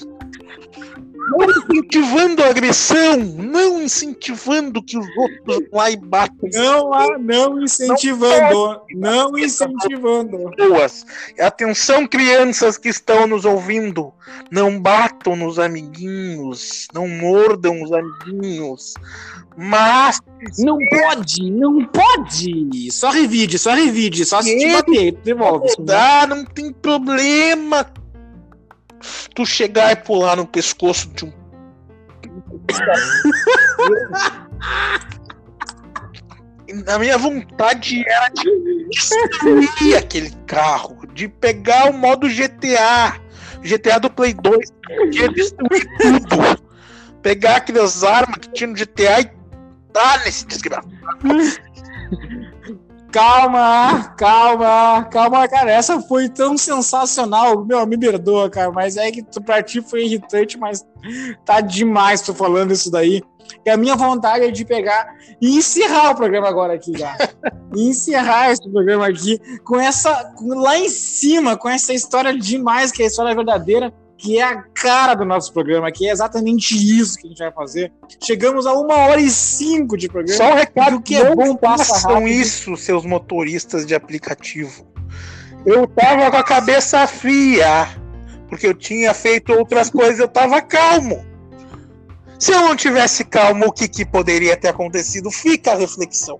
Não 1.29 1.49
incentivando 1.49 2.43
a 2.43 2.47
agressão, 2.47 3.17
não 3.17 3.81
incentivando 3.81 4.81
que 4.81 4.97
os 4.97 5.05
outros 5.17 5.41
vão 5.45 5.59
lá 5.73 5.91
e 5.91 5.97
batam. 5.97 6.49
Não, 6.53 6.93
ah, 6.93 7.17
não 7.19 7.61
incentivando, 7.61 8.81
não, 8.91 9.31
não 9.31 9.37
incentivando. 9.37 10.37
Boas. 10.57 11.05
Atenção, 11.39 12.07
crianças 12.07 12.77
que 12.77 12.89
estão 12.89 13.27
nos 13.27 13.43
ouvindo, 13.43 14.13
não 14.49 14.79
batam 14.79 15.35
nos 15.35 15.59
amiguinhos, 15.59 16.87
não 16.93 17.07
mordam 17.07 17.81
os 17.81 17.91
amiguinhos. 17.91 18.93
Mas. 19.57 20.19
Não 20.59 20.77
pode, 20.77 21.51
não 21.51 21.83
pode! 21.85 22.91
Só 22.91 23.09
revide, 23.09 23.57
só 23.57 23.73
revide, 23.73 24.23
só 24.23 24.41
se 24.41 24.55
te 24.55 24.71
bater, 24.71 25.13
devolve. 25.23 25.67
Não 25.77 25.85
dá, 25.85 26.27
não 26.27 26.45
tem 26.45 26.71
problema, 26.71 27.83
tu 29.33 29.45
chegar 29.45 29.91
e 29.91 29.95
pular 29.95 30.35
no 30.35 30.45
pescoço 30.45 31.09
de 31.09 31.25
um. 31.25 31.33
A 36.87 36.99
minha 36.99 37.17
vontade 37.17 38.03
era 38.07 38.29
de 38.29 38.87
destruir 38.89 39.97
aquele 39.97 40.31
carro, 40.45 40.97
de 41.13 41.27
pegar 41.27 41.89
o 41.89 41.93
modo 41.93 42.27
GTA, 42.27 43.19
GTA 43.61 43.99
do 43.99 44.09
Play 44.09 44.33
2, 44.33 44.57
de 45.11 45.27
destruir 45.29 45.87
tudo. 45.97 46.67
Pegar 47.21 47.57
aquelas 47.57 48.03
armas 48.03 48.37
que 48.37 48.51
tinha 48.51 48.67
no 48.67 48.75
GTA 48.75 49.21
e 49.21 49.31
dar 49.93 50.23
nesse 50.25 50.45
desgraçado. 50.45 50.91
Calma, 53.17 54.13
calma, 54.15 55.03
calma, 55.05 55.47
cara. 55.47 55.71
Essa 55.71 55.99
foi 55.99 56.29
tão 56.29 56.55
sensacional. 56.55 57.65
Meu, 57.65 57.83
me 57.87 57.97
perdoa, 57.97 58.47
cara, 58.47 58.71
mas 58.71 58.95
é 58.95 59.09
que 59.11 59.23
pra 59.43 59.63
ti 59.63 59.81
foi 59.81 60.05
irritante, 60.05 60.55
mas 60.55 60.85
tá 61.43 61.59
demais 61.59 62.21
tu 62.21 62.31
falando 62.35 62.73
isso 62.73 62.91
daí. 62.91 63.23
E 63.65 63.71
a 63.71 63.75
minha 63.75 63.95
vontade 63.95 64.45
é 64.45 64.51
de 64.51 64.63
pegar 64.63 65.15
e 65.41 65.57
encerrar 65.57 66.11
o 66.11 66.15
programa 66.15 66.47
agora 66.47 66.75
aqui, 66.75 66.95
já. 66.95 67.17
e 67.75 67.89
encerrar 67.89 68.51
esse 68.51 68.69
programa 68.69 69.07
aqui 69.07 69.39
com 69.63 69.79
essa. 69.79 70.31
lá 70.39 70.77
em 70.77 70.87
cima, 70.87 71.57
com 71.57 71.67
essa 71.67 71.93
história 71.93 72.37
demais, 72.37 72.91
que 72.91 73.01
é 73.01 73.05
a 73.05 73.07
história 73.07 73.33
verdadeira 73.33 73.91
que 74.17 74.39
é 74.39 74.43
a 74.43 74.63
cara 74.63 75.13
do 75.13 75.23
nosso 75.23 75.53
programa, 75.53 75.91
que 75.91 76.07
é 76.07 76.11
exatamente 76.11 76.73
isso 76.75 77.17
que 77.17 77.27
a 77.27 77.29
gente 77.29 77.39
vai 77.39 77.51
fazer. 77.51 77.91
Chegamos 78.23 78.65
a 78.65 78.73
uma 78.73 78.95
hora 78.95 79.21
e 79.21 79.29
cinco 79.29 79.95
de 79.95 80.07
programa. 80.07 80.37
Só 80.37 80.51
um 80.51 80.55
recado 80.55 81.01
que 81.01 81.15
é 81.15 81.35
bom 81.35 81.55
passar 81.55 82.13
rápido. 82.13 82.27
isso, 82.27 82.75
seus 82.75 83.05
motoristas 83.05 83.85
de 83.85 83.93
aplicativo. 83.93 84.87
Eu 85.65 85.85
tava 85.87 86.31
com 86.31 86.37
a 86.37 86.43
cabeça 86.43 87.05
fria, 87.05 87.89
porque 88.49 88.67
eu 88.67 88.73
tinha 88.73 89.13
feito 89.13 89.53
outras 89.53 89.89
coisas, 89.89 90.19
eu 90.19 90.27
tava 90.27 90.61
calmo. 90.61 91.23
Se 92.39 92.51
eu 92.51 92.61
não 92.61 92.75
tivesse 92.75 93.23
calmo, 93.23 93.65
o 93.67 93.71
que, 93.71 93.87
que 93.87 94.05
poderia 94.05 94.55
ter 94.57 94.69
acontecido? 94.69 95.29
Fica 95.29 95.73
a 95.73 95.75
reflexão. 95.75 96.37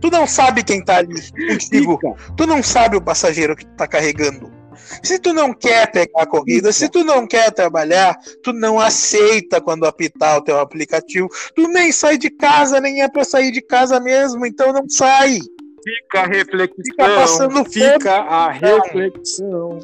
Tu 0.00 0.10
não 0.10 0.26
sabe 0.26 0.62
quem 0.62 0.84
tá 0.84 0.98
ali 0.98 1.20
contigo. 1.48 1.98
Tu 2.36 2.46
não 2.46 2.62
sabe 2.62 2.96
o 2.96 3.00
passageiro 3.00 3.56
que 3.56 3.64
tu 3.64 3.72
tá 3.76 3.86
carregando. 3.86 4.55
Se 5.02 5.18
tu 5.18 5.32
não 5.32 5.52
quer 5.52 5.90
pegar 5.90 6.22
a 6.22 6.26
corrida, 6.26 6.72
se 6.72 6.88
tu 6.88 7.04
não 7.04 7.26
quer 7.26 7.50
trabalhar, 7.52 8.16
tu 8.42 8.52
não 8.52 8.78
aceita 8.78 9.60
quando 9.60 9.86
apitar 9.86 10.38
o 10.38 10.42
teu 10.42 10.58
aplicativo, 10.58 11.28
tu 11.54 11.68
nem 11.68 11.92
sai 11.92 12.18
de 12.18 12.30
casa, 12.30 12.80
nem 12.80 13.02
é 13.02 13.08
para 13.08 13.24
sair 13.24 13.50
de 13.50 13.60
casa 13.60 14.00
mesmo, 14.00 14.46
então 14.46 14.72
não 14.72 14.88
sai. 14.88 15.38
Fica 15.84 16.20
a 16.20 16.26
reflexão. 16.26 16.84
Fica 16.84 17.14
passando 17.14 17.64
Fica 17.64 18.14
a 18.14 18.50
reflexão. 18.50 19.80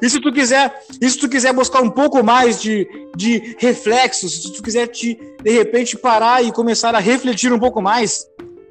E 0.00 0.08
se 0.08 0.20
tu 0.20 0.32
quiser, 0.32 0.72
e 1.00 1.10
se 1.10 1.18
tu 1.18 1.28
quiser 1.28 1.52
buscar 1.52 1.80
um 1.82 1.90
pouco 1.90 2.22
mais 2.22 2.60
de, 2.60 2.86
de 3.16 3.56
reflexos, 3.58 4.42
se 4.42 4.52
tu 4.52 4.62
quiser 4.62 4.86
te, 4.86 5.18
de 5.42 5.50
repente 5.50 5.96
parar 5.96 6.44
e 6.44 6.52
começar 6.52 6.94
a 6.94 7.00
refletir 7.00 7.52
um 7.52 7.58
pouco 7.58 7.82
mais, 7.82 8.26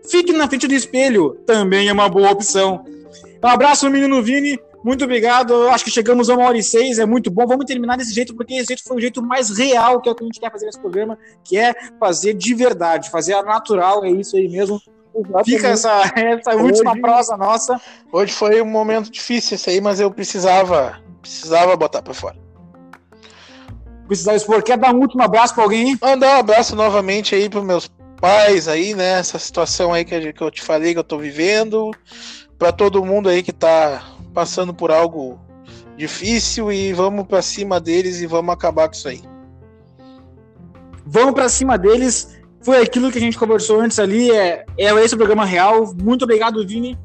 fique 0.09 0.31
na 0.31 0.47
frente 0.47 0.67
do 0.67 0.73
espelho, 0.73 1.31
também 1.45 1.89
é 1.89 1.93
uma 1.93 2.07
boa 2.07 2.31
opção. 2.31 2.85
Um 3.43 3.47
abraço, 3.47 3.89
menino 3.89 4.21
Vini. 4.21 4.59
Muito 4.83 5.03
obrigado. 5.03 5.53
Eu 5.53 5.71
acho 5.71 5.83
que 5.83 5.91
chegamos 5.91 6.29
a 6.29 6.35
uma 6.35 6.45
hora 6.45 6.57
e 6.57 6.63
seis. 6.63 6.99
É 6.99 7.05
muito 7.05 7.29
bom. 7.29 7.45
Vamos 7.45 7.65
terminar 7.65 7.97
desse 7.97 8.13
jeito, 8.13 8.35
porque 8.35 8.53
esse 8.53 8.67
jeito 8.67 8.83
foi 8.83 8.97
o 8.97 9.01
jeito 9.01 9.21
mais 9.21 9.49
real 9.49 10.01
que 10.01 10.07
é 10.07 10.11
o 10.11 10.15
que 10.15 10.23
a 10.23 10.27
gente 10.27 10.39
quer 10.39 10.51
fazer 10.51 10.65
nesse 10.65 10.79
programa, 10.79 11.17
que 11.43 11.57
é 11.57 11.73
fazer 11.99 12.33
de 12.33 12.53
verdade, 12.53 13.09
fazer 13.09 13.33
a 13.33 13.43
natural. 13.43 14.05
É 14.05 14.09
isso 14.09 14.37
aí 14.37 14.47
mesmo. 14.47 14.81
Exatamente. 15.13 15.51
Fica 15.51 15.67
essa, 15.67 16.01
essa 16.15 16.55
última 16.55 16.91
hoje, 16.91 17.01
prosa 17.01 17.37
nossa. 17.37 17.81
Hoje 18.11 18.31
foi 18.31 18.61
um 18.61 18.65
momento 18.65 19.11
difícil 19.11 19.55
esse 19.55 19.69
aí, 19.69 19.81
mas 19.81 19.99
eu 19.99 20.09
precisava, 20.11 20.97
precisava 21.21 21.75
botar 21.75 22.01
para 22.01 22.13
fora. 22.13 22.37
Precisava 24.07 24.37
expor. 24.37 24.63
Quer 24.63 24.77
dar 24.77 24.93
um 24.93 24.99
último 24.99 25.21
abraço 25.21 25.53
para 25.53 25.63
alguém? 25.63 25.97
Mandar 26.01 26.37
um 26.37 26.39
abraço 26.39 26.75
novamente 26.75 27.35
aí 27.35 27.49
para 27.49 27.61
meus 27.61 27.91
pais 28.19 28.67
aí, 28.67 28.95
né? 28.95 29.19
Essa 29.19 29.37
situação 29.37 29.93
aí 29.93 30.05
que 30.05 30.33
eu 30.39 30.49
te 30.49 30.61
falei 30.61 30.93
que 30.93 30.99
eu 30.99 31.03
tô 31.03 31.17
vivendo. 31.17 31.91
Para 32.57 32.71
todo 32.71 33.05
mundo 33.05 33.29
aí 33.29 33.43
que 33.43 33.53
tá 33.53 34.03
passando 34.33 34.73
por 34.73 34.91
algo 34.91 35.39
difícil 35.97 36.71
e 36.71 36.93
vamos 36.93 37.27
para 37.27 37.41
cima 37.41 37.79
deles 37.79 38.21
e 38.21 38.25
vamos 38.25 38.53
acabar 38.53 38.87
com 38.87 38.95
isso 38.95 39.07
aí. 39.07 39.21
Vamos 41.05 41.33
para 41.33 41.49
cima 41.49 41.77
deles. 41.77 42.39
Foi 42.61 42.81
aquilo 42.81 43.11
que 43.11 43.17
a 43.17 43.21
gente 43.21 43.37
conversou 43.37 43.81
antes 43.81 43.99
ali. 43.99 44.31
É, 44.31 44.65
é 44.77 44.93
esse 45.03 45.15
o 45.15 45.17
programa 45.17 45.45
real. 45.45 45.93
Muito 46.01 46.23
obrigado, 46.23 46.65
Vini. 46.65 46.97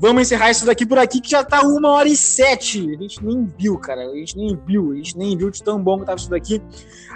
Vamos 0.00 0.22
encerrar 0.22 0.50
isso 0.50 0.64
daqui 0.64 0.86
por 0.86 0.96
aqui, 0.96 1.20
que 1.20 1.30
já 1.30 1.42
tá 1.42 1.62
uma 1.62 1.90
hora 1.90 2.08
e 2.08 2.16
sete. 2.16 2.88
A 2.94 3.02
gente 3.02 3.24
nem 3.24 3.52
viu, 3.58 3.76
cara. 3.78 4.02
A 4.02 4.14
gente 4.14 4.36
nem 4.36 4.56
viu. 4.64 4.92
A 4.92 4.94
gente 4.94 5.18
nem 5.18 5.36
viu 5.36 5.50
de 5.50 5.60
tão 5.60 5.82
bom 5.82 5.98
que 5.98 6.06
tava 6.06 6.18
isso 6.18 6.30
daqui. 6.30 6.62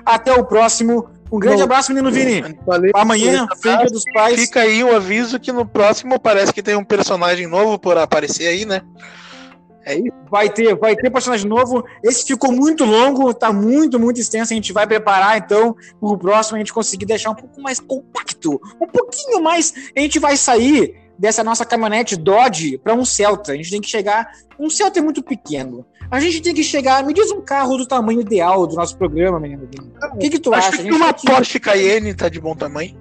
Até 0.05 0.33
o 0.33 0.45
próximo. 0.45 1.09
Um 1.31 1.39
grande 1.39 1.59
Bom, 1.59 1.65
abraço, 1.65 1.93
menino 1.93 2.11
Vini. 2.11 2.59
Valeu, 2.67 2.91
Amanhã, 2.95 3.47
Feira 3.63 3.87
dos 3.87 4.05
Pais. 4.13 4.39
Fica 4.39 4.61
aí 4.61 4.83
o 4.83 4.95
aviso 4.95 5.39
que 5.39 5.53
no 5.53 5.65
próximo 5.65 6.19
parece 6.19 6.53
que 6.53 6.63
tem 6.63 6.77
um 6.77 6.85
personagem 6.85 7.47
novo 7.47 7.79
por 7.79 7.97
aparecer 7.97 8.49
aí, 8.49 8.67
né? 8.67 8.83
É 9.85 9.95
isso. 9.95 10.13
Vai 10.31 10.49
ter, 10.49 10.75
vai 10.77 10.95
ter 10.95 11.11
personagem 11.11 11.49
novo. 11.49 11.85
Esse 12.03 12.25
ficou 12.25 12.53
muito 12.53 12.85
longo, 12.85 13.33
tá 13.35 13.53
muito, 13.53 13.99
muito 13.99 14.21
extenso. 14.21 14.53
A 14.53 14.57
gente 14.57 14.73
vai 14.73 14.87
preparar, 14.87 15.39
então, 15.39 15.77
pro 16.01 16.17
próximo 16.17 16.57
a 16.57 16.59
gente 16.59 16.73
conseguir 16.73 17.07
deixar 17.07 17.31
um 17.31 17.35
pouco 17.35 17.61
mais 17.61 17.81
compacto, 17.81 18.61
um 18.81 18.87
pouquinho 18.87 19.43
mais. 19.43 19.75
A 19.97 20.01
gente 20.01 20.19
vai 20.19 20.37
sair 20.37 20.95
dessa 21.19 21.45
nossa 21.45 21.65
caminhonete 21.65 22.17
Dodge 22.17 22.79
para 22.79 22.95
um 22.95 23.05
Celta. 23.05 23.53
A 23.53 23.57
gente 23.57 23.71
tem 23.71 23.81
que 23.81 23.89
chegar. 23.89 24.31
Um 24.59 24.71
Celta 24.71 24.99
é 24.99 25.03
muito 25.03 25.23
pequeno. 25.23 25.85
A 26.11 26.21
gente 26.21 26.41
tem 26.41 26.55
que 26.55 26.63
chegar. 26.63 27.05
Me 27.05 27.13
diz 27.13 27.31
um 27.31 27.41
carro 27.41 27.77
do 27.77 27.87
tamanho 27.87 28.21
ideal 28.21 28.67
do 28.67 28.77
nosso 28.77 28.97
programa, 28.97 29.41
menino. 29.41 29.69
O 30.15 30.19
que, 30.19 30.31
que 30.31 30.39
tu 30.39 30.53
Acho 30.55 30.69
acha? 30.69 30.83
Que 30.83 30.93
uma 30.93 31.13
Porsche 31.13 31.59
Cayenne 31.59 32.15
tá 32.15 32.29
de 32.29 32.41
bom 32.41 32.55
tamanho. 32.55 32.97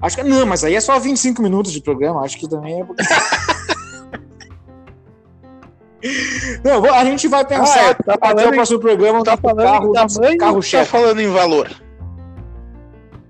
Acho 0.00 0.16
que 0.16 0.22
não, 0.22 0.46
mas 0.46 0.62
aí 0.62 0.74
é 0.74 0.80
só 0.80 0.98
25 0.98 1.42
minutos 1.42 1.72
de 1.72 1.80
programa. 1.80 2.22
Acho 2.22 2.38
que 2.38 2.48
também 2.48 2.80
é. 2.80 2.86
Não, 6.64 6.84
a 6.94 7.04
gente 7.04 7.26
vai 7.26 7.44
pensar 7.44 7.86
ah, 7.86 7.90
é, 7.90 7.94
tá 7.94 8.14
até 8.20 8.48
o 8.48 8.52
próximo 8.52 8.78
programa 8.78 9.24
tá 9.24 9.36
falando 9.36 9.64
carro, 9.64 9.92
tamanho, 9.92 10.38
carro 10.38 10.62
chefe. 10.62 10.92
Tá 10.92 10.98
falando 10.98 11.20
em 11.20 11.28
valor. 11.28 11.68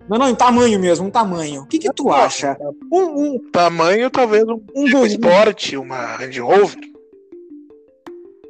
Não, 0.09 0.17
não, 0.17 0.29
em 0.29 0.35
tamanho 0.35 0.79
mesmo, 0.81 1.07
um 1.07 1.11
tamanho. 1.11 1.63
O 1.63 1.67
que, 1.67 1.79
que 1.79 1.93
tu 1.93 2.11
acha? 2.11 2.57
Um, 2.91 3.03
um 3.03 3.51
tamanho, 3.51 4.11
talvez 4.11 4.45
um, 4.45 4.63
um 4.75 4.85
tipo 4.87 5.05
Sport, 5.07 5.73
uma 5.75 6.17
Range 6.17 6.41
Rover. 6.41 6.79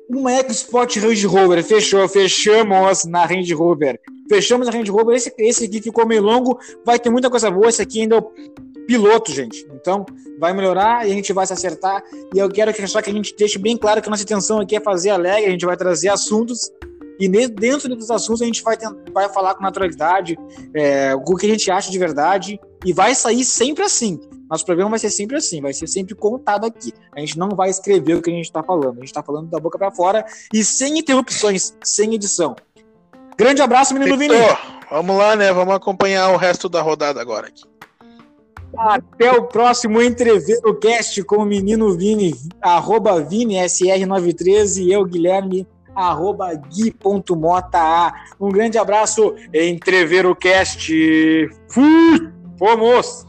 Uma 0.08 0.32
EcoSport 0.32 0.96
Range 0.96 1.26
Rover, 1.26 1.62
fechou, 1.64 2.08
fechamos 2.08 3.04
na 3.04 3.26
Range 3.26 3.52
Rover. 3.52 4.00
Fechamos 4.28 4.66
na 4.66 4.72
Range 4.72 4.90
Rover. 4.90 5.16
Esse, 5.16 5.34
esse 5.36 5.64
aqui 5.64 5.82
ficou 5.82 6.06
meio 6.06 6.22
longo, 6.22 6.58
vai 6.84 6.98
ter 6.98 7.10
muita 7.10 7.28
coisa 7.28 7.50
boa. 7.50 7.68
Esse 7.68 7.82
aqui 7.82 8.02
ainda 8.02 8.24
piloto, 8.88 9.30
gente. 9.30 9.68
Então, 9.74 10.06
vai 10.40 10.54
melhorar 10.54 11.06
e 11.06 11.12
a 11.12 11.14
gente 11.14 11.30
vai 11.34 11.46
se 11.46 11.52
acertar. 11.52 12.02
E 12.34 12.38
eu 12.38 12.48
quero 12.48 12.72
que 12.72 12.86
só 12.86 13.02
que 13.02 13.10
a 13.10 13.12
gente 13.12 13.36
deixe 13.36 13.58
bem 13.58 13.76
claro 13.76 14.00
que 14.00 14.08
a 14.08 14.10
nossa 14.10 14.22
intenção 14.22 14.60
aqui 14.60 14.74
é 14.74 14.80
fazer 14.80 15.10
alegre, 15.10 15.46
a 15.46 15.50
gente 15.50 15.66
vai 15.66 15.76
trazer 15.76 16.08
assuntos 16.08 16.72
e 17.20 17.28
dentro 17.28 17.88
desses 17.88 18.10
assuntos 18.10 18.40
a 18.40 18.46
gente 18.46 18.62
vai, 18.62 18.78
tentar, 18.78 18.96
vai 19.12 19.28
falar 19.28 19.54
com 19.56 19.62
naturalidade, 19.62 20.38
é, 20.72 21.14
o 21.14 21.36
que 21.36 21.46
a 21.46 21.48
gente 21.50 21.70
acha 21.70 21.90
de 21.90 21.98
verdade, 21.98 22.58
e 22.84 22.92
vai 22.92 23.14
sair 23.14 23.44
sempre 23.44 23.84
assim. 23.84 24.18
Nosso 24.48 24.64
programa 24.64 24.90
vai 24.90 24.98
ser 24.98 25.10
sempre 25.10 25.36
assim, 25.36 25.60
vai 25.60 25.74
ser 25.74 25.86
sempre 25.86 26.14
contado 26.14 26.64
aqui. 26.64 26.90
A 27.14 27.20
gente 27.20 27.36
não 27.36 27.50
vai 27.50 27.68
escrever 27.68 28.14
o 28.14 28.22
que 28.22 28.30
a 28.30 28.32
gente 28.32 28.46
está 28.46 28.62
falando, 28.62 28.92
a 28.92 29.00
gente 29.00 29.06
está 29.06 29.22
falando 29.22 29.50
da 29.50 29.60
boca 29.60 29.76
para 29.76 29.90
fora 29.90 30.24
e 30.54 30.64
sem 30.64 30.98
interrupções, 30.98 31.76
sem 31.84 32.14
edição. 32.14 32.56
Grande 33.36 33.60
abraço, 33.60 33.92
menino 33.92 34.16
Vini. 34.16 34.34
Vamos 34.90 35.18
lá, 35.18 35.36
né? 35.36 35.52
Vamos 35.52 35.74
acompanhar 35.74 36.30
o 36.30 36.36
resto 36.36 36.68
da 36.68 36.80
rodada 36.80 37.20
agora 37.20 37.48
aqui. 37.48 37.64
Até 38.76 39.32
o 39.32 39.44
próximo 39.44 40.00
Entreveiro 40.00 40.74
Cast 40.78 41.22
com 41.24 41.36
o 41.36 41.44
menino 41.44 41.96
Vini, 41.96 42.34
arroba 42.60 43.20
Vini, 43.20 43.56
SR913, 43.56 44.82
e 44.82 44.92
eu, 44.92 45.04
Guilherme, 45.04 45.66
arroba 45.94 46.54
gui.mota. 46.54 48.12
Um 48.38 48.50
grande 48.50 48.78
abraço, 48.78 49.34
Entreveiro 49.52 50.34
Cast. 50.36 50.92
Fui! 51.68 52.30
Fomos! 52.58 53.26